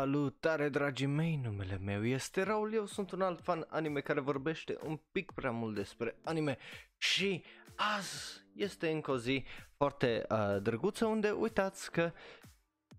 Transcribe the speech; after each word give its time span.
Salutare 0.00 0.68
dragii 0.68 1.06
mei, 1.06 1.40
numele 1.42 1.78
meu 1.84 2.06
este 2.06 2.42
Raul, 2.42 2.74
eu 2.74 2.86
sunt 2.86 3.10
un 3.10 3.20
alt 3.22 3.40
fan 3.42 3.66
anime 3.68 4.00
care 4.00 4.20
vorbește 4.20 4.78
un 4.86 4.98
pic 5.12 5.30
prea 5.30 5.50
mult 5.50 5.74
despre 5.74 6.16
anime 6.24 6.58
și 6.96 7.42
azi 7.74 8.44
este 8.54 8.90
încă 8.90 9.10
o 9.10 9.18
zi 9.18 9.44
foarte 9.76 10.26
uh, 10.30 10.62
drăguță 10.62 11.06
unde 11.06 11.30
uitați 11.30 11.90
că 11.90 12.12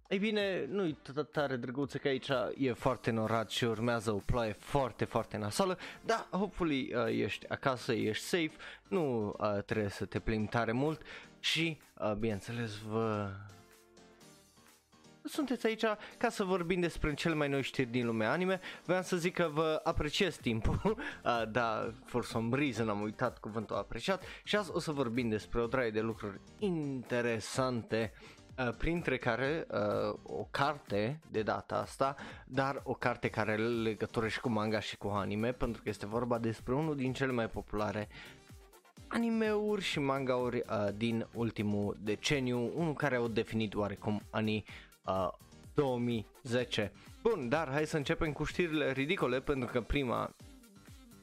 ei 0.07 0.19
bine, 0.19 0.65
nu-i 0.65 0.97
tare 1.31 1.55
drăguță 1.55 1.97
că 1.97 2.07
aici 2.07 2.29
e 2.57 2.73
foarte 2.73 3.11
norat 3.11 3.49
și 3.49 3.63
urmează 3.63 4.11
o 4.11 4.21
ploaie 4.25 4.53
foarte, 4.53 5.05
foarte 5.05 5.37
nasală, 5.37 5.77
dar 6.05 6.27
hopefully 6.31 6.93
uh, 6.95 7.05
ești 7.07 7.49
acasă, 7.49 7.93
ești 7.93 8.23
safe, 8.23 8.53
nu 8.87 9.27
uh, 9.39 9.63
trebuie 9.65 9.89
să 9.89 10.05
te 10.05 10.19
plimbi 10.19 10.49
tare 10.49 10.71
mult 10.71 11.01
și, 11.39 11.79
uh, 11.97 12.13
bineînțeles, 12.13 12.77
vă 12.77 13.29
sunteți 15.23 15.65
aici 15.65 15.83
ca 16.17 16.29
să 16.29 16.43
vorbim 16.43 16.79
despre 16.79 17.13
cele 17.13 17.35
mai 17.35 17.49
noi 17.49 17.61
știri 17.61 17.89
din 17.89 18.05
lumea 18.05 18.31
anime. 18.31 18.59
Vreau 18.85 19.01
să 19.01 19.17
zic 19.17 19.33
că 19.33 19.49
vă 19.53 19.81
apreciez 19.83 20.35
timpul, 20.35 20.79
uh, 20.95 21.43
da, 21.51 21.93
for 22.05 22.25
some 22.25 22.57
reason 22.57 22.89
am 22.89 23.01
uitat 23.01 23.39
cuvântul 23.39 23.75
apreciat 23.75 24.23
și 24.43 24.55
azi 24.55 24.71
o 24.73 24.79
să 24.79 24.91
vorbim 24.91 25.29
despre 25.29 25.61
o 25.61 25.67
draie 25.67 25.91
de 25.91 26.01
lucruri 26.01 26.39
interesante 26.59 28.13
Uh, 28.57 28.69
printre 28.77 29.17
care 29.17 29.67
uh, 29.71 30.19
o 30.23 30.47
carte 30.51 31.19
de 31.31 31.41
data 31.41 31.75
asta, 31.75 32.15
dar 32.45 32.81
o 32.83 32.93
carte 32.93 33.29
care 33.29 33.51
are 33.51 33.61
legătură 33.61 34.27
și 34.27 34.39
cu 34.39 34.49
manga 34.49 34.79
și 34.79 34.97
cu 34.97 35.07
anime, 35.07 35.51
pentru 35.51 35.81
că 35.81 35.89
este 35.89 36.05
vorba 36.05 36.37
despre 36.37 36.73
unul 36.73 36.95
din 36.95 37.13
cele 37.13 37.31
mai 37.31 37.47
populare 37.49 38.07
animeuri 39.07 39.81
și 39.81 39.99
mangauri 39.99 40.57
uh, 40.57 40.87
din 40.95 41.27
ultimul 41.33 41.97
deceniu, 42.01 42.71
unul 42.75 42.93
care 42.93 43.15
au 43.15 43.27
definit 43.27 43.75
oarecum 43.75 44.21
anii 44.29 44.65
uh, 45.05 45.27
2010. 45.73 46.91
Bun, 47.21 47.49
dar 47.49 47.69
hai 47.71 47.85
să 47.85 47.97
începem 47.97 48.31
cu 48.31 48.43
știrile 48.43 48.91
ridicole 48.91 49.39
pentru 49.39 49.69
că 49.71 49.81
prima 49.81 50.35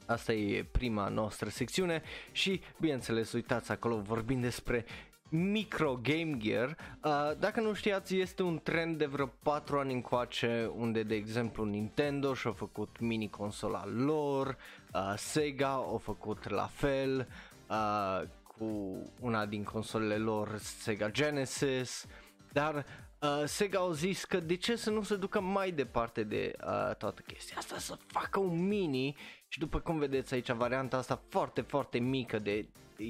Asta 0.09 0.33
e 0.33 0.63
prima 0.71 1.07
noastră 1.07 1.49
secțiune 1.49 2.01
și 2.31 2.61
bineînțeles 2.79 3.31
uitați 3.31 3.71
acolo 3.71 3.97
vorbim 3.97 4.41
despre 4.41 4.85
micro 5.29 5.99
Game 6.01 6.37
Gear. 6.37 6.77
Uh, 7.03 7.31
dacă 7.39 7.61
nu 7.61 7.73
știați, 7.73 8.15
este 8.15 8.43
un 8.43 8.59
trend 8.63 8.97
de 8.97 9.05
vreo 9.05 9.25
4 9.43 9.79
ani 9.79 9.93
încoace 9.93 10.71
unde, 10.75 11.03
de 11.03 11.15
exemplu, 11.15 11.63
Nintendo 11.63 12.33
și-a 12.33 12.51
făcut 12.51 12.99
mini 12.99 13.29
consola 13.29 13.85
lor, 13.87 14.57
uh, 14.93 15.13
Sega 15.15 15.71
a 15.93 15.97
făcut 15.97 16.49
la 16.49 16.69
fel 16.73 17.27
uh, 17.69 18.21
cu 18.57 18.97
una 19.19 19.45
din 19.45 19.63
consolele 19.63 20.17
lor, 20.17 20.57
Sega 20.57 21.09
Genesis, 21.09 22.05
dar 22.51 22.85
Uh, 23.21 23.43
Sega 23.45 23.79
au 23.79 23.91
zis 23.91 24.23
că 24.23 24.39
de 24.39 24.55
ce 24.55 24.75
să 24.75 24.89
nu 24.89 25.01
se 25.01 25.15
ducă 25.15 25.39
mai 25.39 25.71
departe 25.71 26.23
de 26.23 26.55
uh, 26.57 26.95
toată 26.95 27.21
chestia 27.27 27.57
asta, 27.57 27.77
să 27.77 27.97
facă 28.07 28.39
un 28.39 28.67
mini 28.67 29.15
și 29.47 29.59
după 29.59 29.79
cum 29.79 29.97
vedeți 29.97 30.33
aici 30.33 30.51
varianta 30.51 30.97
asta 30.97 31.21
foarte 31.29 31.61
foarte 31.61 31.97
mică 31.97 32.39
de, 32.39 32.67
de 32.95 33.05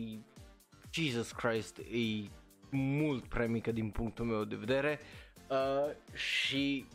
Jesus 0.92 1.32
Christ 1.32 1.78
e 1.78 2.30
mult 2.70 3.26
prea 3.26 3.48
mică 3.48 3.72
din 3.72 3.90
punctul 3.90 4.26
meu 4.26 4.44
de 4.44 4.56
vedere 4.56 5.00
uh, 5.48 6.16
și 6.16 6.86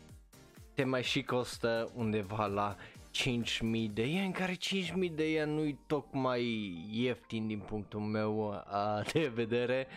te 0.73 0.83
mai 0.83 1.03
și 1.03 1.23
costă 1.23 1.91
undeva 1.93 2.45
la 2.45 2.75
5.000 2.75 3.93
de 3.93 4.05
yen, 4.07 4.31
care 4.31 4.53
5.000 4.53 5.11
de 5.11 5.31
yen 5.31 5.53
nu-i 5.53 5.79
tocmai 5.87 6.43
ieftin 6.91 7.47
din 7.47 7.59
punctul 7.59 7.99
meu 7.99 8.47
uh, 8.47 9.11
de 9.13 9.31
vedere 9.33 9.87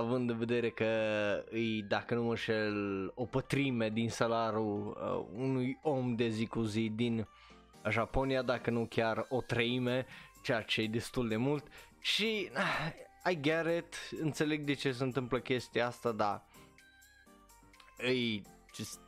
având 0.00 0.30
în 0.30 0.38
vedere 0.38 0.70
că 0.70 0.86
îi, 1.50 1.82
dacă 1.82 2.14
nu 2.14 2.22
mă 2.22 2.36
șel, 2.36 3.12
o 3.14 3.24
pătrime 3.24 3.88
din 3.88 4.08
salariul 4.08 4.86
uh, 4.86 5.42
unui 5.42 5.78
om 5.82 6.14
de 6.14 6.28
zi 6.28 6.46
cu 6.46 6.62
zi 6.62 6.88
din 6.94 7.26
Japonia, 7.88 8.42
dacă 8.42 8.70
nu 8.70 8.86
chiar 8.86 9.26
o 9.28 9.40
treime, 9.40 10.06
ceea 10.42 10.62
ce 10.62 10.80
e 10.80 10.86
destul 10.86 11.28
de 11.28 11.36
mult 11.36 11.66
și 11.98 12.50
uh, 12.54 13.32
I 13.32 13.40
get 13.40 13.66
it, 13.76 14.20
înțeleg 14.20 14.64
de 14.64 14.74
ce 14.74 14.92
se 14.92 15.02
întâmplă 15.02 15.38
chestia 15.38 15.86
asta, 15.86 16.12
dar 16.12 16.42
e 17.98 18.42
just 18.74 19.00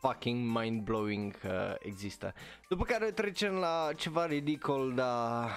fucking 0.00 0.58
mind-blowing 0.58 1.38
că 1.40 1.76
există. 1.78 2.34
După 2.68 2.84
care 2.84 3.10
trecem 3.10 3.54
la 3.54 3.90
ceva 3.96 4.26
ridicol, 4.26 4.94
dar 4.94 5.50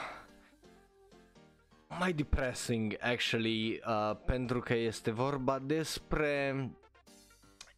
mai 2.00 2.14
depressing 2.14 2.98
actually, 3.00 3.82
uh, 3.88 4.18
pentru 4.26 4.60
că 4.60 4.74
este 4.74 5.12
vorba 5.12 5.60
despre 5.60 6.56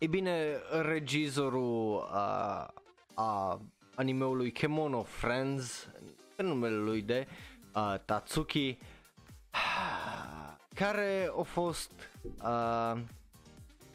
E 0.02 0.08
bine, 0.08 0.62
regizorul 0.82 1.96
uh, 1.96 2.68
a 3.14 3.62
animeului 3.96 4.52
Kemono 4.52 5.04
Friends, 5.04 5.90
pe 6.36 6.44
numele 6.44 6.76
lui 6.76 7.02
de 7.02 7.28
uh, 7.76 7.96
Tatsuki 8.06 8.78
care 10.82 11.32
a 11.40 11.42
fost, 11.42 11.92
uh, 12.44 13.02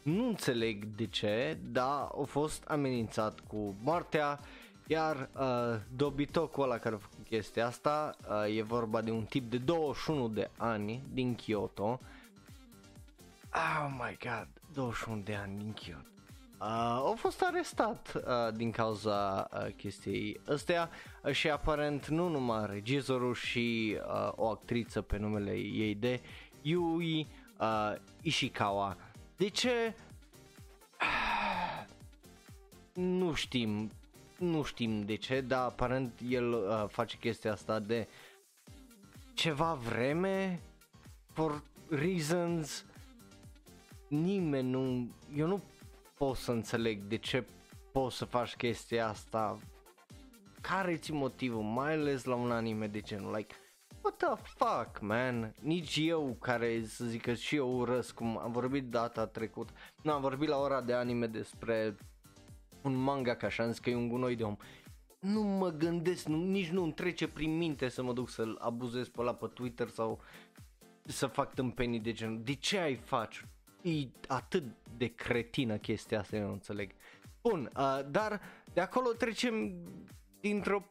nu 0.02 0.26
înțeleg 0.26 0.84
de 0.84 1.06
ce, 1.06 1.58
dar 1.72 2.08
a 2.20 2.24
fost 2.26 2.64
amenințat 2.66 3.40
cu 3.40 3.76
moartea, 3.82 4.40
iar 4.86 5.28
uh, 5.38 5.80
dobitocul 5.96 6.62
ăla 6.62 6.78
care 6.78 6.94
a 6.94 6.98
făcut 6.98 7.26
chestia 7.28 7.66
asta, 7.66 8.16
uh, 8.28 8.56
e 8.56 8.62
vorba 8.62 9.00
de 9.00 9.10
un 9.10 9.24
tip 9.24 9.50
de 9.50 9.58
21 9.58 10.28
de 10.28 10.50
ani 10.56 11.02
din 11.12 11.34
Kyoto. 11.34 12.00
Oh 13.54 13.90
my 13.90 14.18
god, 14.22 14.48
21 14.74 15.20
de 15.24 15.34
ani 15.34 15.58
din 15.58 15.72
Kyoto. 15.72 16.08
Uh, 16.60 16.70
a 16.70 17.14
fost 17.16 17.42
arestat 17.42 18.12
uh, 18.16 18.54
din 18.54 18.70
cauza 18.70 19.48
uh, 19.52 19.66
chestiei 19.76 20.40
astea 20.48 20.90
uh, 21.22 21.32
și 21.32 21.50
aparent 21.50 22.06
nu 22.06 22.28
numai 22.28 22.66
regizorul 22.66 23.34
și 23.34 23.98
uh, 24.06 24.32
o 24.34 24.48
actriță 24.48 25.02
pe 25.02 25.18
numele 25.18 25.52
ei 25.56 25.94
de 25.94 26.20
Yui 26.62 27.26
uh, 27.58 27.94
Ishikawa. 28.22 28.96
De 29.36 29.48
ce? 29.48 29.94
Nu 32.92 33.34
știm, 33.34 33.90
nu 34.38 34.62
știm 34.62 35.04
de 35.04 35.14
ce, 35.14 35.40
dar 35.40 35.64
aparent 35.64 36.20
el 36.28 36.52
uh, 36.52 36.84
face 36.88 37.16
chestia 37.16 37.52
asta 37.52 37.78
de 37.78 38.08
ceva 39.34 39.74
vreme, 39.74 40.60
for 41.32 41.62
reasons, 41.88 42.84
nimeni 44.08 44.70
nu, 44.70 45.08
eu 45.36 45.46
nu 45.46 45.62
pot 46.16 46.36
să 46.36 46.52
înțeleg 46.52 47.02
de 47.02 47.16
ce 47.16 47.44
poți 47.92 48.16
să 48.16 48.24
faci 48.24 48.54
chestia 48.54 49.08
asta, 49.08 49.58
care 50.60 50.96
ți 50.96 51.12
motivul, 51.12 51.62
mai 51.62 51.92
ales 51.92 52.24
la 52.24 52.34
un 52.34 52.50
anime 52.50 52.86
de 52.86 53.00
genul, 53.00 53.34
like, 53.34 53.54
what 54.02 54.16
the 54.16 54.42
fuck, 54.44 55.00
man? 55.00 55.54
Nici 55.60 55.96
eu 56.00 56.36
care 56.40 56.84
să 56.86 57.04
zic 57.04 57.22
că 57.22 57.34
și 57.34 57.56
eu 57.56 57.78
urăsc, 57.78 58.14
cum 58.14 58.38
am 58.38 58.52
vorbit 58.52 58.84
data 58.84 59.26
trecut, 59.26 59.68
nu, 60.02 60.12
am 60.12 60.20
vorbit 60.20 60.48
la 60.48 60.56
ora 60.56 60.80
de 60.80 60.92
anime 60.92 61.26
despre 61.26 61.96
un 62.84 62.94
manga 62.94 63.34
ca 63.34 63.46
așa, 63.46 63.62
am 63.62 63.70
zis 63.70 63.78
că 63.78 63.90
e 63.90 63.94
un 63.94 64.08
gunoi 64.08 64.36
de 64.36 64.42
om. 64.42 64.56
Nu 65.20 65.42
mă 65.42 65.70
gândesc, 65.70 66.26
nu, 66.26 66.44
nici 66.44 66.68
nu 66.68 66.82
îmi 66.82 66.92
trece 66.92 67.28
prin 67.28 67.56
minte 67.56 67.88
să 67.88 68.02
mă 68.02 68.12
duc 68.12 68.28
să-l 68.28 68.58
abuzez 68.60 69.08
pe 69.08 69.22
la 69.22 69.34
pe 69.34 69.46
Twitter 69.46 69.88
sau 69.88 70.20
să 71.04 71.26
fac 71.26 71.54
tâmpenii 71.54 72.00
de 72.00 72.12
genul. 72.12 72.40
De 72.42 72.54
ce 72.54 72.78
ai 72.78 72.94
faci? 72.94 73.44
E 73.82 74.08
atât 74.28 74.64
de 74.96 75.06
cretină 75.06 75.76
chestia 75.76 76.18
asta, 76.18 76.36
eu 76.36 76.46
nu 76.46 76.52
înțeleg. 76.52 76.90
Bun, 77.42 77.70
uh, 77.76 78.00
dar 78.10 78.40
de 78.72 78.80
acolo 78.80 79.08
trecem 79.12 79.74
dintr-o 80.40 80.84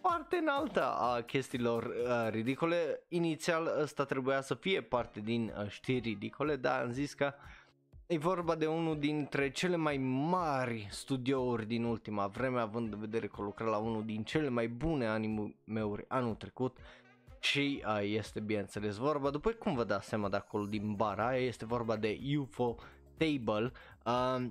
parte 0.00 0.36
înaltă 0.36 0.84
a 0.84 1.20
chestiilor 1.20 1.84
uh, 1.84 2.28
ridicole. 2.30 3.00
Inițial 3.08 3.74
ăsta 3.80 4.04
trebuia 4.04 4.40
să 4.40 4.54
fie 4.54 4.80
parte 4.80 5.20
din 5.20 5.54
uh, 5.58 5.68
știri 5.68 6.08
ridicole, 6.08 6.56
dar 6.56 6.82
am 6.82 6.90
zis 6.90 7.14
că 7.14 7.34
e 8.12 8.18
vorba 8.18 8.54
de 8.54 8.66
unul 8.66 8.98
dintre 8.98 9.50
cele 9.50 9.76
mai 9.76 9.96
mari 10.30 10.88
studiouri 10.90 11.66
din 11.66 11.84
ultima 11.84 12.26
vreme, 12.26 12.60
având 12.60 12.92
în 12.92 13.00
vedere 13.00 13.26
că 13.26 13.42
lucra 13.42 13.64
la 13.66 13.76
unul 13.76 14.04
din 14.04 14.22
cele 14.22 14.48
mai 14.48 14.68
bune 14.68 15.06
anime-uri 15.06 16.04
anul 16.08 16.34
trecut 16.34 16.76
și 17.40 17.82
uh, 17.86 18.00
este 18.02 18.40
bineînțeles 18.40 18.96
vorba, 18.96 19.30
după 19.30 19.50
cum 19.50 19.74
vă 19.74 19.84
dați 19.84 20.08
seama 20.08 20.28
de 20.28 20.36
acolo 20.36 20.64
din 20.64 20.94
bara, 20.94 21.36
este 21.36 21.64
vorba 21.64 21.96
de 21.96 22.18
UFO 22.38 22.76
Table. 23.16 23.72
Uh, 24.04 24.46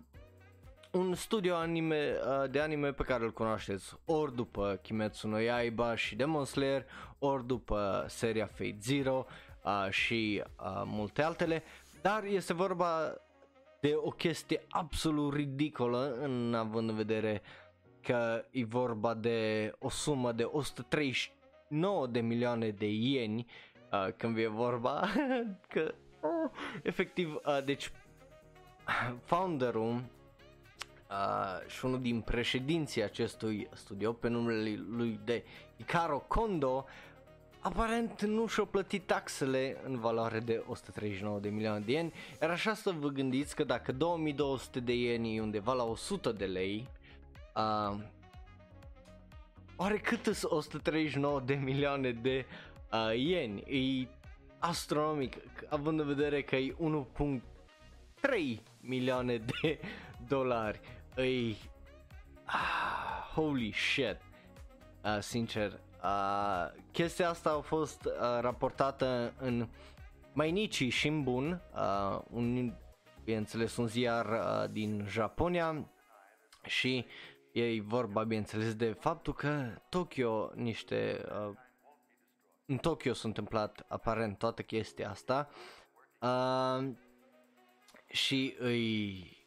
un 0.92 1.14
studio 1.14 1.56
anime, 1.56 2.14
uh, 2.44 2.50
de 2.52 2.60
anime 2.60 2.92
pe 2.92 3.04
care 3.04 3.24
îl 3.24 3.34
cunoașteți 3.34 3.96
ori 4.06 4.36
după 4.36 4.80
Kimetsu 4.82 5.28
no 5.28 5.38
Yaiba 5.38 5.96
și 5.96 6.16
Demon 6.16 6.46
Slayer, 6.46 6.86
ori 7.18 7.46
după 7.46 8.06
seria 8.08 8.46
Fate 8.46 8.78
Zero 8.82 9.26
uh, 9.64 9.90
și 9.90 10.44
uh, 10.60 10.82
multe 10.86 11.22
altele, 11.22 11.64
dar 12.02 12.24
este 12.24 12.54
vorba 12.54 13.14
de 13.80 13.94
o 13.96 14.10
chestie 14.10 14.66
absolut 14.70 15.34
ridicolă 15.34 16.18
în 16.22 16.54
având 16.54 16.90
în 16.90 16.96
vedere 16.96 17.42
că 18.02 18.46
e 18.52 18.64
vorba 18.64 19.14
de 19.14 19.72
o 19.80 19.90
sumă 19.90 20.32
de 20.32 20.44
139 20.44 22.08
de 22.08 22.20
milioane 22.20 22.70
de 22.70 22.88
ieni 22.90 23.46
uh, 23.92 24.08
când 24.18 24.38
e 24.38 24.48
vorba 24.48 25.08
că 25.74 25.94
uh, 26.22 26.52
efectiv 26.84 27.34
uh, 27.46 27.64
deci 27.66 27.92
founderul 29.24 29.94
uh, 31.10 31.68
și 31.68 31.86
unul 31.86 32.02
din 32.02 32.22
președinții 32.22 33.04
acestui 33.04 33.70
studio 33.74 34.14
pe 34.14 34.28
numele 34.28 34.84
lui 34.90 35.20
de 35.24 35.44
Icaro 35.78 36.20
Kondo 36.28 36.86
aparent 37.60 38.22
nu 38.22 38.48
și-au 38.48 38.66
plătit 38.66 39.06
taxele 39.06 39.78
în 39.84 40.00
valoare 40.00 40.40
de 40.40 40.64
139 40.68 41.40
de 41.40 41.50
milioane 41.50 41.84
de 41.86 41.92
ieni, 41.92 42.14
iar 42.42 42.50
așa 42.50 42.74
să 42.74 42.92
vă 42.92 43.08
gândiți 43.08 43.56
că 43.56 43.64
dacă 43.64 43.92
2200 43.92 44.80
de 44.80 44.94
ieni 44.94 45.36
e 45.36 45.42
undeva 45.42 45.74
la 45.74 45.84
100 45.84 46.32
de 46.32 46.46
lei, 46.46 46.88
uh, 47.56 47.98
oare 49.76 49.98
cât 49.98 50.24
sunt 50.24 50.52
139 50.52 51.40
de 51.40 51.54
milioane 51.54 52.12
de 52.12 52.46
uh, 52.92 53.18
ieni? 53.18 53.60
E 53.60 54.08
astronomic, 54.60 55.36
având 55.70 56.00
în 56.00 56.08
vedere 56.08 56.42
că 56.42 56.56
e 56.56 56.76
1.3 56.76 57.42
milioane 58.82 59.38
de 59.38 59.80
dolari. 60.28 60.80
E... 61.16 61.56
Ah, 62.44 63.32
holy 63.34 63.72
shit. 63.72 64.18
Uh, 65.04 65.18
sincer, 65.20 65.80
uh, 66.04 66.82
chestia 66.92 67.30
asta 67.30 67.50
a 67.50 67.60
fost 67.60 68.06
uh, 68.06 68.12
raportată 68.42 69.34
în 69.38 69.68
Mainichi 70.34 70.90
Shimbun, 70.90 71.62
uh, 71.74 72.22
un, 72.30 72.74
bineînțeles 73.24 73.78
un 73.78 73.88
ziar 73.88 74.26
uh, 74.26 74.70
din 74.72 75.06
Japonia. 75.08 75.90
Și 76.64 77.06
e 77.52 77.82
vorba 77.82 78.24
bineînțeles 78.24 78.76
de 78.76 78.92
faptul 78.92 79.34
că 79.34 79.82
Tokyo 79.90 80.52
niște 80.56 81.26
uh, 81.32 81.56
în 82.66 82.78
Tokyo 82.78 83.14
s-a 83.14 83.28
întâmplat 83.28 83.86
aparent 83.88 84.38
toată 84.38 84.62
chestia 84.62 85.10
asta. 85.10 85.50
Uh, 86.20 86.90
și 88.08 88.56
îi 88.60 89.38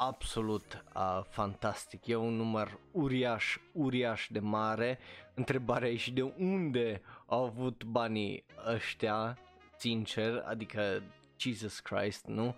absolut 0.00 0.84
uh, 0.94 1.20
fantastic. 1.28 2.06
E 2.06 2.16
un 2.16 2.36
număr 2.36 2.78
uriaș, 2.90 3.58
uriaș 3.72 4.28
de 4.30 4.38
mare. 4.38 4.98
Întrebarea 5.34 5.88
e 5.88 5.96
și 5.96 6.12
de 6.12 6.22
unde 6.38 7.02
au 7.26 7.44
avut 7.44 7.84
banii 7.84 8.44
ăștia, 8.66 9.38
sincer, 9.76 10.44
adică 10.46 11.02
Jesus 11.36 11.80
Christ, 11.80 12.26
nu? 12.26 12.54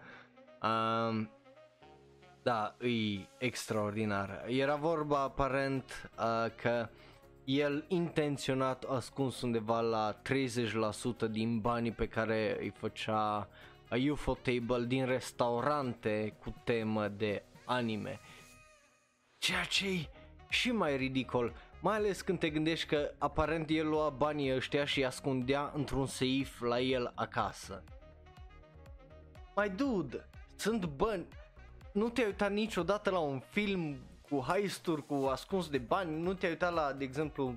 Uh, 0.63 1.27
da, 2.43 2.77
e 2.81 3.27
extraordinar. 3.39 4.45
Era 4.47 4.77
vorba 4.77 5.21
aparent 5.21 6.11
uh, 6.19 6.51
că 6.57 6.89
el 7.45 7.85
intenționat 7.89 8.85
ascuns 8.85 9.43
undeva 9.43 9.81
la 9.81 10.21
30% 11.27 11.31
din 11.31 11.59
banii 11.59 11.93
pe 11.93 12.09
care 12.09 12.57
îi 12.61 12.71
făcea 12.71 13.49
UFO 14.11 14.35
Table 14.35 14.85
din 14.87 15.07
restaurante 15.07 16.37
cu 16.43 16.55
temă 16.65 17.09
de 17.09 17.43
anime. 17.65 18.21
Ceea 19.39 19.65
ce 19.65 19.89
e 19.89 20.09
și 20.49 20.71
mai 20.71 20.97
ridicol, 20.97 21.53
mai 21.81 21.97
ales 21.97 22.21
când 22.21 22.39
te 22.39 22.51
gândești 22.51 22.87
că 22.87 23.11
aparent 23.19 23.71
el 23.71 23.89
lua 23.89 24.09
banii 24.09 24.55
ăștia 24.55 24.85
și 24.85 24.99
îi 24.99 25.05
ascundea 25.05 25.73
într-un 25.75 26.07
seif 26.07 26.61
la 26.61 26.81
el 26.81 27.13
acasă. 27.15 27.85
Mai 29.55 29.71
dude, 29.71 30.29
sunt 30.57 30.85
bani. 30.85 31.27
Nu 31.93 32.09
te-ai 32.09 32.27
uitat 32.27 32.53
niciodată 32.53 33.11
la 33.11 33.19
un 33.19 33.39
film 33.39 33.97
cu 34.29 34.39
heisturi, 34.39 35.07
cu 35.07 35.15
ascuns 35.15 35.69
de 35.69 35.79
bani? 35.79 36.21
Nu 36.21 36.35
te-ai 36.35 36.51
uitat 36.51 36.73
la, 36.73 36.93
de 36.93 37.05
exemplu, 37.05 37.55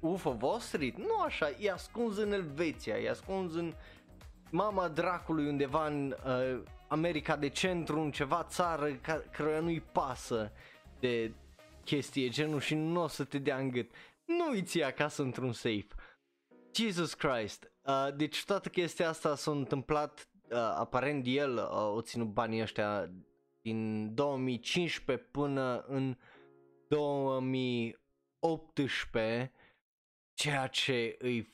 UFO 0.00 0.36
Wall 0.40 0.58
Street? 0.58 0.96
Nu 0.96 1.20
așa, 1.24 1.50
e 1.60 1.70
ascuns 1.70 2.16
în 2.16 2.32
Elveția, 2.32 2.98
e 2.98 3.10
ascuns 3.10 3.54
în 3.54 3.74
mama 4.50 4.88
dracului 4.88 5.48
undeva 5.48 5.86
în 5.86 6.16
uh, 6.26 6.62
America 6.88 7.36
de 7.36 7.48
centru, 7.48 8.00
în 8.00 8.10
ceva 8.10 8.44
țară 8.44 8.92
ca, 8.92 9.22
care 9.30 9.60
nu-i 9.60 9.80
pasă 9.80 10.52
de 11.00 11.32
chestie 11.84 12.28
genul 12.28 12.60
și 12.60 12.74
nu 12.74 13.02
o 13.02 13.06
să 13.06 13.24
te 13.24 13.38
dea 13.38 13.56
în 13.56 13.70
gât. 13.70 13.90
Nu 14.24 14.50
îi 14.50 14.62
ții 14.62 14.84
acasă 14.84 15.22
într-un 15.22 15.52
safe. 15.52 15.86
Jesus 16.74 17.14
Christ. 17.14 17.72
Uh, 17.82 18.08
deci 18.16 18.44
toată 18.44 18.68
chestia 18.68 19.08
asta 19.08 19.34
s-a 19.34 19.50
întâmplat, 19.50 20.28
uh, 20.50 20.56
aparent 20.56 21.24
el 21.26 21.56
uh, 21.56 21.92
o 21.94 22.00
ținut 22.00 22.26
banii 22.26 22.62
ăștia 22.62 23.10
din 23.62 24.14
2015 24.14 25.26
până 25.30 25.84
în 25.88 26.16
2018, 26.88 29.52
ceea 30.34 30.66
ce 30.66 31.16
îi 31.18 31.52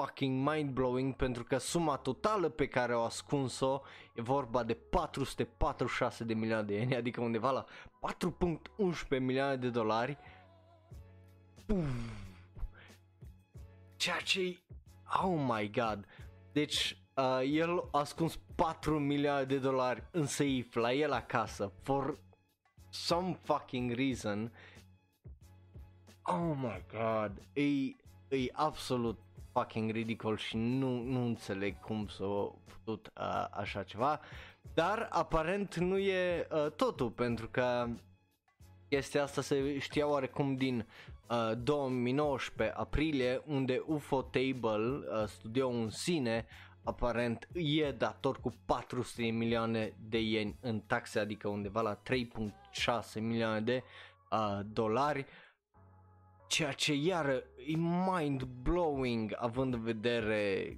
fucking 0.00 0.48
mind-blowing 0.48 1.16
pentru 1.16 1.44
că 1.44 1.58
suma 1.58 1.96
totală 1.96 2.48
pe 2.48 2.66
care 2.66 2.92
au 2.92 3.04
ascuns-o 3.04 3.80
e 4.14 4.22
vorba 4.22 4.62
de 4.62 4.74
446 4.74 6.24
de 6.24 6.34
milioane 6.34 6.66
de 6.66 6.74
ieni, 6.74 6.96
adică 6.96 7.20
undeva 7.20 7.50
la 7.50 7.64
4.11 9.10 9.20
milioane 9.20 9.56
de 9.56 9.70
dolari. 9.70 10.18
Pum. 11.66 11.86
Ceea 13.96 14.20
ce 14.20 14.58
Oh 15.22 15.44
my 15.46 15.70
god. 15.70 16.06
Deci 16.52 16.98
uh, 17.16 17.40
el 17.52 17.88
a 17.90 17.98
ascuns 17.98 18.38
4 18.54 18.98
milioane 18.98 19.44
de 19.44 19.58
dolari 19.58 20.02
în 20.10 20.26
safe 20.26 20.68
la 20.72 20.92
el 20.92 21.12
acasă 21.12 21.72
for 21.82 22.18
some 22.90 23.38
fucking 23.42 23.92
reason. 23.92 24.52
Oh 26.22 26.56
my 26.56 26.84
god. 26.92 27.42
E, 27.52 27.96
e 28.36 28.50
absolut 28.52 29.18
fucking 29.52 29.90
ridicol 29.90 30.36
și 30.36 30.56
nu, 30.56 31.02
nu 31.02 31.24
înțeleg 31.24 31.80
cum 31.80 32.06
s-a 32.06 32.54
putut 32.64 33.12
uh, 33.20 33.46
așa 33.50 33.82
ceva. 33.82 34.20
Dar 34.74 35.08
aparent 35.10 35.76
nu 35.76 35.98
e 35.98 36.46
uh, 36.50 36.70
totul 36.70 37.10
pentru 37.10 37.48
că 37.48 37.86
chestia 38.88 39.22
asta 39.22 39.40
se 39.40 39.78
știa 39.78 40.08
oarecum 40.08 40.56
din 40.56 40.86
uh, 41.28 41.52
2019 41.62 42.76
aprilie 42.76 43.42
unde 43.46 43.82
UFO 43.86 44.22
Table, 44.22 44.86
uh, 44.86 45.26
studio 45.26 45.68
în 45.68 45.90
sine, 45.90 46.46
aparent 46.84 47.48
e 47.52 47.92
dator 47.92 48.40
cu 48.40 48.52
400 48.66 49.22
milioane 49.22 49.94
de 50.08 50.20
ieni 50.20 50.56
în 50.60 50.80
taxe, 50.80 51.18
adică 51.18 51.48
undeva 51.48 51.80
la 51.80 52.00
3.6 53.14 53.20
milioane 53.20 53.60
de 53.60 53.82
uh, 54.30 54.60
dolari. 54.64 55.26
Ceea 56.50 56.72
ce 56.72 56.94
iară 56.94 57.42
e 57.66 57.76
mind-blowing 57.76 59.32
având 59.36 59.74
în 59.74 59.82
vedere 59.82 60.76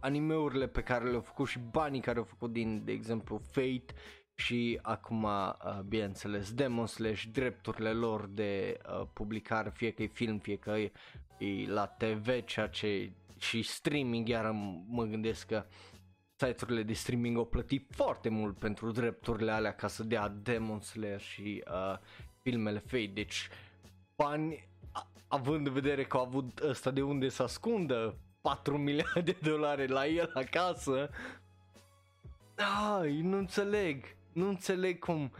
animeurile 0.00 0.66
pe 0.66 0.82
care 0.82 1.04
le-au 1.04 1.20
făcut 1.20 1.46
și 1.48 1.58
banii 1.58 2.00
care 2.00 2.18
au 2.18 2.24
făcut 2.24 2.52
din, 2.52 2.84
de 2.84 2.92
exemplu, 2.92 3.38
Fate 3.50 3.84
și 4.34 4.78
acum, 4.82 5.22
uh, 5.22 5.80
bineînțeles, 5.86 6.52
Demon 6.52 6.86
Slash, 6.86 7.24
drepturile 7.32 7.92
lor 7.92 8.26
de 8.26 8.80
uh, 8.86 9.06
publicare, 9.12 9.70
fie 9.74 9.90
că 9.90 10.02
e 10.02 10.06
film, 10.06 10.38
fie 10.38 10.56
că 10.56 10.70
e, 10.70 10.92
e 11.38 11.70
la 11.70 11.86
TV, 11.86 12.44
ceea 12.44 12.68
ce 12.68 13.12
și 13.38 13.62
streaming, 13.62 14.28
iar 14.28 14.50
mă 14.88 15.04
gândesc 15.04 15.46
că 15.46 15.64
site-urile 16.36 16.82
de 16.82 16.92
streaming 16.92 17.36
au 17.36 17.46
plătit 17.46 17.86
foarte 17.90 18.28
mult 18.28 18.58
pentru 18.58 18.90
drepturile 18.90 19.50
alea 19.50 19.74
ca 19.74 19.86
să 19.88 20.04
dea 20.04 20.28
Demon 20.28 20.80
Slayer 20.80 21.20
și 21.20 21.64
uh, 21.68 21.98
filmele 22.42 22.78
Fate, 22.78 23.10
deci 23.14 23.48
bani 24.16 24.70
având 25.32 25.66
în 25.66 25.72
vedere 25.72 26.04
că 26.04 26.16
au 26.16 26.22
avut 26.22 26.58
ăsta 26.58 26.90
de 26.90 27.02
unde 27.02 27.28
să 27.28 27.42
ascundă 27.42 28.18
4 28.40 28.78
milioane 28.78 29.20
de 29.24 29.36
dolari 29.42 29.88
la 29.88 30.06
el 30.06 30.30
acasă, 30.34 31.10
ai, 32.98 33.20
nu 33.20 33.36
înțeleg, 33.36 34.04
nu 34.32 34.48
înțeleg 34.48 34.98
cum, 34.98 35.32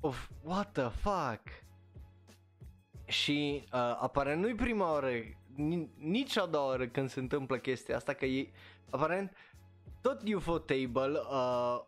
of, 0.00 0.28
what 0.42 0.72
the 0.72 0.88
fuck, 0.88 1.42
și 3.04 3.64
uh, 3.64 3.78
apare 3.78 4.34
nu-i 4.34 4.54
prima 4.54 4.92
oară, 4.92 5.10
nici 5.98 6.38
a 6.38 6.46
doua 6.46 6.66
oară 6.66 6.86
când 6.86 7.10
se 7.10 7.20
întâmplă 7.20 7.56
chestia 7.56 7.96
asta, 7.96 8.12
că 8.12 8.24
e, 8.24 8.50
aparent, 8.90 9.36
tot 10.00 10.34
UFO 10.34 10.58
Table 10.58 11.20
uh, 11.30 11.80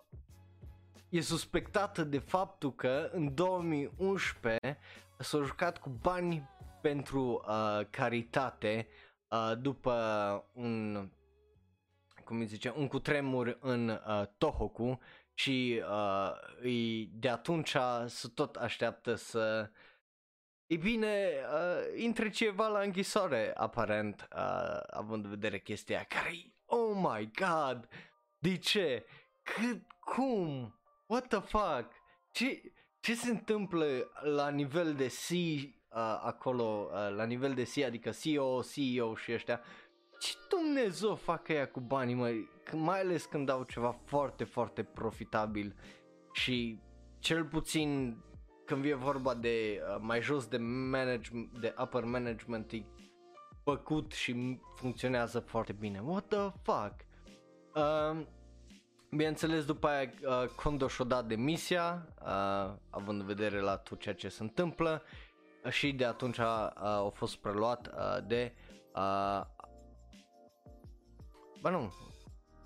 e 1.08 1.20
suspectată 1.20 2.04
de 2.04 2.18
faptul 2.18 2.74
că 2.74 3.10
în 3.12 3.34
2011 3.34 4.78
s-a 5.18 5.38
jucat 5.38 5.78
cu 5.78 5.88
bani 5.88 6.48
pentru 6.80 7.44
uh, 7.48 7.86
caritate 7.90 8.88
uh, 9.28 9.52
după 9.58 9.94
un 10.52 11.08
cum 12.24 12.38
îi 12.38 12.46
zice, 12.46 12.72
un 12.76 12.88
cutremur 12.88 13.58
în 13.60 13.88
uh, 13.88 14.22
Tohoku 14.38 14.98
și 15.34 15.82
uh, 16.62 17.08
de 17.12 17.28
atunci 17.28 17.76
să 18.06 18.28
tot 18.34 18.56
așteaptă 18.56 19.14
să 19.14 19.70
E 20.68 20.76
bine, 20.76 21.30
uh, 21.52 22.02
intre 22.02 22.28
ceva 22.28 22.66
la 22.66 22.80
închisoare, 22.80 23.52
aparent, 23.56 24.28
uh, 24.36 24.80
având 24.90 25.24
în 25.24 25.30
vedere 25.30 25.58
chestia 25.58 26.04
care 26.04 26.54
oh 26.64 26.96
my 26.96 27.30
god, 27.32 27.88
de 28.38 28.56
ce? 28.56 29.06
Cât, 29.42 29.82
cum? 30.00 30.74
What 31.06 31.26
the 31.26 31.40
fuck? 31.40 31.92
Ce, 32.32 32.62
ce 33.00 33.14
se 33.14 33.30
întâmplă 33.30 34.10
la 34.22 34.48
nivel 34.48 34.94
de 34.94 35.06
C 35.06 35.28
uh, 35.94 36.20
acolo, 36.22 36.88
uh, 36.92 37.16
la 37.16 37.24
nivel 37.24 37.54
de 37.54 37.62
C, 37.62 37.84
adică 37.84 38.10
CEO, 38.10 38.62
CEO 38.62 39.14
și 39.14 39.32
ăștia? 39.32 39.60
Ce 40.18 40.34
Dumnezeu 40.48 41.14
fac 41.14 41.48
ea 41.48 41.68
cu 41.68 41.80
banii, 41.80 42.14
mă? 42.14 42.30
Mai 42.72 43.00
ales 43.00 43.24
când 43.24 43.48
au 43.48 43.62
ceva 43.62 43.90
foarte, 44.04 44.44
foarte 44.44 44.82
profitabil 44.82 45.74
și 46.32 46.80
cel 47.18 47.44
puțin 47.44 48.16
când 48.64 48.82
vine 48.82 48.94
vorba 48.94 49.34
de 49.34 49.80
uh, 49.80 49.96
mai 50.00 50.20
jos 50.20 50.46
de 50.46 50.56
management, 50.90 51.58
de 51.58 51.74
upper 51.82 52.04
management, 52.04 52.72
e 52.72 52.84
făcut 53.64 54.12
și 54.12 54.60
funcționează 54.74 55.40
foarte 55.40 55.72
bine. 55.72 56.00
What 56.04 56.28
the 56.28 56.50
fuck? 56.62 56.94
Uh, 57.74 58.26
bineînțeles, 59.10 59.64
după 59.64 59.86
aia 59.86 60.12
uh, 60.22 60.48
Kondo 60.48 60.88
și-a 60.88 61.04
dat 61.04 61.26
demisia, 61.26 62.08
uh, 62.22 62.74
având 62.90 63.20
în 63.20 63.26
vedere 63.26 63.60
la 63.60 63.76
tot 63.76 64.00
ceea 64.00 64.14
ce 64.14 64.28
se 64.28 64.42
întâmplă 64.42 65.02
uh, 65.04 65.27
și 65.70 65.92
de 65.92 66.04
atunci 66.04 66.38
uh, 66.38 66.44
a 66.74 67.10
fost 67.14 67.36
preluat 67.36 67.86
uh, 67.86 68.26
de 68.26 68.54
uh, 68.94 69.42
Ba 71.60 71.70
nu, 71.70 71.92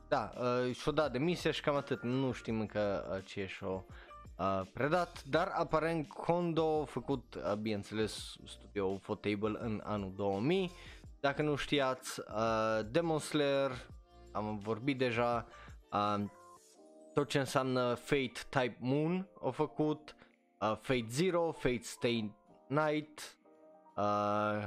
da, 0.08 0.32
uh, 0.40 0.74
și-a 0.74 0.92
dat 0.92 1.12
demisia 1.12 1.50
și 1.50 1.60
cam 1.60 1.74
atât, 1.74 2.02
nu 2.02 2.32
știm 2.32 2.60
încă 2.60 3.12
uh, 3.16 3.24
ce 3.24 3.46
și-a 3.46 3.68
uh, 3.68 4.60
predat, 4.72 5.22
dar 5.24 5.48
aparent 5.54 6.08
Kondo 6.08 6.80
a 6.80 6.84
făcut, 6.84 7.34
uh, 7.34 7.54
bineînțeles, 7.54 8.34
studio 8.46 8.96
Fotable 8.96 9.58
în 9.58 9.80
anul 9.84 10.12
2000, 10.16 10.70
dacă 11.20 11.42
nu 11.42 11.54
știați, 11.54 12.20
uh, 12.20 12.86
Demon 12.90 13.18
Slayer, 13.18 13.70
am 14.32 14.58
vorbit 14.58 14.98
deja, 14.98 15.46
uh, 15.92 16.24
tot 17.14 17.28
ce 17.28 17.38
înseamnă 17.38 17.94
Fate 17.94 18.32
Type 18.48 18.76
Moon 18.80 19.28
a 19.42 19.50
făcut, 19.50 20.14
uh, 20.60 20.76
Fate 20.80 21.06
Zero, 21.08 21.52
Fate 21.52 21.82
Stay 21.82 22.34
Night, 22.72 23.36
uh, 23.96 24.64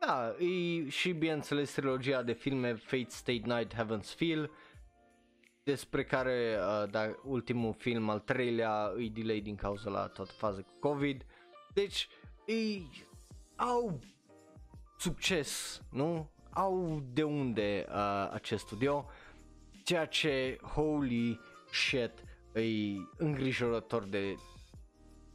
da, 0.00 0.34
e 0.38 0.88
și 0.88 1.12
bineînțeles 1.12 1.72
trilogia 1.72 2.22
de 2.22 2.32
filme 2.32 2.74
Fate 2.74 3.06
Stay 3.08 3.42
Night 3.44 3.74
Heaven's 3.74 4.14
Feel, 4.16 4.50
despre 5.62 6.04
care 6.04 6.58
uh, 6.58 6.90
da, 6.90 7.14
ultimul 7.24 7.72
film, 7.72 8.08
al 8.08 8.20
treilea, 8.20 8.92
e 8.98 9.08
delay 9.08 9.40
din 9.40 9.54
cauza 9.54 9.90
la 9.90 10.06
toată 10.06 10.32
faza 10.32 10.60
cu 10.60 10.88
COVID. 10.88 11.26
Deci, 11.74 12.08
ei 12.46 12.90
au 13.56 14.00
succes, 14.98 15.82
nu? 15.90 16.30
Au 16.50 17.02
de 17.12 17.22
unde 17.22 17.86
uh, 17.88 18.28
acest 18.32 18.64
studio, 18.64 19.06
ceea 19.84 20.06
ce, 20.06 20.58
holy 20.62 21.40
shit, 21.72 22.12
e 22.54 22.62
îngrijorător 23.16 24.04
de 24.04 24.36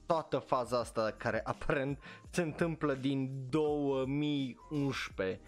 toată 0.07 0.37
faza 0.37 0.79
asta 0.79 1.13
care 1.17 1.41
aparent 1.43 1.99
se 2.29 2.41
întâmplă 2.41 2.93
din 2.93 3.47
2011, 3.49 5.39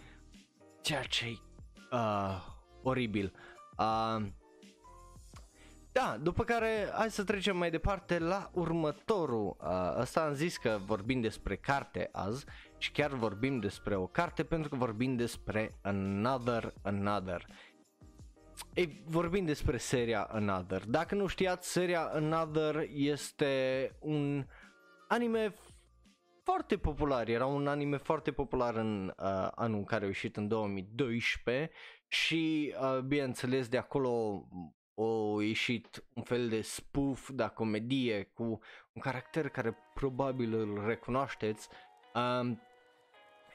ceea 0.82 1.04
ce 1.04 1.26
e 1.26 1.38
uh, 1.92 2.46
oribil. 2.82 3.34
Uh, 3.78 4.26
da, 5.92 6.18
după 6.22 6.44
care 6.44 6.90
hai 6.94 7.12
să 7.12 7.24
trecem 7.24 7.58
mai 7.58 7.70
departe 7.70 8.20
la 8.20 8.50
următorul. 8.54 9.56
Uh, 9.60 9.68
asta 9.96 10.22
am 10.22 10.34
zis 10.34 10.58
că 10.58 10.80
vorbim 10.86 11.22
despre 11.22 11.56
carte 11.56 12.10
azi 12.12 12.46
și 12.78 12.92
chiar 12.92 13.14
vorbim 13.14 13.60
despre 13.60 13.96
o 13.96 14.08
carte 14.08 14.44
pentru 14.44 14.70
că 14.70 14.76
vorbim 14.76 15.16
despre 15.16 15.80
Another 15.82 16.74
Another. 16.82 17.46
Ei, 18.74 19.04
vorbim 19.06 19.46
despre 19.46 19.78
seria 19.78 20.24
Another. 20.24 20.86
Dacă 20.86 21.16
nu 21.16 21.28
știați, 21.28 21.72
seria 21.72 22.02
Another 22.02 22.88
este 22.92 23.96
un 24.00 24.46
anime 25.08 25.54
foarte 26.44 26.78
popular. 26.78 27.28
Era 27.28 27.46
un 27.46 27.68
anime 27.68 27.98
foarte 27.98 28.32
popular 28.32 28.76
în 28.76 29.08
uh, 29.08 29.48
anul 29.56 29.78
în 29.78 29.84
care 29.84 30.04
a 30.04 30.08
ieșit 30.08 30.38
în 30.38 30.48
2012 30.48 31.72
și 32.08 32.74
uh, 32.82 33.00
bineînțeles 33.00 33.68
de 33.68 33.78
acolo 33.78 34.44
o 34.94 35.42
ieșit 35.42 36.04
un 36.14 36.24
fel 36.24 36.50
de 36.50 36.62
spoof, 36.62 37.30
da, 37.30 37.50
comedie 37.50 38.24
cu 38.24 38.44
un 38.94 39.02
caracter 39.02 39.50
care 39.50 39.78
probabil 39.94 40.54
îl 40.54 40.84
recunoașteți. 40.86 41.70
Um, 42.14 42.62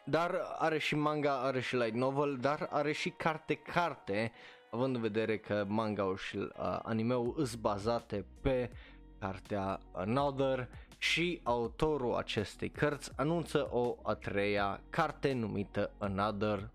dar 0.05 0.41
are 0.59 0.79
și 0.79 0.95
manga, 0.95 1.41
are 1.41 1.61
și 1.61 1.77
light 1.77 1.95
novel, 1.95 2.37
dar 2.37 2.69
are 2.71 2.93
și 2.93 3.11
carte-carte, 3.11 4.33
având 4.75 4.95
în 4.95 5.01
vedere 5.01 5.39
că 5.39 5.65
manga 5.69 6.15
și 6.29 6.37
uh, 6.37 6.49
anime-ul 6.83 7.35
sunt 7.37 7.61
bazate 7.61 8.25
pe 8.41 8.71
cartea 9.19 9.81
Another 9.93 10.69
și 10.99 11.41
autorul 11.43 12.15
acestei 12.15 12.71
cărți 12.71 13.11
anunță 13.17 13.69
o 13.71 13.97
a 14.03 14.15
treia 14.15 14.81
carte 14.91 15.33
numită 15.33 15.91
Another 15.99 16.71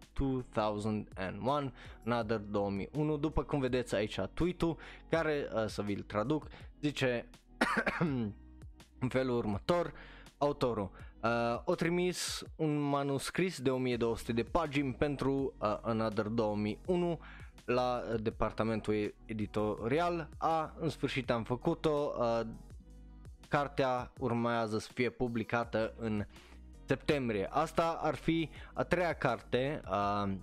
2001, 0.53 1.71
Another 2.05 2.37
2001, 2.37 3.17
după 3.17 3.43
cum 3.43 3.59
vedeți 3.59 3.95
aici 3.95 4.19
tweet-ul 4.33 4.77
care 5.09 5.47
uh, 5.53 5.65
să 5.65 5.81
vi-l 5.81 6.01
traduc, 6.01 6.47
zice 6.81 7.25
în 8.99 9.07
felul 9.09 9.37
următor, 9.37 9.93
autorul 10.37 10.91
uh, 11.23 11.61
o 11.65 11.75
trimis 11.75 12.43
un 12.55 12.77
manuscris 12.77 13.61
de 13.61 13.69
1200 13.69 14.31
de 14.31 14.43
pagini 14.43 14.93
pentru 14.93 15.53
uh, 15.57 15.77
Another 15.81 16.25
2001 16.25 17.19
la 17.69 18.03
departamentul 18.21 19.13
editorial, 19.25 20.29
a, 20.37 20.73
în 20.79 20.89
sfârșit 20.89 21.29
am 21.29 21.43
făcut-o, 21.43 22.13
uh, 22.19 22.41
cartea 23.47 24.11
urmează 24.19 24.79
să 24.79 24.89
fie 24.93 25.09
publicată 25.09 25.93
în 25.97 26.25
septembrie. 26.85 27.47
Asta 27.51 27.99
ar 28.01 28.15
fi 28.15 28.49
a 28.73 28.83
treia 28.83 29.13
carte 29.13 29.81
uh, 29.89 30.33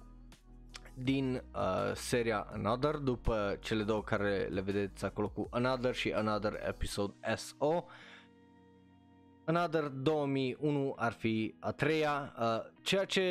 din 0.94 1.42
uh, 1.54 1.94
seria 1.94 2.46
Another, 2.52 2.94
după 2.94 3.56
cele 3.60 3.82
două 3.82 4.02
care 4.02 4.48
le 4.50 4.60
vedeți 4.60 5.04
acolo 5.04 5.28
cu 5.28 5.46
Another 5.50 5.94
și 5.94 6.12
Another 6.12 6.52
Episode 6.68 7.12
SO. 7.36 7.84
Another 9.44 9.82
2001 9.82 10.94
ar 10.96 11.12
fi 11.12 11.54
a 11.60 11.72
treia, 11.72 12.34
uh, 12.40 12.72
ceea 12.82 13.04
ce 13.04 13.22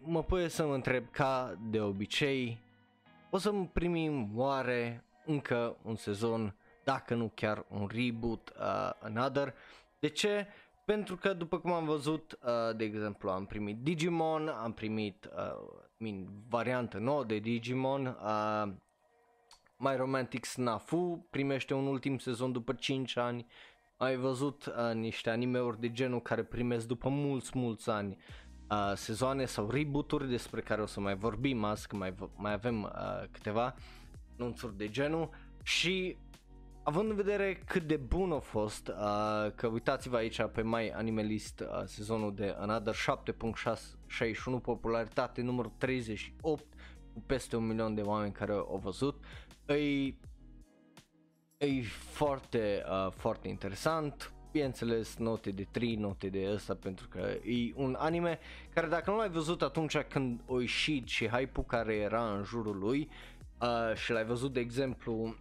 mă 0.00 0.22
pune 0.22 0.48
să 0.48 0.66
mă 0.66 0.74
întreb 0.74 1.04
ca 1.10 1.58
de 1.70 1.80
obicei, 1.80 2.62
o 3.34 3.38
să 3.38 3.52
primim 3.72 4.30
oare 4.34 5.04
încă 5.24 5.76
un 5.82 5.96
sezon 5.96 6.54
dacă 6.84 7.14
nu 7.14 7.30
chiar 7.34 7.64
un 7.68 7.88
reboot, 7.94 8.52
uh, 8.58 8.90
another. 9.00 9.54
De 9.98 10.08
ce? 10.08 10.46
Pentru 10.84 11.16
că 11.16 11.32
după 11.32 11.58
cum 11.58 11.72
am 11.72 11.84
văzut, 11.84 12.38
uh, 12.42 12.76
de 12.76 12.84
exemplu, 12.84 13.30
am 13.30 13.46
primit 13.46 13.78
Digimon, 13.82 14.48
am 14.48 14.72
primit 14.72 15.30
uh, 15.36 15.80
min, 15.96 16.28
variantă 16.48 16.98
nouă 16.98 17.24
de 17.24 17.38
Digimon, 17.38 18.06
uh, 18.06 18.72
My 19.76 19.96
Romantic 19.96 20.44
Snafu 20.44 21.26
primește 21.30 21.74
un 21.74 21.86
ultim 21.86 22.18
sezon 22.18 22.52
după 22.52 22.72
5 22.72 23.16
ani, 23.16 23.46
ai 23.96 24.16
văzut 24.16 24.66
uh, 24.66 24.94
niște 24.94 25.30
animeuri 25.30 25.80
de 25.80 25.92
genul 25.92 26.22
care 26.22 26.42
primesc 26.42 26.86
după 26.86 27.08
mulți, 27.08 27.50
mulți 27.54 27.90
ani 27.90 28.16
uh, 28.72 28.96
sezoane 28.96 29.44
sau 29.44 29.70
reboot-uri 29.70 30.28
despre 30.28 30.60
care 30.60 30.82
o 30.82 30.86
să 30.86 31.00
mai 31.00 31.16
vorbim 31.16 31.64
azi, 31.64 31.88
că 31.88 31.96
mai, 31.96 32.14
mai 32.36 32.52
avem 32.52 32.82
uh, 32.82 33.28
câteva 33.30 33.74
anunțuri 34.38 34.76
de 34.76 34.88
genul. 34.88 35.30
Și 35.62 36.16
având 36.82 37.10
în 37.10 37.16
vedere 37.16 37.62
cât 37.66 37.82
de 37.82 37.96
bun 37.96 38.32
a 38.32 38.38
fost, 38.38 38.88
uh, 38.88 39.52
că 39.54 39.66
uitați-vă 39.66 40.16
aici 40.16 40.42
pe 40.52 40.62
My 40.62 40.92
Animalist 40.94 41.60
uh, 41.60 41.82
sezonul 41.84 42.34
de 42.34 42.56
Another 42.58 42.94
7.61 42.94 44.62
popularitate 44.62 45.42
numărul 45.42 45.72
38 45.78 46.64
cu 47.12 47.22
peste 47.26 47.56
un 47.56 47.66
milion 47.66 47.94
de 47.94 48.00
oameni 48.00 48.32
care 48.32 48.52
au 48.52 48.80
văzut, 48.82 49.24
e, 49.66 50.06
e 51.66 51.82
foarte, 52.10 52.84
uh, 52.90 53.12
foarte 53.12 53.48
interesant, 53.48 54.32
bineînțeles 54.52 55.16
note 55.16 55.50
de 55.50 55.66
3, 55.70 55.94
note 55.94 56.28
de 56.28 56.48
ăsta 56.52 56.74
pentru 56.74 57.08
că 57.08 57.18
e 57.44 57.72
un 57.74 57.96
anime 57.98 58.38
care 58.74 58.86
dacă 58.86 59.10
nu 59.10 59.16
l-ai 59.16 59.30
văzut 59.30 59.62
atunci 59.62 59.96
când 59.98 60.40
o 60.46 60.60
ieșit 60.60 61.06
și 61.08 61.26
hype-ul 61.26 61.64
care 61.64 61.94
era 61.94 62.34
în 62.34 62.44
jurul 62.44 62.78
lui 62.78 63.08
uh, 63.60 63.96
și 63.96 64.12
l-ai 64.12 64.24
văzut 64.24 64.52
de 64.52 64.60
exemplu 64.60 65.34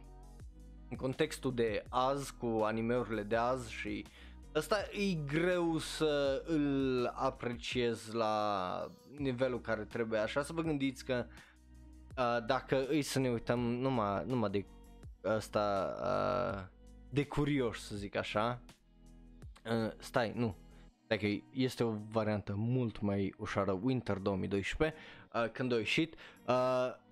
în 0.90 0.96
contextul 0.96 1.54
de 1.54 1.84
azi, 1.88 2.34
cu 2.36 2.60
animeurile 2.64 3.22
de 3.22 3.36
azi 3.36 3.72
și 3.72 4.04
Asta 4.52 4.76
e 4.92 5.14
greu 5.14 5.78
să 5.78 6.42
îl 6.46 7.06
apreciez 7.14 8.12
la 8.12 8.90
nivelul 9.16 9.60
care 9.60 9.84
trebuie, 9.84 10.20
așa 10.20 10.42
să 10.42 10.52
vă 10.52 10.62
gândiți 10.62 11.04
că 11.04 11.26
uh, 12.16 12.44
dacă 12.46 12.86
îi 12.88 13.02
să 13.02 13.18
ne 13.18 13.28
uităm 13.28 13.58
numai, 13.58 14.24
numai 14.26 14.50
de 14.50 14.64
asta 15.22 15.94
uh, 16.02 16.77
de 17.10 17.24
curioși 17.24 17.80
să 17.80 17.96
zic 17.96 18.16
așa, 18.16 18.60
uh, 19.64 19.92
stai, 19.98 20.32
nu, 20.34 20.56
dacă 21.06 21.26
este 21.52 21.84
o 21.84 21.94
variantă 22.10 22.54
mult 22.56 23.00
mai 23.00 23.34
ușoară 23.38 23.78
Winter 23.82 24.16
2012 24.16 24.98
uh, 25.34 25.50
când 25.52 25.72
a 25.72 25.76
ieșit. 25.76 26.14
Uh, 26.14 26.54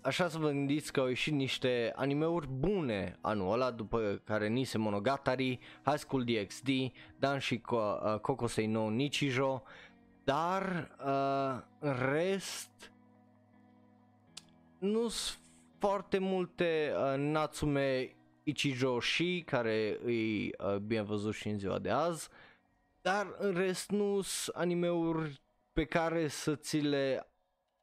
așa 0.00 0.28
să 0.28 0.38
vă 0.38 0.48
gândiți 0.48 0.92
că 0.92 1.00
au 1.00 1.06
ieșit 1.06 1.32
niște 1.32 1.92
animeuri 1.96 2.48
bune 2.48 3.18
anul 3.20 3.52
ăla 3.52 3.70
după 3.70 4.20
care 4.24 4.48
Nise 4.48 4.78
Monogatari, 4.78 5.58
High 5.84 5.98
School 5.98 6.24
DxD, 6.24 6.68
Dan 7.18 7.38
și 7.38 7.62
uh, 7.70 8.18
Kokosei 8.20 8.66
no 8.66 8.90
Nichijo. 8.90 9.62
Dar 10.24 10.90
uh, 11.06 11.62
în 11.78 11.94
rest 12.12 12.92
nu 14.78 15.08
sunt 15.08 15.38
foarte 15.78 16.18
multe 16.18 16.92
uh, 16.94 17.18
Natsume 17.18 18.16
Ichijoshi, 18.48 19.42
care 19.42 19.98
e 20.06 20.50
uh, 20.58 20.76
bine 20.76 21.02
văzut 21.02 21.34
și 21.34 21.48
în 21.48 21.58
ziua 21.58 21.78
de 21.78 21.90
azi, 21.90 22.28
dar 23.00 23.34
în 23.38 23.54
rest 23.54 23.90
nu 23.90 24.20
sunt 24.20 24.56
animeuri 24.56 25.40
pe 25.72 25.84
care 25.84 26.28
să 26.28 26.56
ți 26.56 26.78
le 26.78 27.28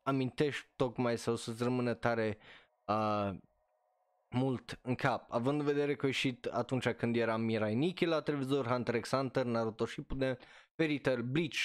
amintești 0.04 0.66
tocmai 0.76 1.18
sau 1.18 1.36
să-ți 1.36 1.64
rămână 1.64 1.94
tare 1.94 2.38
uh, 2.86 3.30
mult 4.30 4.80
în 4.82 4.96
cap, 4.96 5.32
având 5.32 5.60
în 5.60 5.66
vedere 5.66 5.96
că 5.96 6.06
a 6.06 6.08
ieșit 6.08 6.46
atunci 6.46 6.90
când 6.90 7.16
era 7.16 7.38
Mirai 7.38 7.76
Nikki 7.76 8.06
la 8.06 8.22
televizor, 8.22 8.68
Hunter 8.68 9.00
x 9.00 9.10
Hunter, 9.10 9.46
Naruto 9.46 9.86
Shippuden, 9.86 10.38
Fairy 10.76 11.00
Tail, 11.00 11.22
Bleach, 11.22 11.60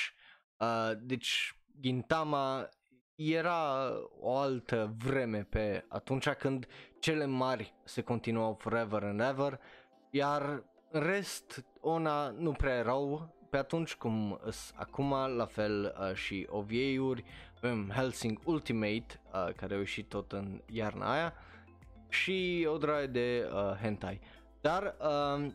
uh, 0.57 0.91
deci 1.01 1.57
Gintama 1.81 2.69
era 3.19 3.93
o 4.21 4.37
altă 4.37 4.95
vreme 5.05 5.47
pe 5.49 5.85
atunci 5.89 6.29
când 6.29 6.67
cele 6.99 7.27
mari 7.27 7.75
se 7.85 8.03
continuau 8.03 8.55
forever 8.55 9.03
and 9.03 9.21
ever, 9.21 9.61
iar 10.11 10.63
în 10.91 11.01
rest 11.01 11.65
ona 11.81 12.29
nu 12.29 12.53
prea 12.53 12.75
erau 12.75 13.35
pe 13.51 13.57
atunci 13.57 13.95
cum 13.95 14.41
acum, 14.75 15.11
la 15.37 15.47
fel 15.47 15.95
uh, 16.01 16.15
și 16.15 16.47
OVA-uri, 16.51 17.25
avem 17.57 17.91
Helsing 17.95 18.39
Ultimate, 18.45 19.07
uh, 19.33 19.55
care 19.57 19.75
a 19.75 19.79
ieșit 19.79 20.09
tot 20.09 20.33
în 20.33 20.61
iarna 20.67 21.13
aia, 21.13 21.35
și 22.09 22.67
o 22.71 22.77
draie 22.77 23.07
de 23.07 23.51
uh, 23.53 23.77
hentai. 23.83 24.21
Dar, 24.61 24.97
uh, 25.01 25.47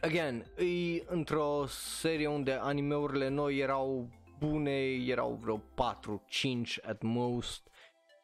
again, 0.00 0.46
e 0.56 1.02
într-o 1.06 1.64
serie 1.66 2.26
unde 2.26 2.52
animeurile 2.52 3.28
noi 3.28 3.58
erau 3.58 4.08
bune, 4.46 4.70
erau 5.06 5.38
vreo 5.42 5.58
4-5 5.58 6.84
at 6.84 7.02
most 7.02 7.68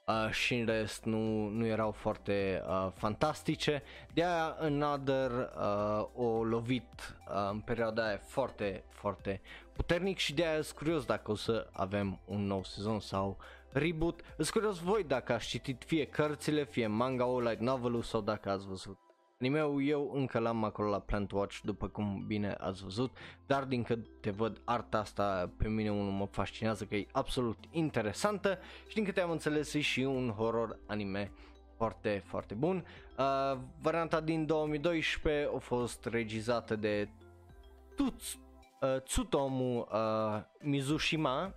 uh, 0.07 0.31
și 0.31 0.55
în 0.55 0.67
rest 0.67 1.05
nu, 1.05 1.49
nu 1.49 1.67
erau 1.67 1.91
foarte 1.91 2.63
uh, 2.69 2.89
fantastice. 2.95 3.83
De 4.15 4.25
aia 4.25 4.57
Another 4.61 5.31
uh, 5.31 6.07
o 6.15 6.45
lovit 6.45 7.17
uh, 7.29 7.49
în 7.51 7.61
perioada 7.61 8.07
aia 8.07 8.19
foarte, 8.19 8.85
foarte 8.89 9.41
puternic 9.73 10.19
și 10.19 10.35
de 10.35 10.47
aia 10.47 10.63
sunt 10.63 10.77
curios 10.77 11.05
dacă 11.05 11.31
o 11.31 11.35
să 11.35 11.69
avem 11.73 12.21
un 12.25 12.47
nou 12.47 12.65
sezon 12.65 13.01
sau 13.01 13.37
reboot. 13.73 14.21
Sunt 14.37 14.51
curios 14.51 14.79
voi 14.79 15.05
dacă 15.05 15.33
ați 15.33 15.47
citit 15.47 15.83
fie 15.87 16.05
cărțile, 16.05 16.65
fie 16.65 16.87
manga-ul, 16.87 17.43
light 17.43 17.61
novel 17.61 18.03
sau 18.03 18.21
dacă 18.21 18.51
ați 18.51 18.67
văzut 18.67 19.08
Animeul 19.41 19.87
eu 19.87 20.11
încă 20.15 20.39
l-am 20.39 20.65
acolo 20.65 20.89
la 20.89 21.01
Plant 21.01 21.31
Watch 21.31 21.59
după 21.63 21.89
cum 21.89 22.25
bine 22.27 22.53
ați 22.53 22.83
văzut, 22.83 23.17
dar 23.47 23.65
din 23.65 23.83
câte 23.83 24.31
văd 24.31 24.61
arta 24.65 24.99
asta 24.99 25.51
pe 25.57 25.69
mine 25.69 25.91
unul 25.91 26.13
mă 26.13 26.27
fascinează 26.27 26.85
că 26.85 26.97
e 26.97 27.07
absolut 27.13 27.59
interesantă 27.71 28.59
și 28.89 28.95
din 28.95 29.05
câte 29.05 29.21
am 29.21 29.31
înțeles 29.31 29.75
e 29.75 29.81
și 29.81 30.01
un 30.01 30.31
horror 30.31 30.79
anime 30.87 31.33
foarte, 31.77 32.23
foarte 32.27 32.55
bun. 32.55 32.87
Uh, 33.19 33.59
varianta 33.81 34.21
din 34.21 34.47
2012 34.47 35.51
a 35.55 35.59
fost 35.59 36.05
regizată 36.05 36.77
de 36.77 37.09
Tuts, 37.97 38.39
uh, 38.81 39.03
Tsutomu 39.03 39.79
uh, 39.79 40.43
Mizushima 40.61 41.55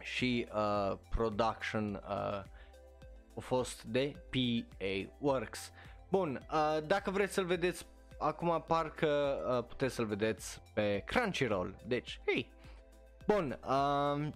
și 0.00 0.48
uh, 0.54 0.98
production 1.10 1.94
uh, 1.94 2.42
a 3.36 3.40
fost 3.40 3.82
de 3.82 4.14
PA 4.30 5.12
Works. 5.18 5.72
Bun, 6.08 6.46
uh, 6.52 6.86
dacă 6.86 7.10
vreți 7.10 7.32
să-l 7.32 7.44
vedeți 7.44 7.86
acum 8.18 8.64
parcă 8.66 9.38
uh, 9.48 9.64
puteți 9.68 9.94
să-l 9.94 10.06
vedeți 10.06 10.62
pe 10.74 11.02
Crunchyroll. 11.06 11.74
Deci, 11.86 12.20
hei. 12.26 12.50
Bun, 13.26 13.58
uh, 13.64 14.28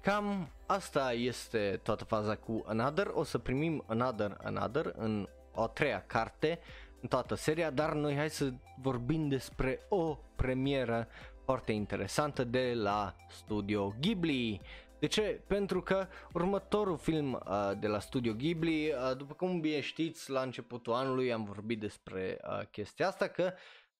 cam 0.00 0.48
asta 0.66 1.12
este 1.12 1.80
toată 1.82 2.04
faza 2.04 2.36
cu 2.36 2.64
Another. 2.66 3.10
O 3.14 3.22
să 3.22 3.38
primim 3.38 3.84
Another 3.86 4.36
Another 4.42 4.94
în 4.96 5.28
o 5.54 5.62
a 5.62 5.66
treia 5.66 6.04
carte 6.06 6.58
în 7.00 7.08
toată 7.08 7.34
seria, 7.34 7.70
dar 7.70 7.92
noi 7.92 8.16
hai 8.16 8.30
să 8.30 8.52
vorbim 8.82 9.28
despre 9.28 9.80
o 9.88 10.18
premieră 10.36 11.08
foarte 11.44 11.72
interesantă 11.72 12.44
de 12.44 12.72
la 12.74 13.14
Studio 13.28 13.94
Ghibli. 14.00 14.60
De 15.00 15.06
ce? 15.06 15.42
Pentru 15.46 15.82
că 15.82 16.06
următorul 16.32 16.96
film 16.98 17.32
uh, 17.32 17.70
de 17.78 17.86
la 17.86 17.98
Studio 17.98 18.32
Ghibli, 18.32 18.88
uh, 18.88 19.16
după 19.16 19.34
cum 19.34 19.60
bine 19.60 19.80
știți, 19.80 20.30
la 20.30 20.42
începutul 20.42 20.92
anului 20.92 21.32
am 21.32 21.44
vorbit 21.44 21.80
despre 21.80 22.40
uh, 22.48 22.66
chestia 22.70 23.06
asta, 23.06 23.28
că 23.28 23.52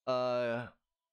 uh, 0.03 0.69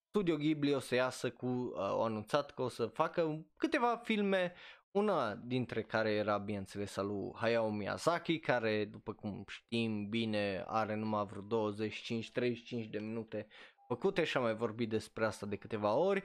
Studio 0.08 0.36
Ghibli 0.36 0.73
o 0.73 0.80
să 0.80 0.95
iasă 0.95 1.30
cu, 1.30 1.45
uh, 1.45 1.73
o 1.76 2.04
anunțat 2.04 2.52
că 2.52 2.62
o 2.62 2.67
să 2.67 2.86
facă 2.86 3.45
câteva 3.56 4.02
filme, 4.04 4.54
una 4.91 5.36
dintre 5.36 5.84
care 5.84 6.12
era 6.12 6.38
bineînțeles 6.38 6.97
al 6.97 7.08
lui 7.08 7.32
Hayao 7.36 7.69
Miyazaki, 7.69 8.39
care 8.39 8.86
după 8.86 9.13
cum 9.13 9.43
știm 9.47 10.10
bine 10.10 10.63
are 10.67 10.95
numai 10.95 11.26
vreo 11.26 11.71
25-35 11.71 12.89
de 12.89 13.00
minute 13.00 13.47
făcute 13.88 14.23
și 14.23 14.38
am 14.38 14.43
mai 14.43 14.56
vorbit 14.56 14.89
despre 14.89 15.26
asta 15.26 15.45
de 15.45 15.56
câteva 15.56 15.93
ori. 15.93 16.23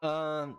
Uh, 0.00 0.56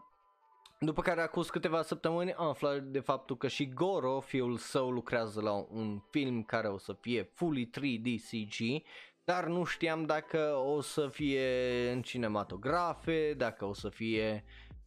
după 0.80 1.02
care 1.02 1.22
acum 1.22 1.44
câteva 1.44 1.82
săptămâni 1.82 2.34
am 2.34 2.48
aflat 2.48 2.82
de 2.84 3.00
faptul 3.00 3.38
că 3.38 3.48
și 3.48 3.70
Goro, 3.70 4.20
fiul 4.20 4.58
său, 4.58 4.90
lucrează 4.90 5.42
la 5.42 5.52
un 5.52 6.00
film 6.10 6.44
care 6.44 6.68
o 6.68 6.78
să 6.78 6.94
fie 6.94 7.32
fully 7.34 7.70
3D 7.70 8.16
CG, 8.30 8.84
dar 9.24 9.46
nu 9.46 9.64
știam 9.64 10.06
dacă 10.06 10.56
o 10.56 10.82
să 10.82 11.08
fie 11.08 11.92
în 11.92 12.02
cinematografe, 12.02 13.34
dacă 13.38 13.66
o 13.66 13.74
să 13.74 13.90
fie 13.90 14.44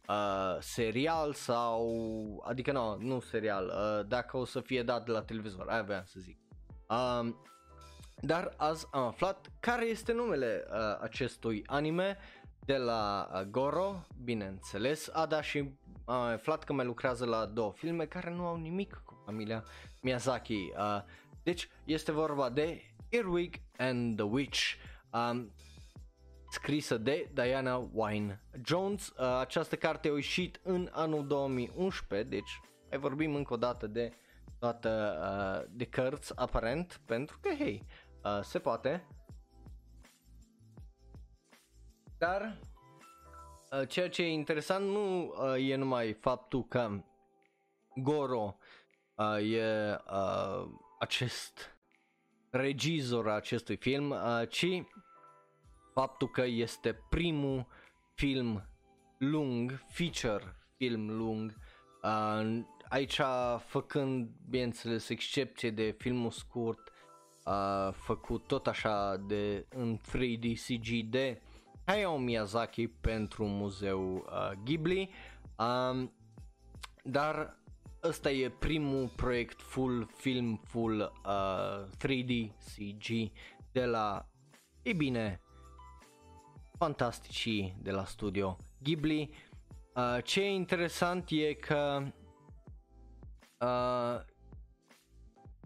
uh, 0.07 0.57
serial 0.59 1.33
sau, 1.33 2.43
adică 2.47 2.71
nu, 2.71 2.97
nu 2.97 3.19
serial, 3.19 3.65
uh, 3.65 4.07
dacă 4.07 4.37
o 4.37 4.45
să 4.45 4.59
fie 4.59 4.83
dat 4.83 5.05
de 5.05 5.11
la 5.11 5.21
televizor, 5.21 5.67
aia 5.67 5.83
vreau 5.83 6.03
să 6.05 6.19
zic. 6.19 6.37
Uh, 6.89 7.33
dar 8.19 8.53
azi 8.57 8.87
am 8.91 9.03
aflat 9.03 9.47
care 9.59 9.85
este 9.85 10.13
numele 10.13 10.65
uh, 10.67 10.77
acestui 11.01 11.63
anime 11.65 12.17
de 12.65 12.77
la 12.77 13.29
uh, 13.33 13.41
Goro, 13.41 14.05
bineînțeles, 14.23 15.09
a 15.13 15.25
dat 15.25 15.43
și 15.43 15.69
am 16.05 16.21
aflat 16.21 16.63
că 16.63 16.73
mai 16.73 16.85
lucrează 16.85 17.25
la 17.25 17.45
două 17.45 17.71
filme 17.71 18.05
care 18.05 18.29
nu 18.29 18.45
au 18.45 18.55
nimic 18.55 19.01
cu 19.05 19.21
familia 19.25 19.63
Miyazaki. 20.01 20.53
Uh, 20.53 21.01
deci 21.43 21.69
este 21.85 22.11
vorba 22.11 22.49
de 22.49 22.81
Earwig 23.09 23.55
and 23.77 24.15
the 24.15 24.25
Witch, 24.25 24.73
um, 25.13 25.51
scrisă 26.49 26.97
de 26.97 27.29
Diana 27.33 27.89
Wine 27.91 28.43
Jones. 28.65 29.07
Uh, 29.07 29.37
această 29.39 29.75
carte 29.75 30.07
a 30.07 30.13
ieșit 30.13 30.59
în 30.63 30.89
anul 30.91 31.27
2011, 31.27 32.29
deci 32.29 32.59
mai 32.89 32.99
vorbim 32.99 33.35
încă 33.35 33.53
o 33.53 33.57
dată 33.57 33.87
de 33.87 34.13
toată 34.59 35.17
uh, 35.21 35.71
de 35.77 35.85
cărți 35.85 36.31
aparent, 36.35 37.01
pentru 37.05 37.37
că, 37.41 37.49
hei, 37.57 37.83
uh, 38.23 38.39
se 38.41 38.59
poate. 38.59 39.07
Dar 42.17 42.41
Uh, 42.41 42.72
ceea 43.87 44.09
ce 44.09 44.21
e 44.21 44.31
interesant 44.31 44.85
nu 44.87 45.23
uh, 45.25 45.69
e 45.69 45.75
numai 45.75 46.13
faptul 46.13 46.65
că 46.65 47.03
Goro 47.95 48.57
uh, 49.15 49.51
e 49.51 49.97
uh, 50.11 50.67
acest 50.99 51.77
regizor 52.49 53.29
acestui 53.29 53.75
film, 53.75 54.09
uh, 54.09 54.41
ci 54.49 54.83
faptul 55.93 56.29
că 56.29 56.45
este 56.45 56.99
primul 57.09 57.67
film 58.13 58.67
lung, 59.17 59.83
feature 59.87 60.55
film 60.77 61.17
lung, 61.17 61.55
uh, 62.03 62.59
aici 62.89 63.21
făcând, 63.65 64.29
bineînțeles, 64.49 65.09
excepție 65.09 65.71
de 65.71 65.95
filmul 65.97 66.31
scurt, 66.31 66.91
uh, 67.45 67.93
făcut 67.93 68.47
tot 68.47 68.67
așa 68.67 69.17
de 69.17 69.65
în 69.69 69.99
3D 69.99 70.53
CG 70.67 71.09
de 71.09 71.41
Hayao 71.85 72.17
Miyazaki 72.17 72.87
pentru 72.87 73.45
muzeu 73.45 74.15
uh, 74.15 74.51
Ghibli, 74.63 75.09
um, 75.57 76.13
dar 77.03 77.57
ăsta 78.03 78.31
e 78.31 78.49
primul 78.49 79.07
proiect 79.15 79.61
full 79.61 80.09
film, 80.15 80.61
full 80.63 81.11
uh, 81.25 81.87
3D 82.07 82.51
CG 82.57 83.31
de 83.71 83.85
la, 83.85 84.29
e 84.81 84.93
bine, 84.93 85.41
fantasticii 86.77 87.77
de 87.81 87.91
la 87.91 88.05
studio 88.05 88.57
Ghibli. 88.83 89.33
Uh, 89.95 90.17
ce 90.23 90.41
e 90.41 90.49
interesant 90.49 91.29
e 91.29 91.53
că 91.53 92.03
uh, 93.59 94.21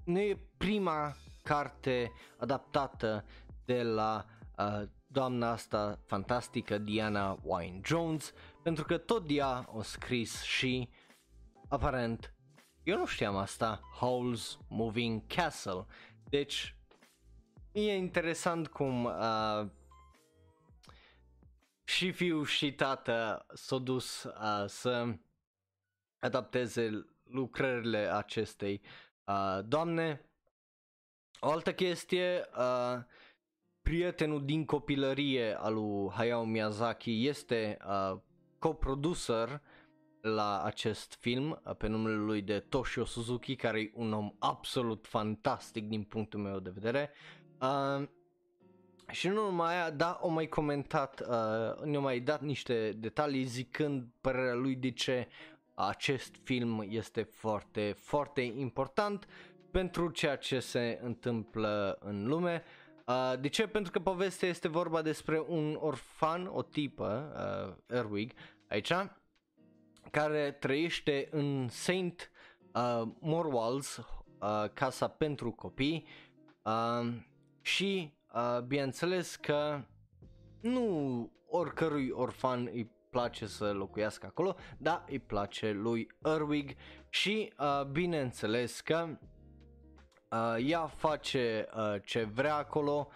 nu 0.04 0.20
e 0.20 0.40
prima 0.58 1.16
carte 1.44 2.12
adaptată 2.38 3.26
de 3.66 3.84
la 3.84 4.26
uh, 4.58 4.90
doamna 5.18 5.52
asta 5.52 6.00
fantastică 6.06 6.78
Diana 6.78 7.40
Wine 7.44 7.82
Jones, 7.86 8.34
pentru 8.64 8.84
că 8.84 8.98
tot 8.98 9.24
ea 9.28 9.48
a 9.48 9.82
scris 9.82 10.42
și, 10.42 10.90
aparent, 11.68 12.34
eu 12.84 12.98
nu 12.98 13.06
știam 13.06 13.36
asta, 13.36 13.82
Howl's 13.96 14.68
Moving 14.70 15.22
Castle. 15.28 15.86
Deci, 16.30 16.76
e 17.72 17.96
interesant 17.96 18.68
cum 18.68 19.06
uh, 19.06 19.66
și 21.84 22.12
fiul 22.12 22.46
și 22.46 22.74
tată 22.74 23.46
s-au 23.54 23.80
dus 23.80 24.24
uh, 24.24 24.64
să 24.68 25.16
adapteze 26.20 27.06
lucrările 27.24 27.98
acestei 27.98 28.82
uh, 29.26 29.60
doamne 29.66 30.22
O 31.40 31.52
altă 31.52 31.74
chestie, 31.74 32.50
uh, 32.58 33.04
prietenul 33.88 34.46
din 34.46 34.66
copilărie 34.66 35.58
al 35.60 35.74
lui 35.74 36.10
Hayao 36.12 36.44
Miyazaki 36.44 37.28
este 37.28 37.78
uh, 37.88 38.18
coproducer 38.60 39.62
la 40.22 40.62
acest 40.64 41.18
film 41.20 41.62
uh, 41.66 41.76
pe 41.76 41.88
numele 41.88 42.16
lui 42.16 42.42
de 42.42 42.60
Toshio 42.60 43.06
Suzuki, 43.06 43.56
care 43.56 43.80
e 43.80 43.92
un 43.94 44.14
om 44.14 44.34
absolut 44.40 45.06
fantastic 45.08 45.88
din 45.88 46.04
punctul 46.04 46.40
meu 46.40 46.60
de 46.60 46.72
vedere. 46.74 47.12
Uh, 47.62 48.08
și 49.12 49.28
nu 49.28 49.34
numai 49.34 49.74
aia, 49.74 49.90
da, 49.90 50.18
o 50.22 50.30
mai 50.30 50.48
comentat, 50.48 51.20
uh, 51.20 51.84
ne-a 51.84 52.00
mai 52.00 52.20
dat 52.20 52.42
niște 52.42 52.92
detalii 52.98 53.44
zicând 53.44 54.08
părerea 54.22 54.56
lui 54.56 54.76
de 54.76 54.92
ce 54.92 55.28
acest 55.74 56.36
film 56.44 56.86
este 56.90 57.24
foarte, 57.24 57.96
foarte 57.98 58.42
important 58.42 59.28
pentru 59.72 60.10
ceea 60.10 60.36
ce 60.36 60.60
se 60.60 61.00
întâmplă 61.04 61.98
în 62.02 62.28
lume. 62.28 62.64
Uh, 62.66 62.86
de 63.40 63.48
ce? 63.48 63.68
Pentru 63.68 63.92
că 63.92 64.00
povestea 64.00 64.50
este 64.50 64.68
vorba 64.68 65.02
despre 65.02 65.44
un 65.48 65.78
orfan, 65.80 66.50
o 66.54 66.62
tipă, 66.62 67.34
uh, 67.36 67.96
Erwig, 67.98 68.32
aici, 68.70 68.94
care 70.12 70.52
trăiește 70.52 71.28
în 71.32 71.68
Saint 71.70 72.32
uh, 72.74 73.08
Morwalds, 73.20 73.98
uh, 73.98 74.70
casa 74.74 75.08
pentru 75.08 75.52
copii 75.52 76.06
uh, 76.64 77.14
și 77.62 78.14
uh, 78.34 78.62
bineînțeles 78.62 79.36
că 79.36 79.82
nu 80.62 81.32
oricărui 81.48 82.10
orfan 82.10 82.70
îi 82.74 82.92
place 83.10 83.46
să 83.46 83.72
locuiască 83.72 84.26
acolo, 84.26 84.56
dar 84.78 85.04
îi 85.10 85.20
place 85.20 85.72
lui 85.72 86.08
Erwig 86.24 86.76
și 87.10 87.54
uh, 87.60 87.86
bineînțeles 87.86 88.82
că 88.82 89.18
uh, 90.32 90.70
ea 90.70 90.88
face 90.88 91.68
uh, 91.76 91.96
ce 92.06 92.24
vrea 92.24 92.56
acolo, 92.56 93.10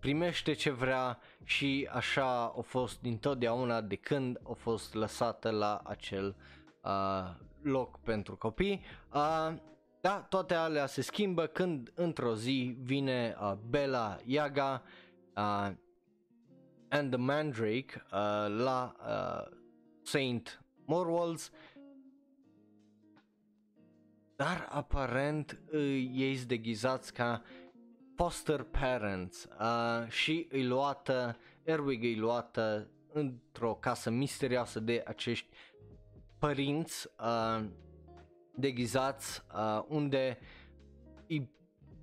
primește 0.00 0.52
ce 0.52 0.70
vrea 0.70 1.18
și 1.44 1.88
așa 1.92 2.42
a 2.44 2.60
fost 2.60 3.00
dintotdeauna 3.00 3.80
de 3.80 3.96
când 3.96 4.40
a 4.42 4.52
fost 4.52 4.94
lăsată 4.94 5.50
la 5.50 5.80
acel 5.84 6.36
uh, 6.82 7.34
loc 7.62 7.98
pentru 8.00 8.36
copii. 8.36 8.84
Uh, 9.14 9.54
da, 10.00 10.26
toate 10.28 10.54
alea 10.54 10.86
se 10.86 11.00
schimbă 11.00 11.46
când 11.46 11.92
într-o 11.94 12.34
zi 12.34 12.76
vine 12.82 13.36
uh, 13.40 13.52
Bella 13.68 14.16
Yaga 14.24 14.82
uh, 15.36 15.70
and 16.88 17.10
the 17.10 17.16
Mandrake 17.16 18.04
uh, 18.12 18.46
la 18.58 18.96
uh, 18.98 19.56
Saint 20.02 20.62
Morwalds 20.84 21.50
dar 24.36 24.68
aparent 24.70 25.58
ei 26.12 26.36
sunt 26.36 26.48
deghizați 26.48 27.12
ca 27.12 27.42
foster 28.16 28.62
parents 28.62 29.48
uh, 29.60 30.08
și 30.08 30.46
îi 30.50 30.66
luată, 30.66 31.36
Erwig 31.62 32.02
îi 32.02 32.16
luată 32.16 32.90
într-o 33.12 33.74
casă 33.74 34.10
misterioasă 34.10 34.80
de 34.80 35.02
acești 35.06 35.48
părinți 36.38 37.08
uh, 37.20 37.64
deghizați 38.54 39.42
uh, 39.54 39.84
unde 39.88 40.38
îi 41.28 41.50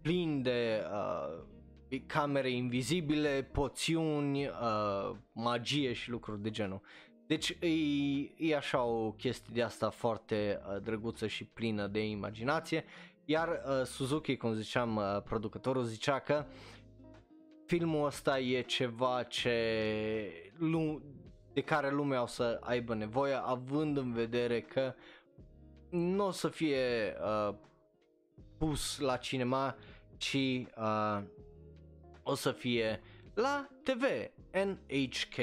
plin 0.01 0.41
de 0.41 0.83
uh, 0.91 2.01
camere 2.05 2.49
invizibile, 2.49 3.49
poțiuni, 3.51 4.47
uh, 4.47 5.15
magie 5.33 5.93
și 5.93 6.09
lucruri 6.09 6.41
de 6.41 6.49
genul. 6.49 6.81
Deci 7.27 7.57
e, 7.59 7.67
e 8.38 8.55
așa 8.55 8.83
o 8.83 9.12
chestie 9.12 9.53
de 9.53 9.62
asta 9.62 9.89
foarte 9.89 10.62
uh, 10.67 10.81
drăguță 10.81 11.27
și 11.27 11.45
plină 11.45 11.88
de 11.88 12.05
imaginație. 12.07 12.86
Iar 13.25 13.49
uh, 13.49 13.86
Suzuki, 13.86 14.38
cum 14.38 14.53
ziceam, 14.53 14.95
uh, 14.95 15.21
producătorul 15.23 15.83
zicea 15.83 16.19
că 16.19 16.45
filmul 17.65 18.05
ăsta 18.05 18.39
e 18.39 18.62
ceva 18.62 19.23
ce 19.23 20.51
de 21.53 21.62
care 21.62 21.91
lumea 21.91 22.21
o 22.21 22.25
să 22.25 22.59
aibă 22.62 22.95
nevoie, 22.95 23.33
având 23.33 23.97
în 23.97 24.13
vedere 24.13 24.62
că 24.62 24.93
nu 25.89 26.25
o 26.25 26.31
să 26.31 26.47
fie 26.47 27.15
uh, 27.21 27.55
pus 28.57 28.99
la 28.99 29.17
cinema, 29.17 29.75
ci 30.17 30.65
uh, 30.77 31.21
o 32.23 32.36
să 32.36 32.51
fie 32.51 33.01
la 33.33 33.67
TV, 33.83 34.03
NHK, 34.65 35.36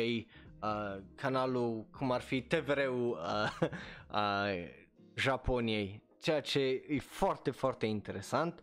uh, 0.63 1.03
canalul 1.15 1.87
cum 1.97 2.11
ar 2.11 2.21
fi 2.21 2.43
TVR-ul 2.43 3.11
uh, 3.11 3.61
uh, 4.15 4.69
Japoniei, 5.15 6.03
ceea 6.21 6.41
ce 6.41 6.85
e 6.89 6.99
foarte, 6.99 7.51
foarte 7.51 7.87
interesant. 7.87 8.63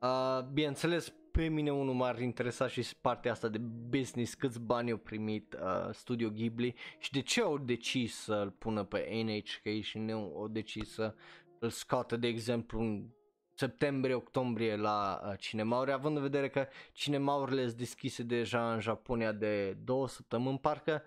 Uh, 0.00 0.42
bineînțeles, 0.52 1.12
pe 1.36 1.48
mine 1.48 1.72
unul 1.72 1.94
m-ar 1.94 2.20
interesa 2.20 2.68
și 2.68 2.96
partea 3.00 3.32
asta 3.32 3.48
de 3.48 3.58
business, 3.88 4.34
câți 4.34 4.60
bani 4.60 4.90
au 4.90 4.96
primit 4.96 5.54
uh, 5.54 5.92
Studio 5.92 6.30
Ghibli 6.30 6.74
și 6.98 7.12
de 7.12 7.20
ce 7.20 7.40
au 7.40 7.58
decis 7.58 8.16
să-l 8.16 8.50
pună 8.50 8.84
pe 8.84 9.08
NHK 9.24 9.82
și 9.82 9.98
nu 9.98 10.32
au 10.36 10.48
decis 10.48 10.92
să 10.92 11.14
îl 11.58 11.70
scoată, 11.70 12.16
de 12.16 12.26
exemplu, 12.26 12.80
în 12.80 13.06
septembrie-octombrie 13.54 14.76
la 14.76 15.20
uh, 15.24 15.38
cinemauri, 15.38 15.92
având 15.92 16.16
în 16.16 16.22
vedere 16.22 16.48
că 16.48 16.66
cinemaurile 16.92 17.64
sunt 17.64 17.78
deschise 17.78 18.22
deja 18.22 18.72
în 18.72 18.80
Japonia 18.80 19.32
de 19.32 19.72
două 19.84 20.08
săptămâni, 20.08 20.58
parcă. 20.58 21.02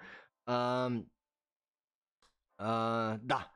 Uh, 0.50 1.04
uh, 2.56 3.14
da. 3.22 3.52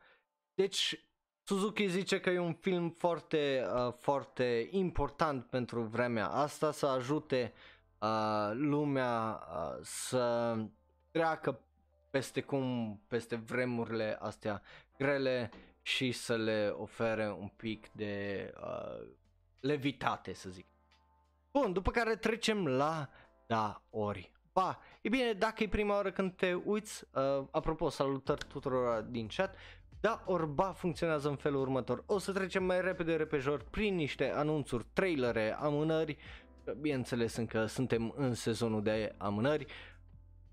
Deci, 0.54 1.08
Suzuki 1.44 1.88
zice 1.88 2.20
că 2.20 2.30
e 2.30 2.40
un 2.40 2.54
film 2.54 2.90
foarte, 2.90 3.66
uh, 3.76 3.94
foarte 3.98 4.68
important 4.72 5.46
pentru 5.46 5.82
vremea 5.82 6.28
asta, 6.28 6.72
să 6.72 6.86
ajute 6.86 7.54
uh, 8.00 8.52
lumea 8.54 9.44
uh, 9.50 9.80
să 9.82 10.56
treacă 11.12 11.60
peste 12.10 12.42
cum, 12.42 13.00
peste 13.08 13.36
vremurile 13.36 14.18
astea 14.20 14.62
grele 14.98 15.52
și 15.82 16.12
să 16.12 16.36
le 16.36 16.74
ofere 16.78 17.32
un 17.32 17.48
pic 17.48 17.92
de 17.92 18.54
uh, 18.62 19.08
levitate, 19.60 20.34
să 20.34 20.50
zic. 20.50 20.66
Bun, 21.52 21.74
după 21.74 21.92
care 21.92 22.16
trecem 22.16 22.68
la 22.68 23.10
da 23.48 23.84
ori. 23.90 24.32
Ba, 24.54 24.80
e 25.04 25.10
bine, 25.10 25.34
dacă 25.34 25.64
e 25.64 25.68
prima 25.68 25.94
oară 25.94 26.12
când 26.12 26.34
te 26.36 26.54
uiți, 26.54 27.04
uh, 27.14 27.46
apropo, 27.52 27.90
salutări 27.90 28.46
tuturor 28.48 29.02
din 29.02 29.28
chat, 29.36 29.56
da, 30.00 30.24
Orba 30.26 30.72
funcționează 30.72 31.30
în 31.30 31.36
felul 31.36 31.62
următor. 31.62 32.04
O 32.06 32.20
să 32.20 32.32
trecem 32.32 32.64
mai 32.64 32.82
repede 32.82 33.16
repejor 33.16 33.66
prin 33.70 33.96
niște 33.96 34.32
anunțuri, 34.36 34.86
trailere, 34.94 35.56
amânări. 35.60 36.18
Bineînțeles 36.82 37.36
încă 37.36 37.66
suntem 37.66 38.14
în 38.18 38.34
sezonul 38.34 38.84
de 38.84 39.16
amânări. 39.18 39.66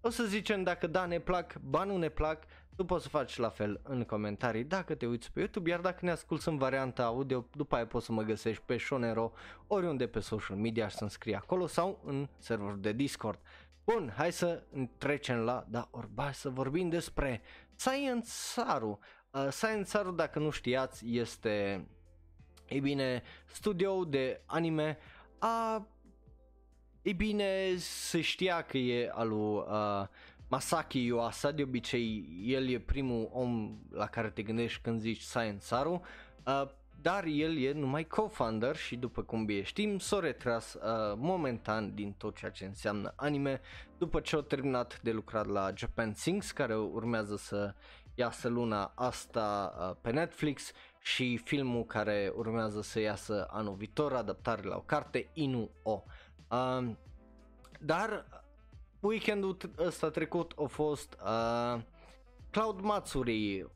O 0.01 0.11
să 0.11 0.25
zicem 0.25 0.63
dacă 0.63 0.87
da 0.87 1.07
ne 1.07 1.19
plac, 1.19 1.59
ba 1.59 1.85
nu 1.85 1.97
ne 1.97 2.09
plac, 2.09 2.43
tu 2.77 2.85
poți 2.85 3.03
să 3.03 3.09
faci 3.09 3.37
la 3.37 3.49
fel 3.49 3.81
în 3.83 4.05
comentarii 4.05 4.65
dacă 4.65 4.95
te 4.95 5.07
uiți 5.07 5.33
pe 5.33 5.39
YouTube, 5.41 5.71
iar 5.71 5.81
dacă 5.81 5.99
ne 6.01 6.11
asculti 6.11 6.49
în 6.49 6.57
varianta 6.57 7.05
audio, 7.05 7.47
după 7.53 7.75
aia 7.75 7.87
poți 7.87 8.07
să 8.07 8.13
mă 8.13 8.23
găsești 8.23 8.63
pe 8.67 8.77
Shonero, 8.77 9.33
oriunde 9.67 10.07
pe 10.07 10.21
social 10.21 10.57
media 10.57 10.89
și 10.89 10.97
să-mi 10.97 11.11
scrii 11.11 11.35
acolo 11.35 11.67
sau 11.67 12.01
în 12.05 12.29
server 12.39 12.75
de 12.75 12.93
Discord. 12.93 13.39
Bun, 13.93 14.13
hai 14.17 14.33
să 14.33 14.63
trecem 14.99 15.37
la, 15.37 15.67
da, 15.69 15.89
orba 15.91 16.33
să 16.33 16.49
vorbim 16.49 16.89
despre 16.89 17.41
Science 17.75 18.27
Saru. 18.29 18.99
Uh, 19.31 19.49
Science 19.49 19.89
Saru, 19.89 20.11
dacă 20.11 20.39
nu 20.39 20.51
știați, 20.51 21.17
este, 21.17 21.87
e 22.69 22.79
bine, 22.79 23.23
studio 23.47 24.05
de 24.05 24.41
anime 24.47 24.99
a, 25.39 25.87
e 27.03 27.13
bine, 27.13 27.77
se 27.77 28.21
știa 28.21 28.63
că 28.63 28.79
e 28.79 29.11
al 29.13 29.29
lui 29.29 29.57
uh, 29.57 30.07
Masaki 30.49 31.05
Yuasa, 31.05 31.51
de 31.51 31.63
obicei 31.63 32.29
el 32.47 32.69
e 32.69 32.79
primul 32.79 33.29
om 33.33 33.79
la 33.91 34.07
care 34.07 34.31
te 34.31 34.43
gândești 34.43 34.83
când 34.83 35.01
zici 35.01 35.21
Science 35.21 35.65
Saru, 35.65 36.03
uh, 36.47 36.69
dar 37.03 37.25
el 37.25 37.57
e 37.59 37.73
numai 37.73 38.07
co-founder 38.07 38.77
și 38.77 38.97
după 38.97 39.23
cum 39.23 39.45
bine 39.45 39.63
știm 39.63 39.99
s-a 39.99 40.21
retras 40.21 40.75
uh, 40.75 40.81
momentan 41.17 41.95
din 41.95 42.13
tot 42.13 42.37
ceea 42.37 42.51
ce 42.51 42.65
înseamnă 42.65 43.13
anime 43.17 43.61
după 43.99 44.21
ce 44.21 44.37
a 44.37 44.41
terminat 44.41 45.01
de 45.03 45.13
lucrat 45.13 45.47
la 45.47 45.71
Japan 45.75 46.15
Sings 46.15 46.51
care 46.51 46.77
urmează 46.77 47.37
să 47.37 47.75
iasă 48.15 48.49
luna 48.49 48.93
asta 48.95 49.75
uh, 49.79 49.97
pe 50.01 50.11
Netflix 50.11 50.73
și 51.03 51.37
filmul 51.37 51.85
care 51.85 52.33
urmează 52.35 52.83
să 52.83 53.01
iasă 53.01 53.47
anul 53.51 53.75
viitor, 53.75 54.13
adaptare 54.13 54.63
la 54.63 54.77
o 54.77 54.81
carte, 54.81 55.29
Inu 55.33 55.71
O. 55.83 56.03
Uh, 56.51 56.91
dar 57.81 58.27
weekendul 59.01 59.57
ăsta 59.79 60.11
trecut 60.11 60.53
a 60.57 60.65
fost 60.65 61.17
uh, 61.25 61.81
Cloud 62.51 62.81
Matsuri, 62.81 63.67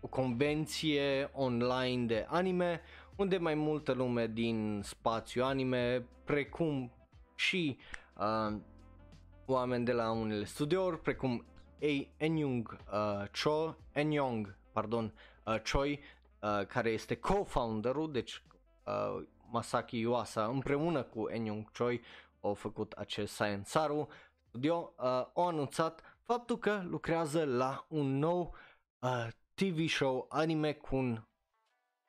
o 0.00 0.08
convenție 0.08 1.30
online 1.32 2.06
de 2.06 2.26
anime, 2.28 2.80
unde 3.16 3.36
mai 3.36 3.54
multă 3.54 3.92
lume 3.92 4.26
din 4.26 4.80
spațiu 4.84 5.44
anime, 5.44 6.06
precum 6.24 6.92
și 7.34 7.78
uh, 8.18 8.56
oameni 9.46 9.84
de 9.84 9.92
la 9.92 10.10
unele 10.10 10.44
studiouri, 10.44 11.00
precum 11.00 11.44
Enyung 12.16 12.76
uh, 12.92 13.28
Cho, 13.42 13.74
Enyong, 13.92 14.56
pardon, 14.72 15.14
uh, 15.46 15.60
Choi, 15.72 16.00
uh, 16.42 16.66
care 16.66 16.90
este 16.90 17.14
co-founderul, 17.14 18.12
deci 18.12 18.42
uh, 18.84 19.22
Masaki 19.50 19.98
Yuasa 19.98 20.44
împreună 20.44 21.02
cu 21.02 21.28
Enyong 21.28 21.70
Choi 21.72 22.00
au 22.40 22.54
făcut 22.54 22.92
acest 22.92 23.32
Science 23.32 23.68
Saru 23.68 24.08
Studio, 24.48 24.94
uh, 24.98 25.04
au 25.34 25.48
anunțat 25.48 26.00
faptul 26.22 26.58
că 26.58 26.82
lucrează 26.84 27.44
la 27.44 27.86
un 27.88 28.18
nou 28.18 28.54
uh, 28.98 29.28
TV 29.60 29.88
show 29.88 30.26
anime 30.28 30.72
cu 30.72 30.96
un 30.96 31.22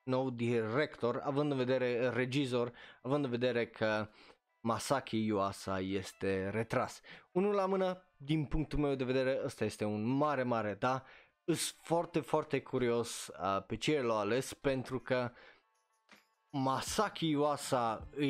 nou 0.02 0.30
director, 0.30 1.20
având 1.24 1.50
în 1.50 1.56
vedere 1.56 2.08
regizor, 2.08 2.72
având 3.02 3.24
în 3.24 3.30
vedere 3.30 3.66
că 3.66 4.08
Masaki 4.60 5.24
Yuasa 5.24 5.80
este 5.80 6.50
retras. 6.50 7.00
Unul 7.32 7.54
la 7.54 7.66
mână, 7.66 8.04
din 8.16 8.44
punctul 8.44 8.78
meu 8.78 8.94
de 8.94 9.04
vedere, 9.04 9.40
ăsta 9.44 9.64
este 9.64 9.84
un 9.84 10.04
mare, 10.04 10.42
mare 10.42 10.74
da. 10.74 11.04
Sunt 11.44 11.76
foarte, 11.82 12.20
foarte 12.20 12.60
curios 12.60 13.26
uh, 13.26 13.64
pe 13.66 13.76
ce 13.76 14.00
l-a 14.00 14.18
ales 14.18 14.54
pentru 14.54 15.00
că 15.00 15.30
Masaki 16.50 17.28
Yuasa 17.28 18.08
e 18.18 18.28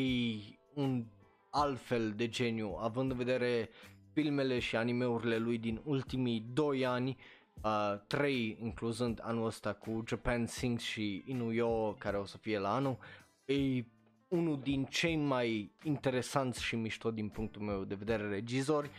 un 0.74 1.06
altfel 1.50 2.12
de 2.12 2.28
geniu, 2.28 2.76
având 2.80 3.10
în 3.10 3.16
vedere 3.16 3.70
filmele 4.12 4.58
și 4.58 4.76
animeurile 4.76 5.36
lui 5.36 5.58
din 5.58 5.80
ultimii 5.84 6.40
2 6.40 6.86
ani, 6.86 7.16
uh, 7.62 7.94
3 8.06 8.58
incluzând 8.60 9.20
anul 9.22 9.46
ăsta 9.46 9.72
cu 9.72 10.04
Japan 10.06 10.46
Sings 10.46 10.82
și 10.82 11.22
Inuyo 11.26 11.92
care 11.92 12.16
o 12.16 12.24
să 12.24 12.36
fie 12.36 12.58
la 12.58 12.74
anul, 12.74 12.98
e 13.44 13.84
unul 14.28 14.60
din 14.62 14.84
cei 14.84 15.16
mai 15.16 15.72
interesanți 15.82 16.62
și 16.62 16.76
mișto 16.76 17.10
din 17.10 17.28
punctul 17.28 17.62
meu 17.62 17.84
de 17.84 17.94
vedere 17.94 18.28
regizori. 18.28 18.90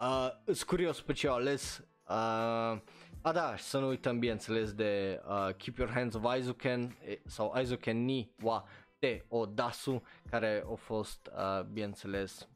Uh, 0.00 0.28
sunt 0.44 0.62
curios 0.62 1.00
pe 1.00 1.12
ce 1.12 1.28
au 1.28 1.34
ales. 1.34 1.84
Uh, 2.08 2.80
a 3.20 3.32
da, 3.32 3.56
și 3.56 3.62
să 3.62 3.78
nu 3.78 3.88
uităm 3.88 4.18
bineînțeles 4.18 4.72
de 4.72 5.20
uh, 5.28 5.54
Keep 5.56 5.76
Your 5.78 5.90
Hands 5.90 6.14
of 6.14 6.24
Aizuken 6.24 6.96
sau 7.24 7.50
Aizuken 7.50 8.04
ni 8.04 8.30
wa 8.42 8.64
te 8.98 9.24
Odasu 9.28 10.02
care 10.30 10.64
a 10.72 10.74
fost 10.74 11.30
uh, 11.36 11.64
bineînțeles 11.64 12.48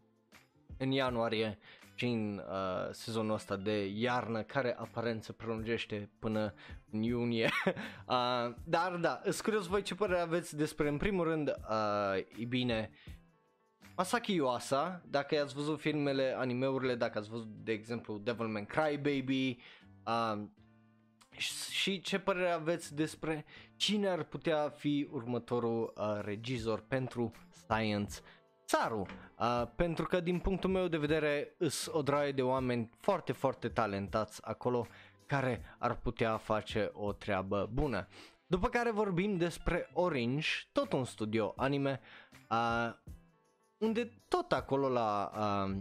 în 0.78 0.90
ianuarie 0.90 1.58
și 2.02 2.08
în 2.08 2.42
uh, 2.48 2.88
sezonul 2.90 3.34
ăsta 3.34 3.56
de 3.56 3.86
iarnă 3.86 4.42
care 4.42 4.76
aparent 4.78 5.24
se 5.24 5.32
prelungește 5.32 6.10
până 6.18 6.54
în 6.90 7.02
iunie. 7.02 7.50
uh, 7.74 8.54
dar 8.64 8.96
da, 9.00 9.20
sunt 9.22 9.40
curios 9.40 9.66
voi 9.66 9.82
ce 9.82 9.94
părere 9.94 10.20
aveți 10.20 10.56
despre 10.56 10.88
în 10.88 10.96
primul 10.96 11.24
rând, 11.24 11.48
uh, 11.48 12.16
e 12.38 12.44
bine, 12.44 12.90
Masaki 13.96 14.34
Yuasa, 14.34 15.02
dacă 15.06 15.40
ați 15.40 15.54
văzut 15.54 15.80
filmele, 15.80 16.34
animeurile, 16.38 16.94
dacă 16.94 17.18
ați 17.18 17.28
văzut 17.28 17.48
de 17.48 17.72
exemplu 17.72 18.18
Devilman 18.18 18.64
Crybaby, 18.64 19.58
uh, 20.06 20.42
și 21.70 22.00
ce 22.00 22.18
părere 22.18 22.50
aveți 22.50 22.94
despre 22.94 23.44
cine 23.76 24.08
ar 24.08 24.22
putea 24.22 24.68
fi 24.68 25.08
următorul 25.10 25.92
uh, 25.96 26.20
regizor 26.24 26.84
pentru 26.88 27.32
Science 27.50 28.14
Saru? 28.72 29.06
Uh, 29.38 29.62
pentru 29.76 30.04
că 30.04 30.20
din 30.20 30.38
punctul 30.38 30.70
meu 30.70 30.88
de 30.88 30.96
vedere 30.96 31.54
sunt 31.58 31.94
o 31.94 32.02
draie 32.02 32.32
de 32.32 32.42
oameni 32.42 32.90
foarte, 33.00 33.32
foarte 33.32 33.68
talentați 33.68 34.40
acolo 34.44 34.86
care 35.26 35.76
ar 35.78 35.96
putea 35.96 36.36
face 36.36 36.90
o 36.92 37.12
treabă 37.12 37.70
bună. 37.72 38.08
După 38.46 38.68
care 38.68 38.90
vorbim 38.90 39.36
despre 39.36 39.90
Orange, 39.92 40.48
tot 40.72 40.92
un 40.92 41.04
studio 41.04 41.52
anime, 41.56 42.00
uh, 42.50 42.92
unde 43.78 44.12
tot 44.28 44.52
acolo 44.52 44.88
la 44.88 45.32
uh, 45.36 45.76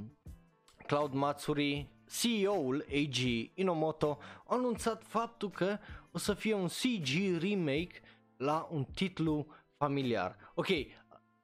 Cloud 0.86 1.13
Matsuri 1.13 1.89
CEO-ul 2.19 2.86
AG 2.89 3.49
Inomoto 3.54 4.17
a 4.47 4.56
anunțat 4.56 5.04
faptul 5.04 5.49
că 5.49 5.77
o 6.12 6.17
să 6.17 6.34
fie 6.34 6.54
un 6.54 6.67
CG 6.67 7.41
remake 7.41 8.01
la 8.38 8.67
un 8.71 8.84
titlu 8.84 9.47
familiar. 9.77 10.36
Ok, 10.54 10.67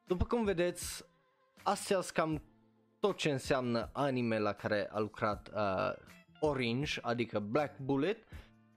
după 0.08 0.26
cum 0.26 0.44
vedeți, 0.44 1.07
astea 1.68 2.02
sunt 2.02 2.14
cam 2.14 2.44
tot 3.00 3.18
ce 3.18 3.32
înseamnă 3.32 3.90
anime 3.94 4.40
la 4.40 4.54
care 4.54 4.90
a 4.92 5.00
lucrat 5.00 5.52
uh, 5.54 5.92
Orange, 6.40 7.00
adică 7.02 7.40
Black 7.40 7.80
Bullet, 7.80 8.18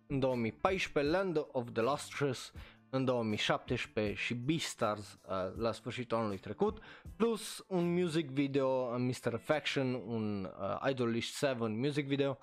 în 0.07 0.19
2014 0.19 1.13
Land 1.13 1.47
of 1.53 1.69
the 1.73 1.83
Lustrous, 1.83 2.53
în 2.91 3.05
2017 3.05 4.15
și 4.15 4.35
Beastars 4.35 5.13
uh, 5.13 5.57
la 5.57 5.73
sfârșitul 5.73 6.17
anului 6.19 6.39
trecut, 6.39 6.79
plus 7.17 7.65
un 7.69 7.93
music 7.95 8.31
video, 8.31 8.69
uh, 8.69 8.97
Mr. 8.99 9.35
Affection, 9.35 9.95
un 9.95 10.45
uh, 10.45 10.91
Idolish 10.91 11.29
7 11.29 11.67
music 11.67 12.07
video, 12.07 12.39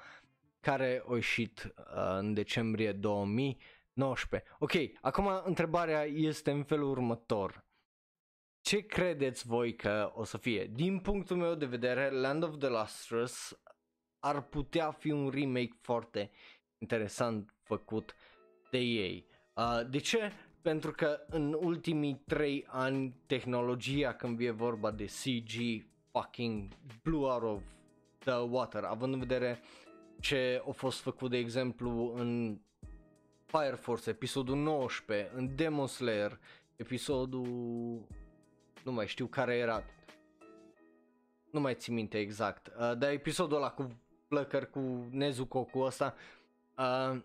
care 0.59 1.03
a 1.07 1.13
ieșit 1.13 1.73
uh, 1.77 2.17
în 2.17 2.33
decembrie 2.33 2.91
2019. 2.91 4.49
Ok, 4.59 4.73
acum 5.01 5.29
întrebarea 5.45 6.03
este 6.03 6.51
în 6.51 6.63
felul 6.63 6.89
următor. 6.89 7.66
Ce 8.67 8.85
credeți 8.85 9.47
voi 9.47 9.75
că 9.75 10.11
o 10.15 10.23
să 10.23 10.37
fie? 10.37 10.71
Din 10.73 10.99
punctul 10.99 11.37
meu 11.37 11.55
de 11.55 11.65
vedere, 11.65 12.09
Land 12.09 12.43
of 12.43 12.57
the 12.57 12.67
Lustrous 12.67 13.59
ar 14.19 14.41
putea 14.41 14.91
fi 14.91 15.11
un 15.11 15.29
remake 15.29 15.77
foarte 15.81 16.31
interesant 16.77 17.53
făcut 17.63 18.15
de 18.71 18.77
ei. 18.77 19.27
Uh, 19.55 19.89
de 19.89 19.97
ce? 19.97 20.31
Pentru 20.61 20.91
că 20.91 21.19
în 21.27 21.57
ultimii 21.59 22.21
3 22.25 22.65
ani 22.67 23.15
tehnologia 23.25 24.13
când 24.13 24.39
e 24.39 24.49
vorba 24.49 24.91
de 24.91 25.05
CG 25.05 25.85
fucking 26.11 26.67
blew 27.03 27.23
out 27.23 27.43
of 27.43 27.61
the 28.19 28.39
water, 28.49 28.83
având 28.83 29.13
în 29.13 29.19
vedere 29.19 29.59
ce 30.19 30.63
a 30.67 30.71
fost 30.71 30.99
făcut 30.99 31.29
de 31.29 31.37
exemplu 31.37 32.13
în 32.15 32.59
Fire 33.45 33.75
Force, 33.75 34.09
episodul 34.09 34.55
19, 34.55 35.31
în 35.33 35.55
Demon 35.55 35.87
Slayer, 35.87 36.39
episodul 36.75 38.07
nu 38.87 38.93
mai 38.93 39.07
știu 39.07 39.25
care 39.25 39.55
era, 39.55 39.83
nu 41.51 41.59
mai 41.59 41.75
țin 41.75 41.93
minte 41.93 42.19
exact, 42.19 42.67
uh, 42.67 42.97
dar 42.97 43.11
episodul 43.11 43.57
ăla 43.57 43.69
cu 43.69 44.01
plăcări 44.27 44.69
cu 44.69 45.07
Nezuko 45.11 45.63
cu 45.63 45.79
ăsta, 45.79 46.15
uh, 46.77 47.19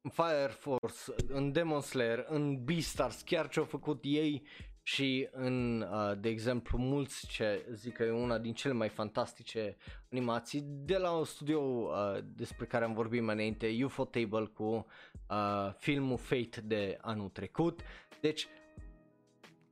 în 0.00 0.10
Fire 0.10 0.52
Force, 0.58 1.24
în 1.28 1.52
Demon 1.52 1.80
Slayer, 1.80 2.26
în 2.28 2.64
Beastars, 2.64 3.22
chiar 3.22 3.48
ce 3.48 3.58
au 3.58 3.64
făcut 3.64 3.98
ei 4.02 4.46
și 4.82 5.28
în, 5.32 5.80
uh, 5.80 6.12
de 6.20 6.28
exemplu, 6.28 6.78
mulți 6.78 7.26
ce 7.26 7.66
zic 7.72 7.94
că 7.94 8.02
e 8.02 8.10
una 8.10 8.38
din 8.38 8.52
cele 8.52 8.72
mai 8.72 8.88
fantastice 8.88 9.76
animații 10.10 10.60
de 10.64 10.96
la 10.96 11.10
un 11.10 11.24
studio 11.24 11.60
uh, 11.60 12.18
despre 12.24 12.66
care 12.66 12.84
am 12.84 12.92
vorbit 12.92 13.22
mai 13.22 13.34
înainte, 13.34 13.78
UFO 13.84 14.04
Table 14.04 14.44
cu 14.44 14.86
uh, 15.30 15.72
filmul 15.76 16.18
Fate 16.18 16.60
de 16.64 16.98
anul 17.00 17.28
trecut. 17.28 17.80
Deci 18.20 18.48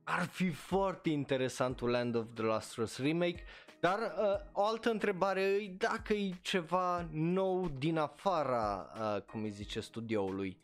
ar 0.09 0.25
fi 0.25 0.49
foarte 0.49 1.09
interesant 1.09 1.79
un 1.79 1.89
Land 1.89 2.15
of 2.15 2.25
the 2.33 2.43
Lustrous 2.43 2.97
remake 2.97 3.43
dar 3.79 3.99
uh, 3.99 4.51
o 4.51 4.65
altă 4.65 4.89
întrebare 4.89 5.41
e 5.41 5.75
dacă 5.77 6.13
e 6.13 6.33
ceva 6.41 7.09
nou 7.11 7.69
din 7.69 7.97
afara, 7.97 8.91
uh, 8.95 9.21
cum 9.21 9.43
îi 9.43 9.49
zice, 9.49 9.79
studioului. 9.79 10.57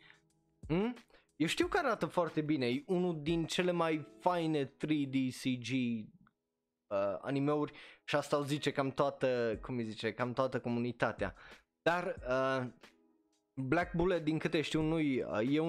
Hmm? 0.66 0.94
Eu 1.36 1.46
știu 1.46 1.66
că 1.66 1.78
arată 1.78 2.06
foarte 2.06 2.40
bine, 2.40 2.66
e 2.66 2.82
unul 2.86 3.22
din 3.22 3.44
cele 3.44 3.70
mai 3.70 4.06
faine 4.20 4.64
3D 4.64 5.28
CG 5.42 5.70
uh, 5.70 7.18
animeuri 7.20 7.72
și 8.04 8.16
asta 8.16 8.36
îl 8.36 8.44
zice 8.44 8.72
cam 8.72 8.90
toată, 8.90 9.58
cum 9.62 9.76
îi 9.76 9.84
zice, 9.84 10.12
cam 10.12 10.32
toată 10.32 10.60
comunitatea. 10.60 11.34
Dar 11.82 12.16
uh, 12.28 12.66
Black 13.54 13.94
Bullet, 13.94 14.24
din 14.24 14.38
câte 14.38 14.60
știu, 14.60 14.80
nu 14.82 14.96
uh, 14.96 15.22
eu 15.48 15.68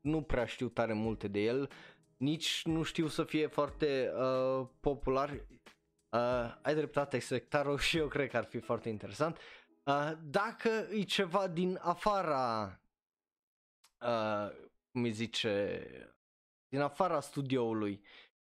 nu 0.00 0.22
prea 0.22 0.44
știu 0.44 0.68
tare 0.68 0.92
multe 0.92 1.28
de 1.28 1.40
el, 1.40 1.70
nici 2.24 2.62
nu 2.64 2.82
știu 2.82 3.06
să 3.06 3.24
fie 3.24 3.46
foarte 3.46 4.12
uh, 4.16 4.66
popular. 4.80 5.30
Uh, 5.30 6.54
ai 6.62 6.74
dreptate, 6.74 7.18
sectarul 7.18 7.78
și 7.88 7.96
eu 7.96 8.08
cred 8.08 8.30
că 8.30 8.36
ar 8.36 8.44
fi 8.44 8.58
foarte 8.58 8.88
interesant. 8.88 9.38
Uh, 9.84 10.12
dacă 10.22 10.86
e 10.90 11.02
ceva 11.02 11.48
din 11.48 11.78
afara, 11.82 12.80
uh, 14.00 14.50
cum 14.90 15.02
îi 15.02 15.10
zice, 15.10 15.82
din 16.68 16.80
afara 16.80 17.20
studioului, 17.20 18.02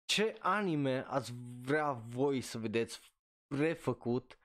ce 0.04 0.36
anime 0.38 1.04
ați 1.08 1.32
vrea 1.60 1.92
voi 1.92 2.40
să 2.40 2.58
vedeți 2.58 3.00
refăcut 3.48 4.38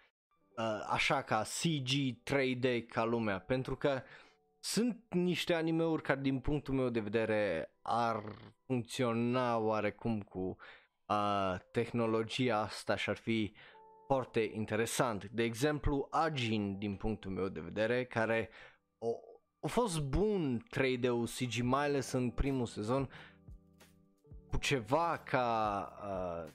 uh, 0.57 0.85
așa 0.87 1.21
ca 1.21 1.41
CG 1.41 1.89
3D 2.23 2.85
ca 2.87 3.03
lumea? 3.03 3.39
Pentru 3.39 3.75
că 3.75 4.01
sunt 4.63 5.05
niște 5.09 5.53
animeuri 5.53 6.01
care 6.01 6.19
din 6.21 6.39
punctul 6.39 6.73
meu 6.73 6.89
de 6.89 6.99
vedere 6.99 7.71
ar 7.81 8.23
funcționa 8.65 9.57
oarecum 9.57 10.21
cu 10.21 10.57
uh, 11.05 11.55
tehnologia 11.71 12.59
asta 12.59 12.95
și 12.95 13.09
ar 13.09 13.17
fi 13.17 13.53
foarte 14.07 14.49
interesant. 14.53 15.25
De 15.25 15.43
exemplu, 15.43 16.07
Agin, 16.11 16.77
din 16.77 16.95
punctul 16.95 17.31
meu 17.31 17.47
de 17.47 17.59
vedere, 17.59 18.05
care 18.05 18.49
a, 18.99 19.05
a 19.59 19.67
fost 19.67 20.01
bun 20.01 20.65
3D-ul 20.77 21.27
CG, 21.37 21.61
mai 21.61 21.85
ales 21.85 22.11
în 22.11 22.29
primul 22.29 22.65
sezon, 22.65 23.09
cu 24.49 24.57
ceva 24.57 25.21
ca 25.25 25.89
uh, 26.03 26.51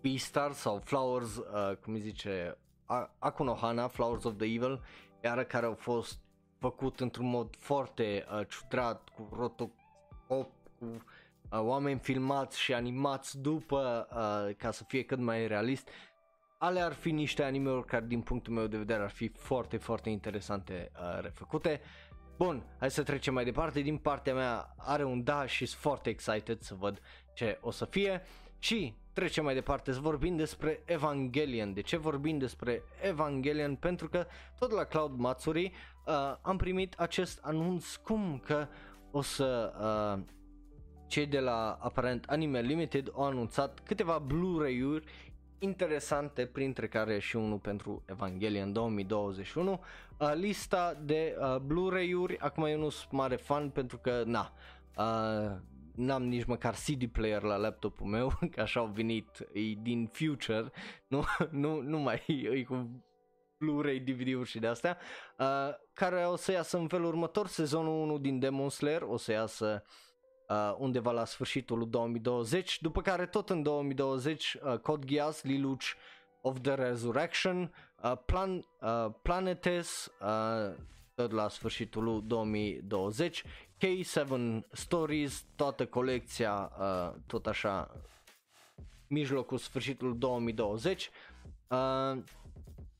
Beastar 0.00 0.52
sau 0.52 0.78
Flowers, 0.78 1.36
uh, 1.36 1.76
cum 1.82 1.94
îi 1.94 2.00
zice, 2.00 2.58
Akunohana, 3.18 3.88
Flowers 3.88 4.24
of 4.24 4.36
the 4.36 4.46
Evil, 4.46 4.82
iar 5.22 5.44
care 5.44 5.66
au 5.66 5.74
fost 5.74 6.20
făcut 6.58 7.00
într-un 7.00 7.28
mod 7.28 7.56
foarte 7.58 8.26
uh, 8.32 8.46
ciudat, 8.48 9.08
cu 9.08 9.28
rotocop, 9.32 10.50
cu 10.78 10.84
uh, 10.84 10.98
oameni 11.50 11.98
filmați 11.98 12.60
și 12.60 12.74
animați 12.74 13.40
după 13.40 14.08
uh, 14.10 14.54
ca 14.56 14.70
să 14.70 14.84
fie 14.84 15.02
cât 15.02 15.18
mai 15.18 15.46
realist. 15.46 15.88
Ale 16.58 16.80
ar 16.80 16.92
fi 16.92 17.10
niște 17.10 17.42
anime-uri 17.42 17.86
care 17.86 18.04
din 18.06 18.20
punctul 18.20 18.52
meu 18.52 18.66
de 18.66 18.76
vedere 18.76 19.02
ar 19.02 19.10
fi 19.10 19.28
foarte, 19.28 19.76
foarte 19.76 20.10
interesante 20.10 20.90
uh, 20.94 21.20
refăcute. 21.20 21.80
Bun, 22.36 22.64
hai 22.78 22.90
să 22.90 23.02
trecem 23.02 23.34
mai 23.34 23.44
departe. 23.44 23.80
Din 23.80 23.96
partea 23.96 24.34
mea 24.34 24.74
are 24.76 25.04
un 25.04 25.24
da 25.24 25.46
și 25.46 25.66
sunt 25.66 25.80
foarte 25.80 26.10
excited 26.10 26.60
să 26.60 26.74
văd 26.74 27.00
ce 27.34 27.58
o 27.60 27.70
să 27.70 27.84
fie. 27.84 28.22
Și 28.58 28.94
trecem 29.12 29.44
mai 29.44 29.54
departe 29.54 29.92
să 29.92 30.00
vorbim 30.00 30.36
despre 30.36 30.82
Evangelion. 30.84 31.72
De 31.72 31.80
ce 31.80 31.96
vorbim 31.96 32.38
despre 32.38 32.82
Evangelion? 33.02 33.76
Pentru 33.76 34.08
că 34.08 34.26
tot 34.58 34.70
la 34.70 34.84
Cloud 34.84 35.12
Matsuri 35.16 35.72
uh, 36.08 36.36
am 36.42 36.56
primit 36.56 36.94
acest 36.98 37.38
anunț 37.42 37.94
cum 37.94 38.42
că 38.44 38.66
o 39.10 39.20
să 39.20 39.72
uh, 39.80 40.24
cei 41.06 41.26
de 41.26 41.40
la 41.40 41.78
aparent 41.80 42.24
Anime 42.28 42.60
Limited 42.60 43.10
au 43.14 43.24
anunțat 43.24 43.80
câteva 43.80 44.18
Blu-ray-uri 44.18 45.04
interesante, 45.58 46.46
printre 46.46 46.88
care 46.88 47.18
și 47.18 47.36
unul 47.36 47.58
pentru 47.58 48.02
Evangelion 48.06 48.72
2021. 48.72 49.80
Uh, 50.18 50.32
lista 50.34 51.00
de 51.04 51.36
uh, 51.40 51.56
Blu-ray-uri, 51.56 52.38
acum 52.38 52.64
eu 52.64 52.78
nu 52.78 52.88
sunt 52.88 53.12
mare 53.12 53.36
fan 53.36 53.70
pentru 53.70 53.98
că, 53.98 54.22
na, 54.26 54.52
uh, 54.96 55.56
n-am 55.94 56.22
nici 56.22 56.44
măcar 56.44 56.74
CD 56.74 57.06
player 57.06 57.42
la 57.42 57.56
laptopul 57.56 58.06
meu, 58.06 58.38
că 58.52 58.60
așa 58.60 58.80
au 58.80 58.86
venit, 58.86 59.48
e 59.52 59.60
din 59.82 60.08
future, 60.12 60.70
nu, 61.06 61.24
nu, 61.50 61.80
nu 61.80 61.98
mai 61.98 62.22
e 62.52 62.62
cu 62.62 62.88
Blu-ray, 63.58 63.98
DVD-uri 63.98 64.48
și 64.48 64.58
de 64.58 64.66
astea, 64.66 64.98
uh, 65.38 65.46
care 65.92 66.26
o 66.26 66.36
să 66.36 66.52
iasă 66.52 66.76
în 66.78 66.88
felul 66.88 67.06
următor, 67.06 67.46
sezonul 67.46 68.02
1 68.02 68.18
din 68.18 68.38
Demon 68.38 68.68
Slayer 68.68 69.02
o 69.02 69.16
să 69.16 69.32
iasă 69.32 69.84
uh, 70.48 70.74
undeva 70.78 71.10
la 71.10 71.24
sfârșitul 71.24 71.78
lui 71.78 71.86
2020, 71.86 72.80
după 72.80 73.02
care 73.02 73.26
tot 73.26 73.50
în 73.50 73.62
2020 73.62 74.56
uh, 74.62 74.78
Code 74.78 75.06
Geass, 75.06 75.42
Liluch 75.42 75.86
of 76.42 76.60
the 76.60 76.74
Resurrection, 76.74 77.74
uh, 78.02 78.12
Plan, 78.26 78.66
uh, 78.80 79.06
Planetes, 79.22 80.12
uh, 80.20 80.74
tot 81.14 81.32
la 81.32 81.48
sfârșitul 81.48 82.04
lui 82.04 82.22
2020, 82.24 83.44
K7 83.78 84.60
Stories, 84.72 85.44
toată 85.56 85.86
colecția, 85.86 86.72
uh, 86.78 87.14
tot 87.26 87.46
așa, 87.46 87.90
mijlocul 89.06 89.58
sfârșitul 89.58 90.18
2020. 90.18 91.10
Uh, 91.68 92.18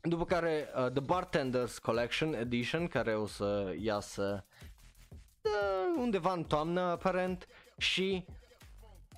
după 0.01 0.25
care 0.25 0.69
uh, 0.77 0.91
The 0.91 1.01
Bartenders 1.01 1.79
Collection 1.79 2.35
Edition, 2.35 2.87
care 2.87 3.15
o 3.15 3.27
să 3.27 3.75
iasă 3.81 4.45
uh, 5.41 6.01
undeva 6.01 6.33
în 6.33 6.45
toamnă 6.45 6.81
aparent 6.81 7.47
și 7.79 8.25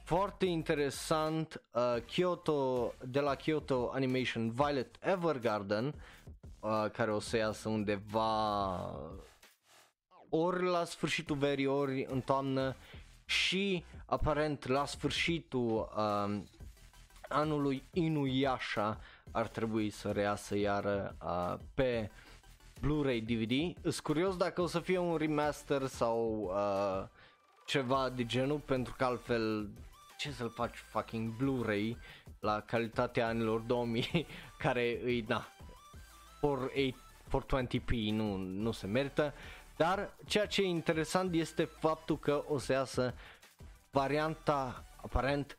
foarte 0.04 0.46
interesant 0.46 1.62
uh, 1.72 2.02
Kyoto, 2.06 2.92
de 3.04 3.20
la 3.20 3.34
Kyoto 3.34 3.90
Animation 3.94 4.50
Violet 4.50 4.96
Evergarden 5.00 5.94
uh, 6.60 6.86
care 6.92 7.12
o 7.12 7.20
să 7.20 7.36
iasă 7.36 7.68
undeva 7.68 8.94
ori 10.28 10.64
la 10.64 10.84
sfârșitul 10.84 11.36
verii, 11.36 11.66
ori 11.66 12.06
în 12.08 12.20
toamnă 12.20 12.76
și 13.24 13.84
aparent 14.06 14.66
la 14.66 14.86
sfârșitul 14.86 15.92
uh, 15.96 16.40
anului 17.28 17.82
Inuyasha 17.92 19.00
ar 19.32 19.48
trebui 19.48 19.90
să 19.90 20.10
reasă 20.10 20.56
iară 20.56 21.16
uh, 21.24 21.58
pe 21.74 22.10
Blu-ray 22.80 23.20
DVD. 23.20 23.82
Sunt 23.82 24.00
curios 24.00 24.36
dacă 24.36 24.60
o 24.60 24.66
să 24.66 24.80
fie 24.80 24.98
un 24.98 25.16
remaster 25.16 25.86
sau 25.86 26.50
uh, 26.54 27.08
ceva 27.66 28.08
de 28.08 28.26
genul, 28.26 28.58
pentru 28.58 28.94
că 28.96 29.04
altfel 29.04 29.68
ce 30.18 30.30
să-l 30.30 30.50
faci 30.50 30.76
fucking 30.76 31.36
Blu-ray 31.36 31.96
la 32.40 32.60
calitatea 32.60 33.26
anilor 33.26 33.60
2000 33.60 34.26
care 34.58 35.00
îi, 35.04 35.24
na, 35.28 35.46
420p 36.40 38.12
nu, 38.12 38.36
nu 38.36 38.72
se 38.72 38.86
merită. 38.86 39.34
Dar 39.76 40.14
ceea 40.26 40.46
ce 40.46 40.62
e 40.62 40.66
interesant 40.66 41.34
este 41.34 41.64
faptul 41.64 42.18
că 42.18 42.44
o 42.48 42.58
să 42.58 42.72
iasă 42.72 43.14
varianta 43.90 44.84
aparent 44.96 45.56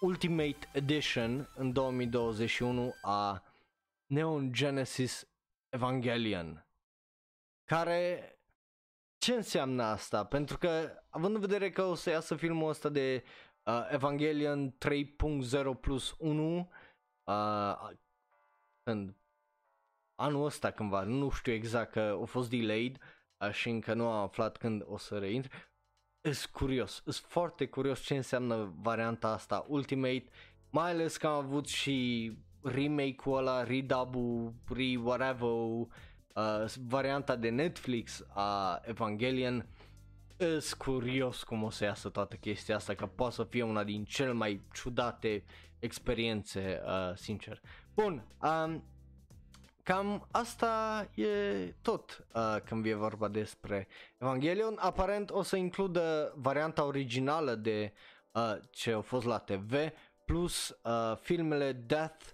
Ultimate 0.00 0.68
Edition 0.72 1.48
în 1.54 1.72
2021 1.72 2.94
a 3.02 3.42
Neon 4.06 4.52
Genesis 4.52 5.28
Evangelion. 5.68 6.66
Care 7.64 8.32
ce 9.18 9.34
înseamnă 9.34 9.82
asta? 9.82 10.24
Pentru 10.24 10.58
că 10.58 11.02
având 11.08 11.34
în 11.34 11.40
vedere 11.40 11.70
că 11.70 11.82
o 11.82 11.94
să 11.94 12.10
iasă 12.10 12.36
filmul 12.36 12.68
ăsta 12.68 12.88
de 12.88 13.24
uh, 13.62 13.88
Evangelion 13.90 14.72
3.0 14.72 15.80
plus 15.80 16.14
1 16.18 16.70
uh, 17.24 17.90
când 18.82 19.16
anul 20.14 20.44
ăsta 20.44 20.70
cândva, 20.70 21.02
nu 21.02 21.30
știu 21.30 21.52
exact 21.52 21.92
că 21.92 22.18
a 22.22 22.24
fost 22.24 22.50
delayed 22.50 22.98
uh, 23.38 23.50
și 23.50 23.68
încă 23.68 23.94
nu 23.94 24.08
am 24.08 24.22
aflat 24.22 24.56
când 24.56 24.82
o 24.86 24.96
să 24.96 25.18
reintre. 25.18 25.50
Sunt 26.20 26.46
curios, 26.52 27.02
sunt 27.04 27.14
foarte 27.14 27.66
curios 27.66 28.00
ce 28.00 28.16
înseamnă 28.16 28.74
varianta 28.80 29.28
asta 29.28 29.64
Ultimate, 29.68 30.24
mai 30.70 30.90
ales 30.90 31.16
că 31.16 31.26
am 31.26 31.44
avut 31.44 31.66
și 31.68 32.32
remake-ul 32.62 33.36
ăla, 33.36 33.62
redub-ul, 33.62 34.54
re-whatever, 34.68 35.48
uh, 35.48 35.88
varianta 36.86 37.36
de 37.36 37.48
Netflix 37.48 38.24
a 38.28 38.80
Evangelion. 38.84 39.66
Sunt 40.38 40.72
curios 40.78 41.42
cum 41.42 41.62
o 41.62 41.70
să 41.70 41.84
iasă 41.84 42.08
toată 42.08 42.36
chestia 42.36 42.76
asta, 42.76 42.94
că 42.94 43.06
poate 43.06 43.34
să 43.34 43.44
fie 43.44 43.62
una 43.62 43.84
din 43.84 44.04
cel 44.04 44.34
mai 44.34 44.60
ciudate 44.72 45.44
experiențe, 45.78 46.82
uh, 46.84 47.16
sincer. 47.16 47.60
Bun, 47.94 48.26
um, 48.42 48.84
Cam 49.88 50.28
asta 50.30 51.08
e 51.14 51.28
tot 51.82 52.26
uh, 52.34 52.56
când 52.64 52.86
e 52.86 52.94
vorba 52.94 53.28
despre 53.28 53.88
Evangelion. 54.18 54.76
Aparent 54.78 55.30
o 55.30 55.42
să 55.42 55.56
includă 55.56 56.32
varianta 56.36 56.84
originală 56.84 57.54
de 57.54 57.92
uh, 58.32 58.56
ce 58.70 58.92
a 58.92 59.00
fost 59.00 59.26
la 59.26 59.38
TV 59.38 59.74
plus 60.24 60.68
uh, 60.82 61.16
filmele 61.16 61.72
Death 61.72 62.24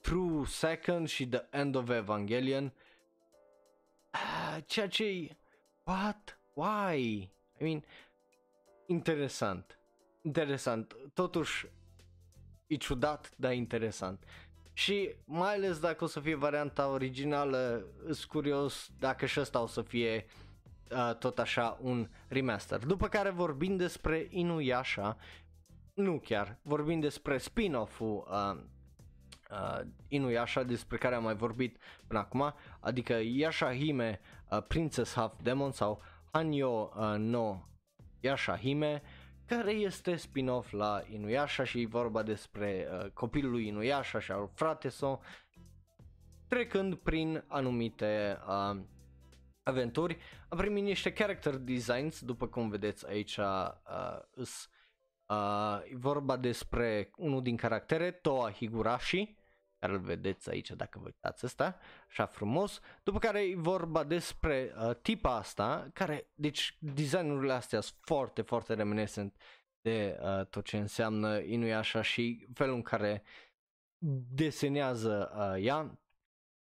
True 0.00 0.44
Second 0.44 1.08
și 1.08 1.28
The 1.28 1.46
End 1.50 1.74
of 1.74 1.88
Evangelion. 1.88 2.72
Uh, 4.12 4.58
ceea 4.66 4.88
ce 4.88 5.36
What? 5.84 6.40
Why? 6.54 7.30
I 7.58 7.62
mean, 7.62 7.84
interesant. 8.86 9.78
Interesant. 10.22 10.96
Totuși, 11.14 11.66
e 12.66 12.76
ciudat, 12.76 13.32
dar 13.36 13.52
interesant. 13.52 14.24
Și 14.80 15.14
mai 15.24 15.54
ales 15.54 15.78
dacă 15.78 16.04
o 16.04 16.06
să 16.06 16.20
fie 16.20 16.34
varianta 16.34 16.88
originală, 16.88 17.84
sunt 18.04 18.24
curios 18.24 18.90
dacă 18.98 19.26
și 19.26 19.40
ăsta 19.40 19.62
o 19.62 19.66
să 19.66 19.82
fie 19.82 20.26
uh, 20.90 21.14
tot 21.18 21.38
așa 21.38 21.78
un 21.80 22.08
remaster. 22.28 22.86
După 22.86 23.08
care 23.08 23.30
vorbim 23.30 23.76
despre 23.76 24.26
Inuyasha, 24.30 25.16
nu 25.94 26.18
chiar, 26.18 26.58
vorbim 26.62 27.00
despre 27.00 27.38
spin-off-ul 27.38 28.28
uh, 28.30 28.62
uh, 29.50 29.80
Inuyasha 30.08 30.62
despre 30.62 30.96
care 30.96 31.14
am 31.14 31.22
mai 31.22 31.34
vorbit 31.34 31.78
până 32.06 32.18
acum, 32.18 32.54
adică 32.80 33.18
Yashahime 33.22 34.20
uh, 34.50 34.62
Princess 34.62 35.14
Half 35.14 35.42
Demon 35.42 35.72
sau 35.72 36.02
Hanyo 36.32 36.92
uh, 36.96 37.14
no 37.18 37.58
Yashahime 38.20 39.02
care 39.50 39.70
este 39.70 40.16
spin-off 40.16 40.72
la 40.72 41.02
Inuyasha 41.12 41.64
și 41.64 41.80
e 41.80 41.86
vorba 41.86 42.22
despre 42.22 42.88
uh, 42.92 43.10
copilul 43.10 43.50
lui 43.50 43.66
Inuyasha 43.66 44.20
și 44.20 44.30
al 44.32 44.50
frate 44.54 44.88
său 44.88 45.22
trecând 46.48 46.94
prin 46.94 47.44
anumite 47.46 48.38
uh, 48.48 48.80
aventuri. 49.62 50.18
Am 50.48 50.58
primit 50.58 50.84
niște 50.84 51.12
character 51.12 51.56
designs, 51.56 52.20
după 52.20 52.46
cum 52.46 52.68
vedeți 52.68 53.08
aici, 53.08 53.36
uh, 53.36 53.70
uh, 54.34 55.80
e 55.90 55.96
vorba 55.96 56.36
despre 56.36 57.10
unul 57.16 57.42
din 57.42 57.56
caractere, 57.56 58.10
Toa 58.10 58.50
Higurashi, 58.50 59.36
care 59.80 59.92
îl 59.92 59.98
vedeți 59.98 60.50
aici 60.50 60.70
dacă 60.70 60.98
vă 60.98 61.04
uitați 61.04 61.46
ăsta, 61.46 61.78
așa 62.08 62.26
frumos, 62.26 62.80
după 63.02 63.18
care 63.18 63.40
e 63.40 63.56
vorba 63.56 64.04
despre 64.04 64.74
uh, 64.76 64.94
tipa 65.02 65.36
asta, 65.36 65.90
care, 65.92 66.30
deci 66.34 66.76
designurile 66.80 67.52
astea 67.52 67.80
sunt 67.80 67.98
foarte, 68.00 68.42
foarte 68.42 68.74
reminiscent 68.74 69.34
de 69.80 70.18
uh, 70.22 70.46
tot 70.46 70.64
ce 70.64 70.76
înseamnă 70.76 71.38
Inuyasha 71.38 72.02
și 72.02 72.46
felul 72.54 72.74
în 72.74 72.82
care 72.82 73.22
desenează 74.34 75.32
uh, 75.36 75.64
ea, 75.64 75.98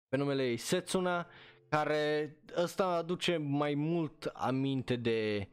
pe 0.08 0.16
numele 0.16 0.48
ei 0.48 0.56
Setsuna, 0.56 1.26
care 1.68 2.36
ăsta 2.56 2.86
aduce 2.86 3.36
mai 3.36 3.74
mult 3.74 4.24
aminte 4.24 4.96
de 4.96 5.48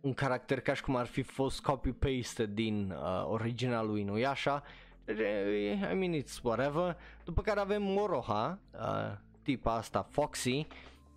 un 0.00 0.14
caracter 0.14 0.60
ca 0.60 0.74
și 0.74 0.82
cum 0.82 0.96
ar 0.96 1.06
fi 1.06 1.22
fost 1.22 1.60
copy-paste 1.62 2.46
din 2.46 2.90
uh, 2.90 3.24
originalul 3.24 3.98
Inuyasha, 3.98 4.62
I 5.08 5.94
mean, 5.94 6.22
it's 6.22 6.42
whatever. 6.42 6.96
După 7.24 7.42
care 7.42 7.60
avem 7.60 7.82
Moroha, 7.82 8.58
uh, 8.72 9.16
tipa 9.42 9.74
asta 9.74 10.02
Foxy 10.02 10.66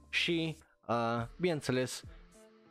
și, 0.10 0.58
uh, 0.88 1.26
bineînțeles, 1.38 2.04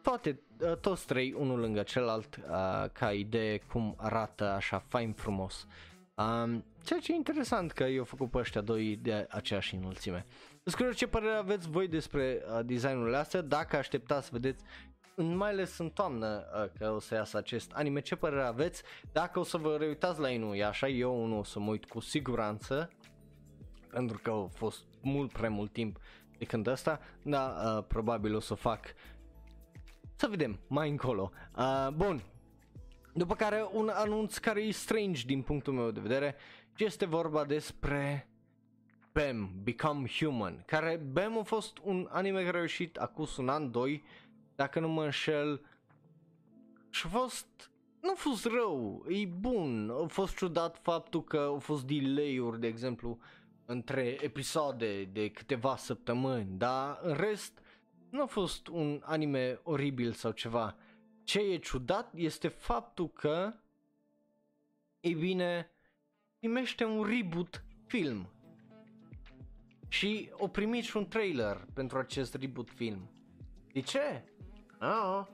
toate 0.02 0.40
uh, 0.60 0.76
toți 0.76 1.06
trei, 1.06 1.32
unul 1.32 1.58
lângă 1.58 1.82
celălalt, 1.82 2.36
uh, 2.36 2.90
ca 2.92 3.12
idee 3.12 3.58
cum 3.58 3.94
arată 3.98 4.44
așa 4.44 4.78
fain 4.78 5.12
frumos. 5.12 5.66
Um, 6.14 6.64
ceea 6.84 7.00
ce 7.00 7.12
e 7.12 7.14
interesant 7.14 7.72
că 7.72 7.84
eu 7.84 8.04
făcut 8.04 8.30
pe 8.30 8.38
ăștia 8.38 8.60
doi 8.60 8.96
de 8.96 9.26
aceeași 9.30 9.74
înălțime. 9.74 10.26
Scriu 10.64 10.92
ce 10.92 11.06
părere 11.06 11.36
aveți 11.36 11.70
voi 11.70 11.88
despre 11.88 12.42
uh, 12.46 12.60
designurile 12.64 13.16
astea, 13.16 13.40
dacă 13.40 13.76
așteptați 13.76 14.24
să 14.26 14.30
vedeți 14.32 14.64
mai 15.22 15.50
ales 15.50 15.78
în 15.78 15.90
toamnă 15.90 16.44
uh, 16.54 16.70
că 16.78 16.90
o 16.90 16.98
să 16.98 17.14
iasă 17.14 17.36
acest 17.36 17.72
anime, 17.72 18.00
ce 18.00 18.16
părere 18.16 18.42
aveți? 18.42 18.82
Dacă 19.12 19.38
o 19.38 19.42
să 19.42 19.56
vă 19.56 19.76
reuitați 19.76 20.20
la 20.20 20.30
Inu, 20.30 20.50
așa, 20.66 20.88
eu 20.88 21.24
nu 21.24 21.38
o 21.38 21.44
să 21.44 21.58
mă 21.58 21.70
uit 21.70 21.84
cu 21.84 22.00
siguranță, 22.00 22.90
pentru 23.90 24.20
că 24.22 24.30
a 24.30 24.48
fost 24.54 24.84
mult 25.02 25.32
prea 25.32 25.50
mult 25.50 25.72
timp 25.72 25.98
de 26.38 26.44
când 26.44 26.66
asta, 26.66 27.00
dar 27.22 27.50
uh, 27.50 27.84
probabil 27.88 28.34
o 28.34 28.40
să 28.40 28.54
fac 28.54 28.94
să 30.16 30.26
vedem 30.28 30.60
mai 30.66 30.90
încolo. 30.90 31.30
Uh, 31.56 31.88
bun, 31.94 32.22
după 33.12 33.34
care 33.34 33.68
un 33.72 33.90
anunț 33.92 34.36
care 34.36 34.62
e 34.62 34.70
strange 34.70 35.22
din 35.26 35.42
punctul 35.42 35.72
meu 35.72 35.90
de 35.90 36.00
vedere 36.00 36.36
este 36.76 37.06
vorba 37.06 37.44
despre 37.44 38.28
BAM, 39.12 39.52
Become 39.62 40.08
Human, 40.18 40.62
care 40.66 41.00
BAM 41.12 41.38
a 41.38 41.42
fost 41.42 41.78
un 41.82 42.08
anime 42.10 42.38
care 42.38 42.56
a 42.56 42.58
reușit 42.58 42.96
acum 42.96 43.26
un 43.38 43.48
an, 43.48 43.70
doi, 43.70 44.02
dacă 44.60 44.80
nu 44.80 44.88
mă 44.88 45.04
înșel, 45.04 45.66
și 46.90 47.06
a 47.06 47.08
fost, 47.08 47.70
nu 48.00 48.10
a 48.10 48.14
fost 48.14 48.44
rău, 48.44 49.04
e 49.08 49.26
bun, 49.26 49.90
a 49.90 50.06
fost 50.06 50.36
ciudat 50.36 50.78
faptul 50.82 51.24
că 51.24 51.38
au 51.38 51.58
fost 51.58 51.86
delay-uri, 51.86 52.60
de 52.60 52.66
exemplu, 52.66 53.18
între 53.64 54.16
episoade 54.24 55.04
de 55.04 55.30
câteva 55.30 55.76
săptămâni, 55.76 56.58
dar 56.58 56.98
în 57.02 57.14
rest 57.14 57.58
nu 58.10 58.22
a 58.22 58.26
fost 58.26 58.66
un 58.66 59.02
anime 59.04 59.60
oribil 59.62 60.12
sau 60.12 60.30
ceva. 60.30 60.76
Ce 61.24 61.38
e 61.40 61.56
ciudat 61.56 62.12
este 62.14 62.48
faptul 62.48 63.08
că, 63.08 63.52
e 65.00 65.12
bine, 65.12 65.70
primește 66.38 66.84
un 66.84 67.02
reboot 67.02 67.64
film. 67.86 68.28
Și 69.88 70.30
o 70.32 70.48
primit 70.48 70.84
și 70.84 70.96
un 70.96 71.08
trailer 71.08 71.66
pentru 71.74 71.98
acest 71.98 72.34
reboot 72.34 72.70
film. 72.70 73.10
De 73.72 73.80
ce? 73.80 74.24
Oh. 74.80 75.26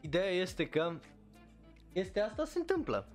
Ideea 0.00 0.30
este 0.30 0.68
că 0.68 0.94
este 1.92 2.20
asta 2.20 2.44
se 2.44 2.58
întâmplă. 2.58 3.08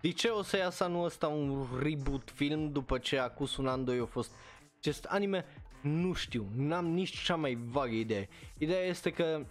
De 0.00 0.10
ce 0.10 0.28
o 0.28 0.42
să 0.42 0.56
iasă 0.56 0.84
anul 0.84 1.04
ăsta 1.04 1.28
un 1.28 1.66
reboot 1.82 2.30
film 2.30 2.72
după 2.72 2.98
ce 2.98 3.18
acum 3.18 3.46
un 3.58 3.66
an, 3.66 3.84
doi 3.84 3.98
a 3.98 4.04
fost 4.04 4.30
acest 4.78 5.04
anime? 5.04 5.44
Nu 5.82 6.12
știu, 6.12 6.46
n-am 6.54 6.86
nici 6.86 7.22
cea 7.22 7.36
mai 7.36 7.54
vagă 7.54 7.94
idee. 7.94 8.28
Ideea 8.58 8.84
este 8.84 9.10
că 9.10 9.46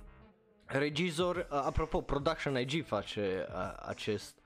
regizor, 0.65 1.47
apropo, 1.49 2.01
Production 2.01 2.59
IG 2.59 2.85
face 2.85 3.47
uh, 3.49 3.73
acest 3.79 4.39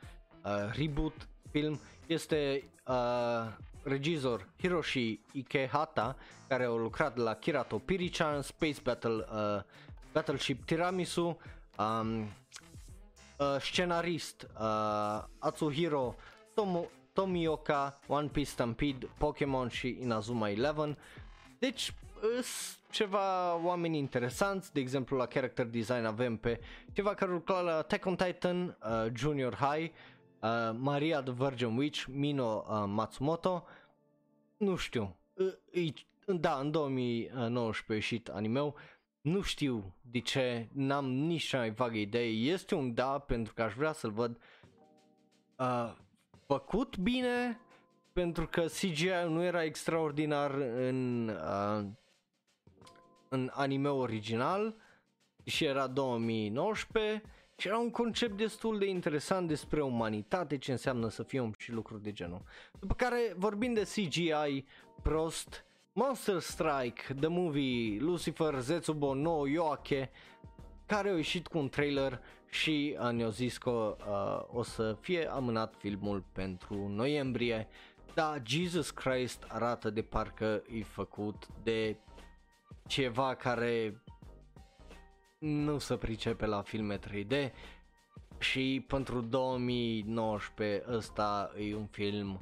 uh, 0.43 0.71
reboot 0.73 1.27
film, 1.51 1.79
este 2.07 2.63
uh, 2.87 3.47
regizor 3.83 4.47
Hiroshi 4.57 5.19
Ikehata, 5.31 6.15
care 6.47 6.65
a 6.65 6.69
lucrat 6.69 7.17
la 7.17 7.35
Kirato 7.35 7.79
Pirichan, 7.79 8.41
Space 8.41 8.81
Battle, 8.81 9.25
uh, 9.31 9.61
Battleship 10.11 10.65
Tiramisu, 10.65 11.37
um, 11.77 12.27
uh, 13.37 13.59
scenarist 13.59 14.47
uh, 14.59 15.23
Atsuhiro 15.39 16.15
Tomo, 16.53 16.89
Tomioka, 17.13 17.99
One 18.07 18.27
Piece 18.27 18.49
Stampede, 18.49 19.07
Pokémon 19.17 19.69
și 19.69 19.97
Inazuma 20.01 20.49
Eleven. 20.49 20.97
Deci, 21.59 21.93
ceva 22.89 23.55
oameni 23.63 23.97
interesanți, 23.97 24.73
de 24.73 24.79
exemplu 24.79 25.17
la 25.17 25.25
character 25.25 25.65
design 25.65 26.05
avem 26.05 26.37
pe 26.37 26.59
ceva 26.93 27.13
care 27.13 27.31
lucra 27.31 27.59
la 27.59 27.77
Attack 27.77 28.05
on 28.05 28.15
Titan, 28.15 28.77
uh, 28.83 29.11
Junior 29.13 29.55
High, 29.55 29.91
uh, 30.41 30.71
Maria 30.77 31.21
the 31.21 31.33
Virgin 31.33 31.77
Witch, 31.77 32.05
Mino 32.05 32.65
uh, 32.67 32.83
Matsumoto, 32.87 33.65
nu 34.57 34.75
știu, 34.75 35.17
uh, 35.73 35.93
da, 36.25 36.59
în 36.59 36.71
2019 36.71 37.91
a 37.91 37.93
ieșit 37.93 38.27
animeu, 38.27 38.75
nu 39.21 39.41
știu 39.41 39.95
de 40.01 40.19
ce, 40.19 40.67
n-am 40.71 41.11
nici 41.11 41.43
cea 41.43 41.57
mai 41.57 41.71
vagă 41.71 41.97
idee. 41.97 42.29
Este 42.29 42.75
un 42.75 42.93
da 42.93 43.19
pentru 43.19 43.53
că 43.53 43.61
aș 43.61 43.73
vrea 43.73 43.91
să-l 43.91 44.11
văd 44.11 44.37
uh, 45.57 45.95
făcut 46.45 46.97
bine, 46.97 47.59
pentru 48.13 48.47
că 48.47 48.61
CGI 48.61 49.09
nu 49.27 49.43
era 49.43 49.63
extraordinar 49.63 50.51
în, 50.75 51.27
uh, 51.27 51.85
în 53.29 53.51
anime 53.53 53.89
original 53.89 54.75
și 55.43 55.65
era 55.65 55.87
2019 55.87 57.23
și 57.61 57.67
era 57.67 57.77
un 57.77 57.89
concept 57.91 58.37
destul 58.37 58.77
de 58.79 58.85
interesant 58.85 59.47
despre 59.47 59.83
umanitate, 59.83 60.57
ce 60.57 60.71
înseamnă 60.71 61.09
să 61.09 61.23
fie 61.23 61.39
om 61.39 61.51
și 61.57 61.71
lucruri 61.71 62.03
de 62.03 62.11
genul. 62.11 62.41
După 62.79 62.93
care, 62.93 63.33
vorbind 63.35 63.75
de 63.75 63.81
CGI 63.81 64.65
prost, 65.01 65.65
Monster 65.93 66.39
Strike, 66.39 67.13
The 67.19 67.27
Movie, 67.27 67.99
Lucifer, 67.99 68.59
Zetsubo 68.59 69.13
no 69.13 69.47
Yoake, 69.47 70.11
care 70.85 71.09
au 71.09 71.15
ieșit 71.15 71.47
cu 71.47 71.57
un 71.57 71.69
trailer 71.69 72.21
și 72.49 72.97
uh, 72.99 73.09
ne-au 73.11 73.29
zis 73.29 73.57
că 73.57 73.97
uh, 73.99 74.57
o 74.57 74.63
să 74.63 74.97
fie 74.99 75.31
amânat 75.31 75.75
filmul 75.77 76.23
pentru 76.31 76.87
noiembrie. 76.87 77.67
Da, 78.13 78.35
Jesus 78.43 78.89
Christ 78.89 79.45
arată 79.47 79.89
de 79.89 80.01
parcă 80.01 80.63
e 80.73 80.83
făcut 80.83 81.47
de 81.63 81.97
ceva 82.87 83.35
care 83.35 84.01
nu 85.41 85.77
se 85.77 85.97
pricepe 85.97 86.45
la 86.45 86.61
filme 86.61 86.99
3D 86.99 87.51
și 88.39 88.85
pentru 88.87 89.21
2019 89.21 90.83
ăsta 90.89 91.51
e 91.59 91.75
un 91.75 91.85
film 91.85 92.39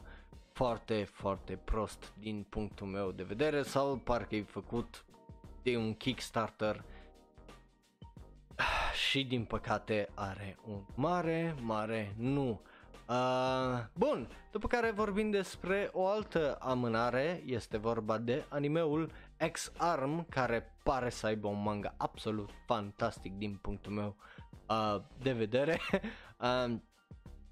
foarte, 0.52 1.04
foarte 1.12 1.60
prost 1.64 2.14
din 2.20 2.46
punctul 2.50 2.88
meu 2.88 3.12
de 3.12 3.24
vedere 3.24 3.62
sau 3.62 3.96
parcă 3.98 4.36
e 4.36 4.44
făcut 4.44 5.06
de 5.64 5.78
un 5.78 5.94
Kickstarter 5.94 6.84
și 9.08 9.24
din 9.24 9.44
păcate 9.44 10.10
are 10.14 10.58
un 10.68 10.82
mare, 10.96 11.56
mare 11.62 12.14
nu. 12.18 12.62
Uh, 13.10 13.80
bun, 13.94 14.28
după 14.52 14.68
care 14.68 14.92
vorbim 14.92 15.30
despre 15.30 15.90
o 15.92 16.08
altă 16.08 16.58
amânare, 16.62 17.44
este 17.46 17.78
vorba 17.78 18.18
de 18.18 18.46
animeul 18.50 19.12
X-Arm, 19.52 20.26
care 20.30 20.76
pare 20.84 21.10
să 21.10 21.26
aibă 21.26 21.48
un 21.48 21.62
manga 21.62 21.94
absolut 21.98 22.50
fantastic 22.66 23.34
din 23.34 23.56
punctul 23.62 23.92
meu 23.92 24.16
uh, 24.70 25.02
de 25.18 25.32
vedere. 25.32 25.80
uh, 26.40 26.76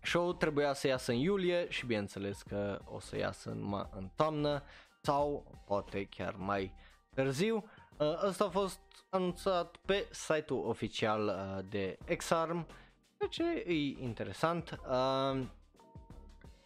Show 0.01 0.33
trebuia 0.33 0.73
să 0.73 0.87
iasă 0.87 1.11
în 1.11 1.17
iulie 1.17 1.69
și 1.69 1.85
bineînțeles 1.85 2.41
că 2.41 2.81
o 2.85 2.99
să 2.99 3.17
iasă 3.17 3.49
numai 3.49 3.89
în 3.95 4.09
toamnă 4.15 4.63
sau 5.01 5.51
poate 5.65 6.05
chiar 6.05 6.35
mai 6.35 6.73
târziu. 7.13 7.69
Uh, 7.97 8.23
ăsta 8.23 8.45
a 8.45 8.49
fost 8.49 8.79
anunțat 9.09 9.77
pe 9.85 10.07
site-ul 10.11 10.67
oficial 10.67 11.27
uh, 11.27 11.65
de 11.69 11.97
Xarm, 12.17 12.67
ce 13.29 13.43
e 13.43 13.73
interesant. 14.03 14.79
Uh, 14.89 15.47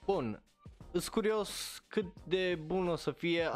bun, 0.06 0.44
sunt 0.92 1.08
curios 1.08 1.84
cât 1.88 2.06
de 2.24 2.60
bun 2.66 2.88
o 2.88 2.96
să 2.96 3.12
fie, 3.12 3.50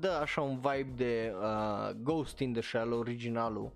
dă 0.00 0.10
așa 0.10 0.40
un 0.40 0.60
vibe 0.60 0.92
de 0.96 1.34
uh, 1.40 1.90
Ghost 2.02 2.38
in 2.38 2.52
the 2.52 2.62
Shell 2.62 2.92
originalul 2.92 3.72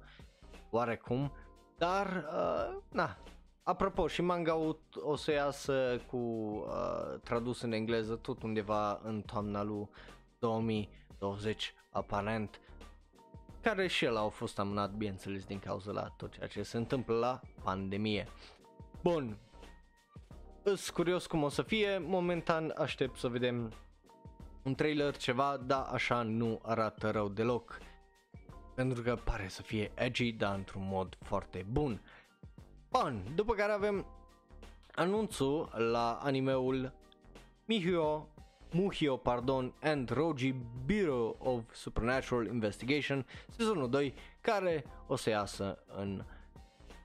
oarecum, 0.70 1.32
dar 1.78 2.06
uh, 2.06 2.82
na, 2.90 3.18
Apropo, 3.64 4.06
și 4.06 4.22
manga 4.22 4.54
o, 4.54 4.76
o 4.94 5.16
să 5.16 5.32
iasă 5.32 6.00
cu 6.10 6.16
uh, 6.16 7.20
tradus 7.22 7.60
în 7.60 7.72
engleză 7.72 8.14
tot 8.14 8.42
undeva 8.42 9.00
în 9.02 9.22
toamna 9.22 9.62
lui 9.62 9.88
2020 10.38 11.74
aparent 11.90 12.60
care 13.60 13.86
și 13.86 14.04
el 14.04 14.16
au 14.16 14.28
fost 14.28 14.58
amânat, 14.58 14.90
bineînțeles, 14.90 15.44
din 15.44 15.58
cauza 15.58 15.92
la 15.92 16.02
tot 16.16 16.32
ceea 16.32 16.46
ce 16.46 16.62
se 16.62 16.76
întâmplă 16.76 17.14
la 17.14 17.40
pandemie. 17.62 18.28
Bun, 19.02 19.36
sunt 20.64 20.88
curios 20.94 21.26
cum 21.26 21.42
o 21.42 21.48
să 21.48 21.62
fie, 21.62 21.98
momentan 21.98 22.74
aștept 22.76 23.18
să 23.18 23.28
vedem 23.28 23.72
un 24.62 24.74
trailer, 24.74 25.16
ceva, 25.16 25.56
dar 25.66 25.88
așa 25.92 26.22
nu 26.22 26.60
arată 26.62 27.10
rău 27.10 27.28
deloc. 27.28 27.78
Pentru 28.74 29.02
că 29.02 29.18
pare 29.24 29.48
să 29.48 29.62
fie 29.62 29.92
edgy, 29.94 30.32
dar 30.32 30.54
într-un 30.54 30.86
mod 30.86 31.18
foarte 31.20 31.66
bun. 31.70 32.00
Bun, 32.90 33.24
după 33.34 33.54
care 33.54 33.72
avem 33.72 34.06
anunțul 34.94 35.70
la 35.92 36.18
animeul 36.22 36.92
Mihio 37.64 38.28
Muhio, 38.74 39.16
pardon, 39.16 39.74
and 39.82 40.10
Roji 40.10 40.54
Bureau 40.86 41.36
of 41.38 41.74
Supernatural 41.74 42.46
Investigation, 42.46 43.26
sezonul 43.48 43.90
2, 43.90 44.14
care 44.40 44.84
o 45.06 45.16
să 45.16 45.30
iasă 45.30 45.78
în 45.96 46.24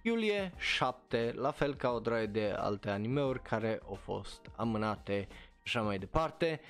iulie 0.09 0.51
7, 0.57 1.33
la 1.35 1.51
fel 1.51 1.75
ca 1.75 1.91
o 1.91 1.99
draie 1.99 2.25
de 2.25 2.53
alte 2.57 2.89
animeuri 2.89 3.41
care 3.41 3.81
au 3.87 3.93
fost 3.93 4.51
amânate 4.55 5.27
și 5.63 5.77
așa 5.77 5.81
mai 5.81 5.99
departe. 5.99 6.61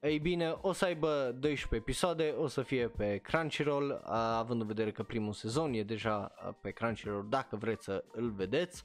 Ei 0.00 0.18
bine, 0.18 0.56
o 0.60 0.72
să 0.72 0.84
aibă 0.84 1.36
12 1.38 1.74
episoade, 1.74 2.34
o 2.38 2.46
să 2.46 2.62
fie 2.62 2.88
pe 2.88 3.16
Crunchyroll, 3.16 3.90
uh, 3.90 4.10
având 4.12 4.60
în 4.60 4.66
vedere 4.66 4.92
că 4.92 5.02
primul 5.02 5.32
sezon 5.32 5.72
e 5.72 5.82
deja 5.82 6.32
uh, 6.46 6.54
pe 6.60 6.70
Crunchyroll 6.70 7.26
dacă 7.28 7.56
vreți 7.56 7.84
să 7.84 8.04
îl 8.12 8.30
vedeți. 8.30 8.84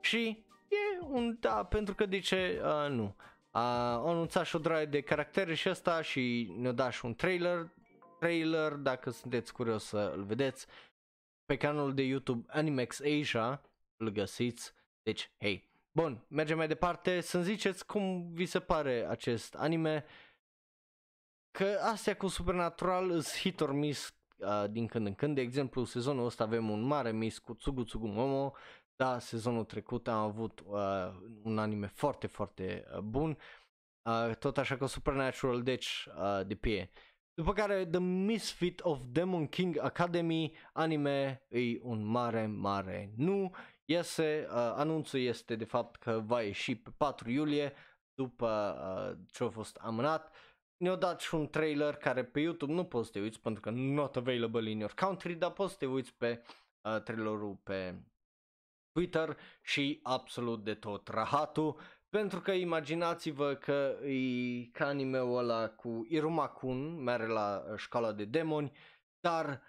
Și 0.00 0.44
e 0.68 1.00
un 1.10 1.36
da, 1.40 1.64
pentru 1.64 1.94
că 1.94 2.06
de 2.06 2.18
ce 2.18 2.62
uh, 2.64 2.90
nu. 2.90 3.14
A 3.50 3.94
anunțat 3.94 4.46
și 4.46 4.56
o 4.56 4.58
draie 4.58 4.86
de 4.86 5.00
caractere 5.00 5.54
și 5.54 5.68
asta 5.68 6.02
și 6.02 6.54
ne-a 6.58 6.72
dat 6.72 6.92
și 6.92 7.04
un 7.04 7.14
trailer, 7.14 7.70
trailer 8.18 8.72
dacă 8.72 9.10
sunteți 9.10 9.52
curios 9.52 9.84
să 9.84 10.12
îl 10.16 10.22
vedeți 10.24 10.66
pe 11.50 11.56
canalul 11.56 11.94
de 11.94 12.02
YouTube 12.02 12.46
Animex 12.48 13.00
Asia, 13.00 13.62
îl 13.96 14.08
găsiți, 14.08 14.72
deci 15.02 15.30
hei. 15.38 15.70
Bun, 15.92 16.24
mergem 16.28 16.56
mai 16.56 16.68
departe, 16.68 17.20
să-mi 17.20 17.44
ziceți 17.44 17.86
cum 17.86 18.32
vi 18.32 18.46
se 18.46 18.60
pare 18.60 19.06
acest 19.08 19.54
anime, 19.54 20.04
că 21.50 21.78
astea 21.82 22.16
cu 22.16 22.26
Supernatural 22.26 23.10
îs 23.10 23.38
hit 23.38 23.60
or 23.60 23.72
miss 23.72 24.14
uh, 24.36 24.64
din 24.70 24.86
când 24.86 25.06
în 25.06 25.14
când, 25.14 25.34
de 25.34 25.40
exemplu 25.40 25.84
sezonul 25.84 26.24
ăsta 26.24 26.44
avem 26.44 26.70
un 26.70 26.82
mare 26.82 27.12
miss 27.12 27.38
cu 27.38 27.54
Tsugu 27.54 27.84
Tsugu 27.84 28.06
Momo, 28.06 28.52
da, 28.96 29.18
sezonul 29.18 29.64
trecut 29.64 30.08
am 30.08 30.18
avut 30.18 30.62
uh, 30.66 30.78
un 31.42 31.58
anime 31.58 31.86
foarte, 31.86 32.26
foarte 32.26 32.84
uh, 32.94 32.98
bun. 32.98 33.38
Uh, 34.02 34.34
tot 34.38 34.58
așa 34.58 34.76
că 34.76 34.86
Supernatural, 34.86 35.62
deci, 35.62 36.08
uh, 36.16 36.46
de 36.46 36.54
pe. 36.54 36.90
După 37.34 37.52
care 37.52 37.86
The 37.86 38.00
Misfit 38.00 38.80
of 38.80 39.00
Demon 39.06 39.46
King 39.46 39.78
Academy 39.78 40.56
anime 40.72 41.46
e 41.48 41.78
un 41.82 42.04
mare, 42.04 42.46
mare 42.46 43.12
nu. 43.16 43.54
Iese, 43.84 44.46
uh, 44.48 44.54
anunțul 44.54 45.20
este 45.20 45.56
de 45.56 45.64
fapt 45.64 45.96
că 45.96 46.22
va 46.24 46.42
ieși 46.42 46.74
pe 46.74 46.90
4 46.96 47.30
iulie 47.30 47.72
după 48.14 48.76
uh, 48.78 49.18
ce 49.32 49.44
a 49.44 49.48
fost 49.48 49.76
amânat. 49.76 50.34
Ne-au 50.76 50.96
dat 50.96 51.20
și 51.20 51.34
un 51.34 51.48
trailer 51.48 51.94
care 51.94 52.24
pe 52.24 52.40
YouTube 52.40 52.72
nu 52.72 52.84
poți 52.84 53.06
să 53.06 53.12
te 53.12 53.20
uiți 53.20 53.40
pentru 53.40 53.60
că 53.60 53.70
not 53.70 54.16
available 54.16 54.70
in 54.70 54.78
your 54.78 54.94
country, 54.94 55.34
dar 55.34 55.50
poți 55.50 55.72
să 55.72 55.78
te 55.78 55.86
uiți 55.86 56.14
pe 56.14 56.42
uh, 56.80 57.02
trailerul 57.02 57.58
pe 57.62 57.94
Twitter 58.92 59.36
și 59.62 60.00
absolut 60.02 60.64
de 60.64 60.74
tot 60.74 61.08
rahatul. 61.08 61.80
Pentru 62.10 62.40
că 62.40 62.50
imaginați-vă 62.50 63.54
că 63.54 63.98
e 64.04 64.64
ca 64.72 64.86
anime-ul 64.86 65.38
ăla 65.38 65.68
cu 65.68 66.06
Irumakun, 66.08 67.02
merge 67.02 67.26
la 67.26 67.64
școala 67.76 68.12
de 68.12 68.24
demoni, 68.24 68.72
dar 69.20 69.62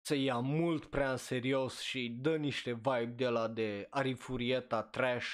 se 0.00 0.14
ia 0.14 0.38
mult 0.38 0.84
prea 0.84 1.10
în 1.10 1.16
serios 1.16 1.80
și 1.80 2.08
dă 2.08 2.36
niște 2.36 2.72
vibe 2.72 3.12
de 3.16 3.28
la 3.28 3.48
de 3.48 3.86
arifurieta 3.90 4.82
trash 4.82 5.28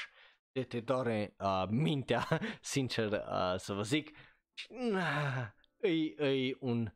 de 0.53 0.63
te 0.63 0.81
doare 0.81 1.35
uh, 1.39 1.65
mintea, 1.71 2.27
sincer 2.61 3.13
uh, 3.13 3.55
să 3.57 3.73
vă 3.73 3.83
zic. 3.83 4.17
Și, 4.59 4.67
uh, 4.71 5.47
e, 5.81 6.25
e 6.25 6.57
un 6.61 6.93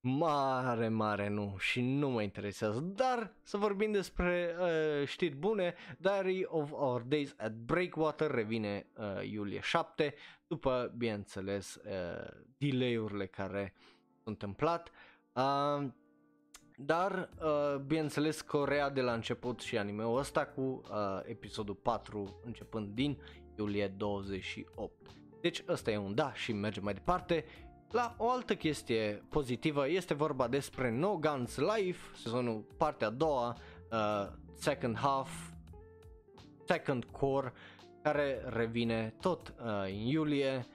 mare, 0.00 0.88
mare 0.88 1.28
nu 1.28 1.54
și 1.58 1.80
nu 1.80 2.08
mă 2.08 2.22
interesează, 2.22 2.80
dar 2.80 3.32
să 3.42 3.56
vorbim 3.56 3.92
despre 3.92 4.54
uh, 4.60 5.06
știri 5.06 5.34
bune, 5.34 5.74
Diary 5.98 6.44
of 6.46 6.70
Our 6.72 7.02
Days 7.02 7.34
at 7.36 7.52
Breakwater 7.52 8.30
revine 8.30 8.86
uh, 8.96 9.30
iulie 9.30 9.60
7, 9.60 10.14
după, 10.46 10.94
bineînțeles, 10.96 11.74
uh, 11.74 12.30
delay-urile 12.58 13.26
care 13.26 13.74
s-au 13.76 14.22
întâmplat, 14.24 14.90
uh, 15.32 15.88
dar, 16.80 17.30
uh, 17.42 17.76
bineînțeles, 17.76 18.40
Corea 18.40 18.90
de 18.90 19.00
la 19.00 19.12
început 19.12 19.60
și 19.60 19.78
anime-ul 19.78 20.18
ăsta 20.18 20.46
cu 20.46 20.60
uh, 20.60 20.80
episodul 21.24 21.74
4 21.74 22.40
începând 22.44 22.94
din 22.94 23.18
iulie 23.56 23.88
28. 23.88 24.92
Deci 25.40 25.64
ăsta 25.68 25.90
e 25.90 25.96
un 25.96 26.14
da 26.14 26.32
și 26.34 26.52
mergem 26.52 26.82
mai 26.84 26.94
departe. 26.94 27.44
La 27.90 28.14
o 28.18 28.30
altă 28.30 28.54
chestie 28.54 29.22
pozitivă 29.28 29.88
este 29.88 30.14
vorba 30.14 30.48
despre 30.48 30.90
No 30.90 31.16
Guns 31.16 31.56
Life, 31.56 32.16
sezonul 32.16 32.64
partea 32.76 33.06
a 33.06 33.10
doua, 33.10 33.56
uh, 33.90 34.32
second 34.54 34.96
half, 34.96 35.30
second 36.66 37.04
core, 37.04 37.52
care 38.02 38.42
revine 38.46 39.14
tot 39.20 39.54
uh, 39.58 39.64
în 39.84 39.94
iulie, 39.94 40.66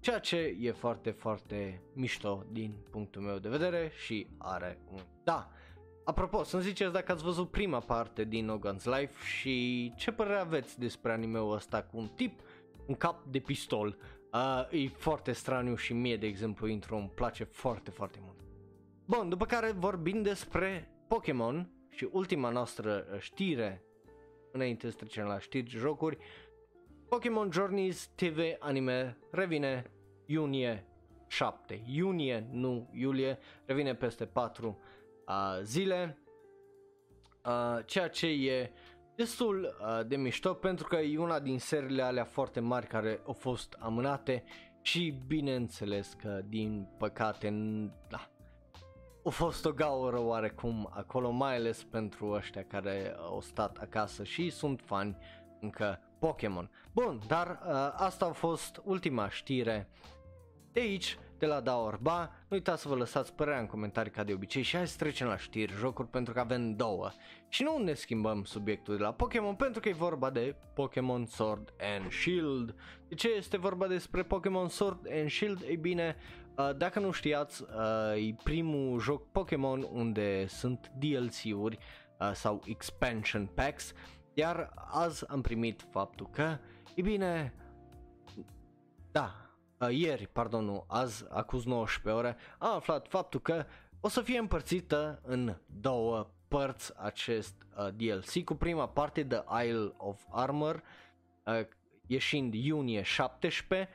ceea 0.00 0.18
ce 0.18 0.56
e 0.60 0.72
foarte, 0.72 1.10
foarte 1.10 1.82
mișto 1.94 2.44
din 2.50 2.74
punctul 2.90 3.22
meu 3.22 3.38
de 3.38 3.48
vedere 3.48 3.92
și 4.04 4.26
are 4.38 4.78
un 4.92 5.00
da. 5.24 5.50
Apropo, 6.04 6.42
să-mi 6.42 6.62
ziceți 6.62 6.92
dacă 6.92 7.12
ați 7.12 7.22
văzut 7.22 7.50
prima 7.50 7.78
parte 7.78 8.24
din 8.24 8.44
No 8.44 8.58
Guns 8.58 8.84
Life 8.84 9.24
și 9.24 9.92
ce 9.96 10.12
părere 10.12 10.38
aveți 10.38 10.78
despre 10.78 11.12
animeul 11.12 11.54
ăsta 11.54 11.82
cu 11.82 11.98
un 11.98 12.08
tip, 12.08 12.40
un 12.86 12.94
cap 12.94 13.24
de 13.24 13.38
pistol 13.38 13.96
Uh, 14.32 14.82
e 14.84 14.88
foarte 14.88 15.32
straniu 15.32 15.74
și 15.76 15.92
mie, 15.92 16.16
de 16.16 16.26
exemplu, 16.26 16.66
intro 16.66 16.96
îmi 16.96 17.12
place 17.14 17.44
foarte, 17.44 17.90
foarte 17.90 18.18
mult. 18.22 18.38
Bun, 19.06 19.28
după 19.28 19.46
care 19.46 19.70
vorbim 19.70 20.22
despre 20.22 20.90
Pokémon 21.08 21.70
și 21.88 22.08
ultima 22.12 22.50
noastră 22.50 23.06
știre, 23.18 23.84
înainte 24.52 24.90
să 24.90 24.96
trecem 24.96 25.24
la 25.24 25.38
știri 25.38 25.70
jocuri, 25.70 26.18
Pokémon 27.08 27.50
Journeys 27.52 28.10
TV 28.14 28.38
anime 28.58 29.16
revine 29.30 29.90
iunie 30.26 30.84
7. 31.26 31.82
Iunie, 31.86 32.48
nu 32.50 32.90
iulie, 32.92 33.38
revine 33.64 33.94
peste 33.94 34.26
4 34.26 34.80
uh, 35.26 35.34
zile. 35.62 36.18
Uh, 37.44 37.84
ceea 37.84 38.08
ce 38.08 38.26
e 38.26 38.72
destul 39.20 39.76
uh, 39.80 40.06
de 40.06 40.16
mișto 40.16 40.54
pentru 40.54 40.86
că 40.86 40.96
e 40.96 41.18
una 41.18 41.40
din 41.40 41.58
seriile 41.58 42.02
alea 42.02 42.24
foarte 42.24 42.60
mari 42.60 42.86
care 42.86 43.20
au 43.26 43.32
fost 43.32 43.76
amânate 43.78 44.44
și 44.82 45.14
bineînțeles 45.26 46.12
că 46.12 46.40
din 46.48 46.88
păcate 46.98 47.50
da, 48.08 48.30
a 49.24 49.28
fost 49.28 49.64
o 49.64 49.72
gaură 49.72 50.20
oarecum 50.20 50.90
acolo, 50.92 51.30
mai 51.30 51.54
ales 51.54 51.84
pentru 51.84 52.30
ăștia 52.30 52.64
care 52.64 53.14
au 53.18 53.40
stat 53.40 53.76
acasă 53.76 54.24
și 54.24 54.50
sunt 54.50 54.80
fani 54.84 55.16
încă 55.60 56.00
Pokémon. 56.18 56.70
Bun, 56.92 57.20
dar 57.26 57.48
uh, 57.48 57.72
asta 57.92 58.26
a 58.26 58.32
fost 58.32 58.80
ultima 58.84 59.28
știre 59.28 59.88
de 60.72 60.80
aici 60.80 61.18
de 61.40 61.46
la 61.46 61.60
Daorba. 61.60 62.20
Nu 62.20 62.56
uitați 62.56 62.82
să 62.82 62.88
vă 62.88 62.94
lăsați 62.94 63.34
părerea 63.34 63.60
în 63.60 63.66
comentarii 63.66 64.10
ca 64.10 64.24
de 64.24 64.32
obicei 64.32 64.62
și 64.62 64.76
hai 64.76 64.88
să 64.88 64.96
trecem 64.96 65.26
la 65.26 65.36
știri, 65.36 65.72
jocuri 65.72 66.08
pentru 66.08 66.32
că 66.32 66.40
avem 66.40 66.76
două. 66.76 67.10
Și 67.48 67.62
nu 67.62 67.78
ne 67.78 67.92
schimbăm 67.92 68.44
subiectul 68.44 68.96
de 68.96 69.02
la 69.02 69.12
Pokémon 69.12 69.54
pentru 69.54 69.80
că 69.80 69.88
e 69.88 69.92
vorba 69.92 70.30
de 70.30 70.56
Pokémon 70.74 71.26
Sword 71.26 71.72
and 71.80 72.12
Shield. 72.12 72.74
De 73.08 73.14
ce 73.14 73.28
este 73.28 73.56
vorba 73.56 73.86
despre 73.86 74.22
Pokémon 74.22 74.68
Sword 74.68 75.06
and 75.12 75.30
Shield? 75.30 75.62
Ei 75.62 75.76
bine, 75.76 76.16
uh, 76.56 76.76
dacă 76.76 76.98
nu 76.98 77.10
știați, 77.10 77.62
uh, 77.62 78.28
e 78.28 78.34
primul 78.42 79.00
joc 79.00 79.30
Pokémon 79.30 79.86
unde 79.90 80.46
sunt 80.46 80.92
DLC-uri 80.98 81.78
uh, 82.18 82.30
sau 82.32 82.62
expansion 82.64 83.46
packs, 83.46 83.92
iar 84.34 84.72
azi 84.90 85.24
am 85.28 85.40
primit 85.40 85.86
faptul 85.90 86.28
că, 86.30 86.58
e 86.94 87.02
bine, 87.02 87.54
da, 89.12 89.49
uh, 89.80 89.88
ieri, 89.90 90.28
pardon, 90.32 90.64
nu, 90.64 90.84
azi, 90.88 91.24
acuz 91.28 91.64
19 91.64 92.22
ore, 92.22 92.36
am 92.58 92.74
aflat 92.74 93.08
faptul 93.08 93.40
că 93.40 93.64
o 94.00 94.08
să 94.08 94.20
fie 94.20 94.38
împărțită 94.38 95.20
în 95.22 95.56
două 95.80 96.30
părți 96.48 96.92
acest 96.96 97.54
uh, 97.76 97.88
DLC 97.96 98.44
cu 98.44 98.54
prima 98.54 98.88
parte 98.88 99.22
de 99.22 99.44
Isle 99.64 99.92
of 99.96 100.20
Armor 100.30 100.82
uh, 101.44 101.66
ieșind 102.06 102.54
iunie 102.54 103.02
17 103.02 103.88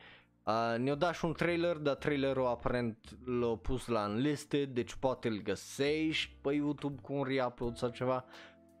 uh, 0.44 0.78
ne-o 0.78 0.94
dat 0.94 1.14
și 1.14 1.24
un 1.24 1.32
trailer, 1.32 1.76
dar 1.76 1.94
trailerul 1.94 2.46
aparent 2.46 2.98
l-a 3.24 3.56
pus 3.56 3.86
la 3.86 4.08
unlisted, 4.08 4.68
deci 4.68 4.94
poate 4.94 5.28
îl 5.28 5.42
găsești 5.42 6.34
pe 6.40 6.52
YouTube 6.52 7.00
cu 7.02 7.12
un 7.12 7.24
reupload 7.24 7.76
sau 7.76 7.88
ceva, 7.88 8.24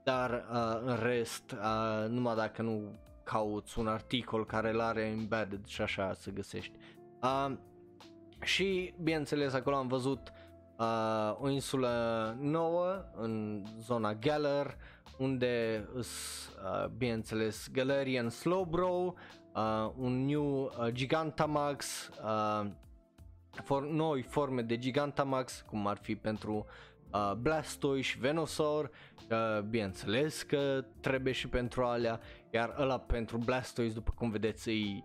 dar 0.04 0.30
uh, 0.30 0.80
în 0.84 0.96
rest, 1.02 1.52
uh, 1.52 2.08
numai 2.08 2.34
dacă 2.34 2.62
nu 2.62 2.98
cauți 3.24 3.78
un 3.78 3.86
articol 3.86 4.46
care 4.46 4.70
îl 4.70 4.80
are 4.80 5.02
embedded 5.02 5.66
și 5.66 5.82
așa 5.82 6.12
să 6.14 6.30
găsești. 6.30 6.78
Uh, 7.26 7.52
și 8.42 8.94
bineînțeles 9.02 9.52
acolo 9.52 9.76
am 9.76 9.86
văzut 9.86 10.32
uh, 10.78 11.36
o 11.40 11.48
insulă 11.48 12.36
nouă 12.40 13.04
în 13.16 13.64
zona 13.78 14.14
Galar 14.14 14.76
unde 15.18 15.84
îs, 15.94 16.08
uh, 16.46 16.88
bineînțeles 16.96 17.68
Galarian 17.72 18.28
Slowbro, 18.28 19.14
uh, 19.54 19.90
un 19.96 20.24
new 20.24 20.62
uh, 20.62 20.88
Gigantamax, 20.92 22.10
uh, 22.24 22.66
for, 23.64 23.86
noi 23.86 24.22
forme 24.22 24.62
de 24.62 24.78
Gigantamax 24.78 25.64
cum 25.66 25.86
ar 25.86 25.96
fi 25.96 26.14
pentru 26.16 26.66
uh, 27.12 27.32
Blastoise 27.32 28.02
și 28.08 28.18
Venusaur, 28.18 28.90
uh, 29.30 29.60
bineînțeles 29.60 30.42
că 30.42 30.84
trebuie 31.00 31.32
și 31.32 31.48
pentru 31.48 31.84
alea, 31.84 32.20
iar 32.50 32.74
ăla 32.78 32.98
pentru 32.98 33.36
Blastoise 33.36 33.94
după 33.94 34.12
cum 34.16 34.30
vedeți 34.30 34.70
e 34.70 35.02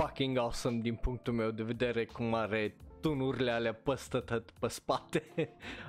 fucking 0.00 0.38
awesome 0.38 0.80
din 0.80 0.94
punctul 0.94 1.32
meu 1.32 1.50
de 1.50 1.62
vedere 1.62 2.04
cum 2.04 2.34
are 2.34 2.76
tunurile 3.00 3.50
alea 3.50 3.74
păstă 3.74 4.20
tot 4.20 4.50
pe 4.50 4.68
spate. 4.68 5.22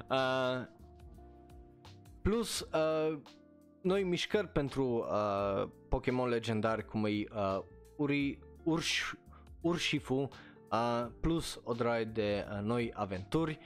uh, 0.09 0.65
plus 2.21 2.59
uh, 2.59 3.17
noi 3.81 4.03
mișcări 4.03 4.47
pentru 4.47 5.07
uh, 5.09 5.69
Pokémon 5.89 6.29
legendari 6.29 6.85
cum 6.85 7.05
e 7.05 7.09
uh, 7.09 7.59
Uri, 7.97 8.39
Urș, 8.63 9.13
Urshifu, 9.61 10.29
uh, 10.71 11.07
plus 11.21 11.61
o 11.63 11.73
draie 11.73 12.03
de 12.03 12.45
uh, 12.51 12.59
noi 12.63 12.91
aventuri 12.95 13.59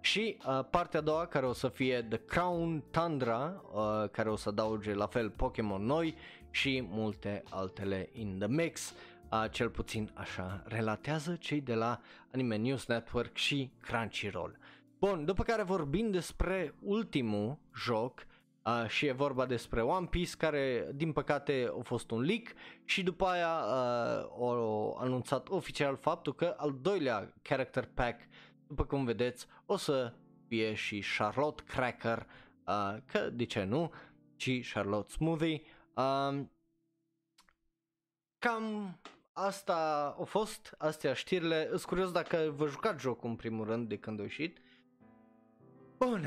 și 0.00 0.36
uh, 0.46 0.64
partea 0.70 1.00
a 1.00 1.02
doua 1.02 1.26
care 1.26 1.46
o 1.46 1.52
să 1.52 1.68
fie 1.68 2.06
The 2.08 2.18
Crown 2.18 2.84
Tundra, 2.90 3.62
uh, 3.72 4.08
care 4.10 4.30
o 4.30 4.36
să 4.36 4.48
adauge 4.48 4.94
la 4.94 5.06
fel 5.06 5.30
Pokémon 5.30 5.84
noi 5.84 6.14
și 6.50 6.84
multe 6.88 7.42
altele 7.50 8.08
in 8.12 8.38
the 8.38 8.48
mix. 8.48 8.90
Uh, 8.90 9.15
cel 9.50 9.70
puțin 9.70 10.10
așa 10.14 10.62
relatează 10.66 11.36
cei 11.36 11.60
de 11.60 11.74
la 11.74 12.00
Anime 12.32 12.56
News 12.56 12.86
Network 12.86 13.36
și 13.36 13.70
Crunchyroll. 13.80 14.58
Bun, 14.98 15.24
după 15.24 15.42
care 15.42 15.62
vorbim 15.62 16.10
despre 16.10 16.74
ultimul 16.80 17.58
joc 17.76 18.26
uh, 18.64 18.88
și 18.88 19.06
e 19.06 19.12
vorba 19.12 19.46
despre 19.46 19.82
One 19.82 20.06
Piece 20.06 20.36
care 20.36 20.90
din 20.94 21.12
păcate 21.12 21.72
a 21.78 21.82
fost 21.82 22.10
un 22.10 22.20
leak 22.20 22.52
și 22.84 23.02
după 23.02 23.26
aia 23.26 23.56
uh, 23.56 24.28
au 24.38 24.96
anunțat 25.00 25.48
oficial 25.48 25.96
faptul 25.96 26.34
că 26.34 26.54
al 26.56 26.78
doilea 26.80 27.34
character 27.42 27.88
pack 27.94 28.20
după 28.66 28.84
cum 28.84 29.04
vedeți, 29.04 29.46
o 29.66 29.76
să 29.76 30.12
fie 30.48 30.74
și 30.74 31.04
Charlotte 31.16 31.62
Cracker, 31.66 32.26
uh, 32.66 32.96
că 33.06 33.30
de 33.30 33.44
ce 33.44 33.64
nu, 33.64 33.92
și 34.36 34.66
Charlotte 34.72 35.12
Smoothie. 35.12 35.62
Uh, 35.94 36.40
cam 38.38 38.98
asta 39.38 39.74
a 40.20 40.24
fost, 40.24 40.74
astea 40.78 41.12
știrile. 41.12 41.68
Îs 41.70 41.84
curios 41.84 42.12
dacă 42.12 42.52
vă 42.56 42.66
jucați 42.66 43.02
jocul 43.02 43.28
în 43.28 43.36
primul 43.36 43.66
rând 43.66 43.88
de 43.88 43.96
când 43.96 44.20
a 44.20 44.22
ieșit. 44.22 44.58
Bun, 45.98 46.24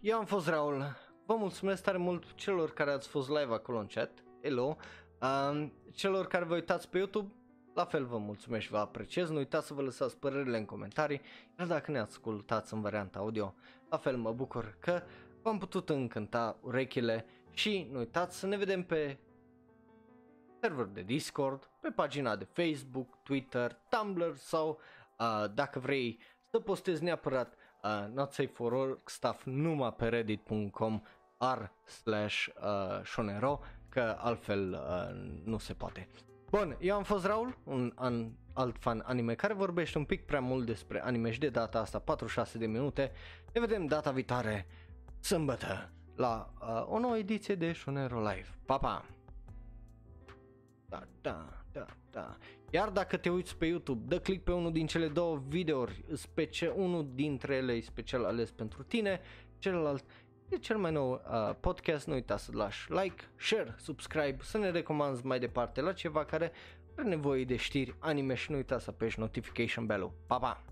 eu 0.00 0.18
am 0.18 0.24
fost 0.24 0.48
Raul. 0.48 0.96
Vă 1.26 1.36
mulțumesc 1.36 1.82
tare 1.82 1.98
mult 1.98 2.34
celor 2.34 2.72
care 2.72 2.90
ați 2.90 3.08
fost 3.08 3.28
live 3.28 3.52
acolo 3.52 3.78
în 3.78 3.86
chat. 3.86 4.10
Hello. 4.42 4.76
Uh, 5.20 5.68
celor 5.92 6.26
care 6.26 6.44
vă 6.44 6.54
uitați 6.54 6.88
pe 6.88 6.98
YouTube, 6.98 7.32
la 7.74 7.84
fel 7.84 8.04
vă 8.04 8.18
mulțumesc 8.18 8.64
și 8.64 8.70
vă 8.70 8.78
apreciez, 8.78 9.30
nu 9.30 9.36
uitați 9.36 9.66
să 9.66 9.74
vă 9.74 9.82
lăsați 9.82 10.16
părerile 10.16 10.58
în 10.58 10.64
comentarii, 10.64 11.20
iar 11.58 11.66
dacă 11.66 11.90
ne 11.90 11.98
ascultați 11.98 12.74
în 12.74 12.80
varianta 12.80 13.18
audio, 13.18 13.54
la 13.90 13.96
fel 13.96 14.16
mă 14.16 14.32
bucur 14.32 14.76
că 14.78 15.02
v-am 15.42 15.58
putut 15.58 15.88
încânta 15.88 16.58
urechile 16.60 17.26
și 17.50 17.88
nu 17.92 17.98
uitați 17.98 18.38
să 18.38 18.46
ne 18.46 18.56
vedem 18.56 18.82
pe 18.82 19.18
server 20.62 20.86
de 20.86 21.02
Discord, 21.02 21.70
pe 21.80 21.90
pagina 21.90 22.36
de 22.36 22.46
Facebook, 22.52 23.22
Twitter, 23.22 23.76
Tumblr 23.88 24.36
sau 24.36 24.78
uh, 25.18 25.44
dacă 25.54 25.78
vrei 25.78 26.18
să 26.50 26.58
postezi 26.58 27.02
neapărat 27.02 27.54
uh, 27.82 28.14
Not 28.14 28.32
Safe 28.32 28.50
for 28.52 28.72
Work 28.72 29.08
stuff 29.08 29.44
numai 29.44 29.92
pe 29.92 30.08
reddit.com 30.08 31.02
r 31.38 31.70
slash 31.84 32.46
uh, 32.46 33.04
shonero 33.04 33.60
că 33.88 34.16
altfel 34.18 34.72
uh, 34.72 35.40
nu 35.44 35.58
se 35.58 35.72
poate. 35.72 36.08
Bun, 36.50 36.76
eu 36.80 36.96
am 36.96 37.02
fost 37.02 37.24
Raul, 37.24 37.58
un 37.64 37.92
an, 37.94 38.30
alt 38.52 38.76
fan 38.78 39.02
anime 39.06 39.34
care 39.34 39.52
vorbește 39.52 39.98
un 39.98 40.04
pic 40.04 40.26
prea 40.26 40.40
mult 40.40 40.66
despre 40.66 41.02
anime 41.02 41.30
și 41.30 41.38
de 41.38 41.48
data 41.48 41.78
asta 41.78 41.98
46 41.98 42.58
de 42.58 42.66
minute. 42.66 43.12
Ne 43.52 43.60
vedem 43.60 43.86
data 43.86 44.10
viitoare, 44.10 44.66
sâmbătă, 45.20 45.90
la 46.16 46.52
uh, 46.60 46.84
o 46.86 46.98
nouă 46.98 47.16
ediție 47.16 47.54
de 47.54 47.72
Shonero 47.72 48.18
Live. 48.18 48.48
Pa, 48.66 48.78
pa! 48.78 49.04
Da, 50.92 51.02
da, 51.20 51.48
da, 51.72 51.86
da. 52.10 52.36
Iar 52.70 52.88
dacă 52.88 53.16
te 53.16 53.30
uiți 53.30 53.56
pe 53.56 53.66
YouTube, 53.66 54.04
dă 54.08 54.20
click 54.20 54.44
pe 54.44 54.52
unul 54.52 54.72
din 54.72 54.86
cele 54.86 55.08
două 55.08 55.42
videouri, 55.48 56.04
specie, 56.12 56.68
unul 56.68 57.10
dintre 57.14 57.54
ele 57.54 57.72
e 57.72 57.80
special 57.80 58.24
ales 58.24 58.50
pentru 58.50 58.82
tine, 58.82 59.20
celălalt 59.58 60.04
e 60.48 60.56
cel 60.56 60.76
mai 60.76 60.92
nou 60.92 61.12
uh, 61.12 61.54
podcast, 61.60 62.06
nu 62.06 62.14
uita 62.14 62.36
să 62.36 62.50
lași 62.54 62.92
like, 62.92 63.24
share, 63.36 63.74
subscribe, 63.78 64.36
să 64.42 64.58
ne 64.58 64.70
recomanzi 64.70 65.26
mai 65.26 65.38
departe 65.38 65.80
la 65.80 65.92
ceva 65.92 66.24
care 66.24 66.52
are 66.96 67.08
nevoie 67.08 67.44
de 67.44 67.56
știri 67.56 67.94
anime 67.98 68.34
și 68.34 68.50
nu 68.50 68.56
uita 68.56 68.78
să 68.78 68.90
apeși 68.90 69.18
notification 69.18 69.86
bell-ul. 69.86 70.12
Pa, 70.26 70.38
pa! 70.38 70.71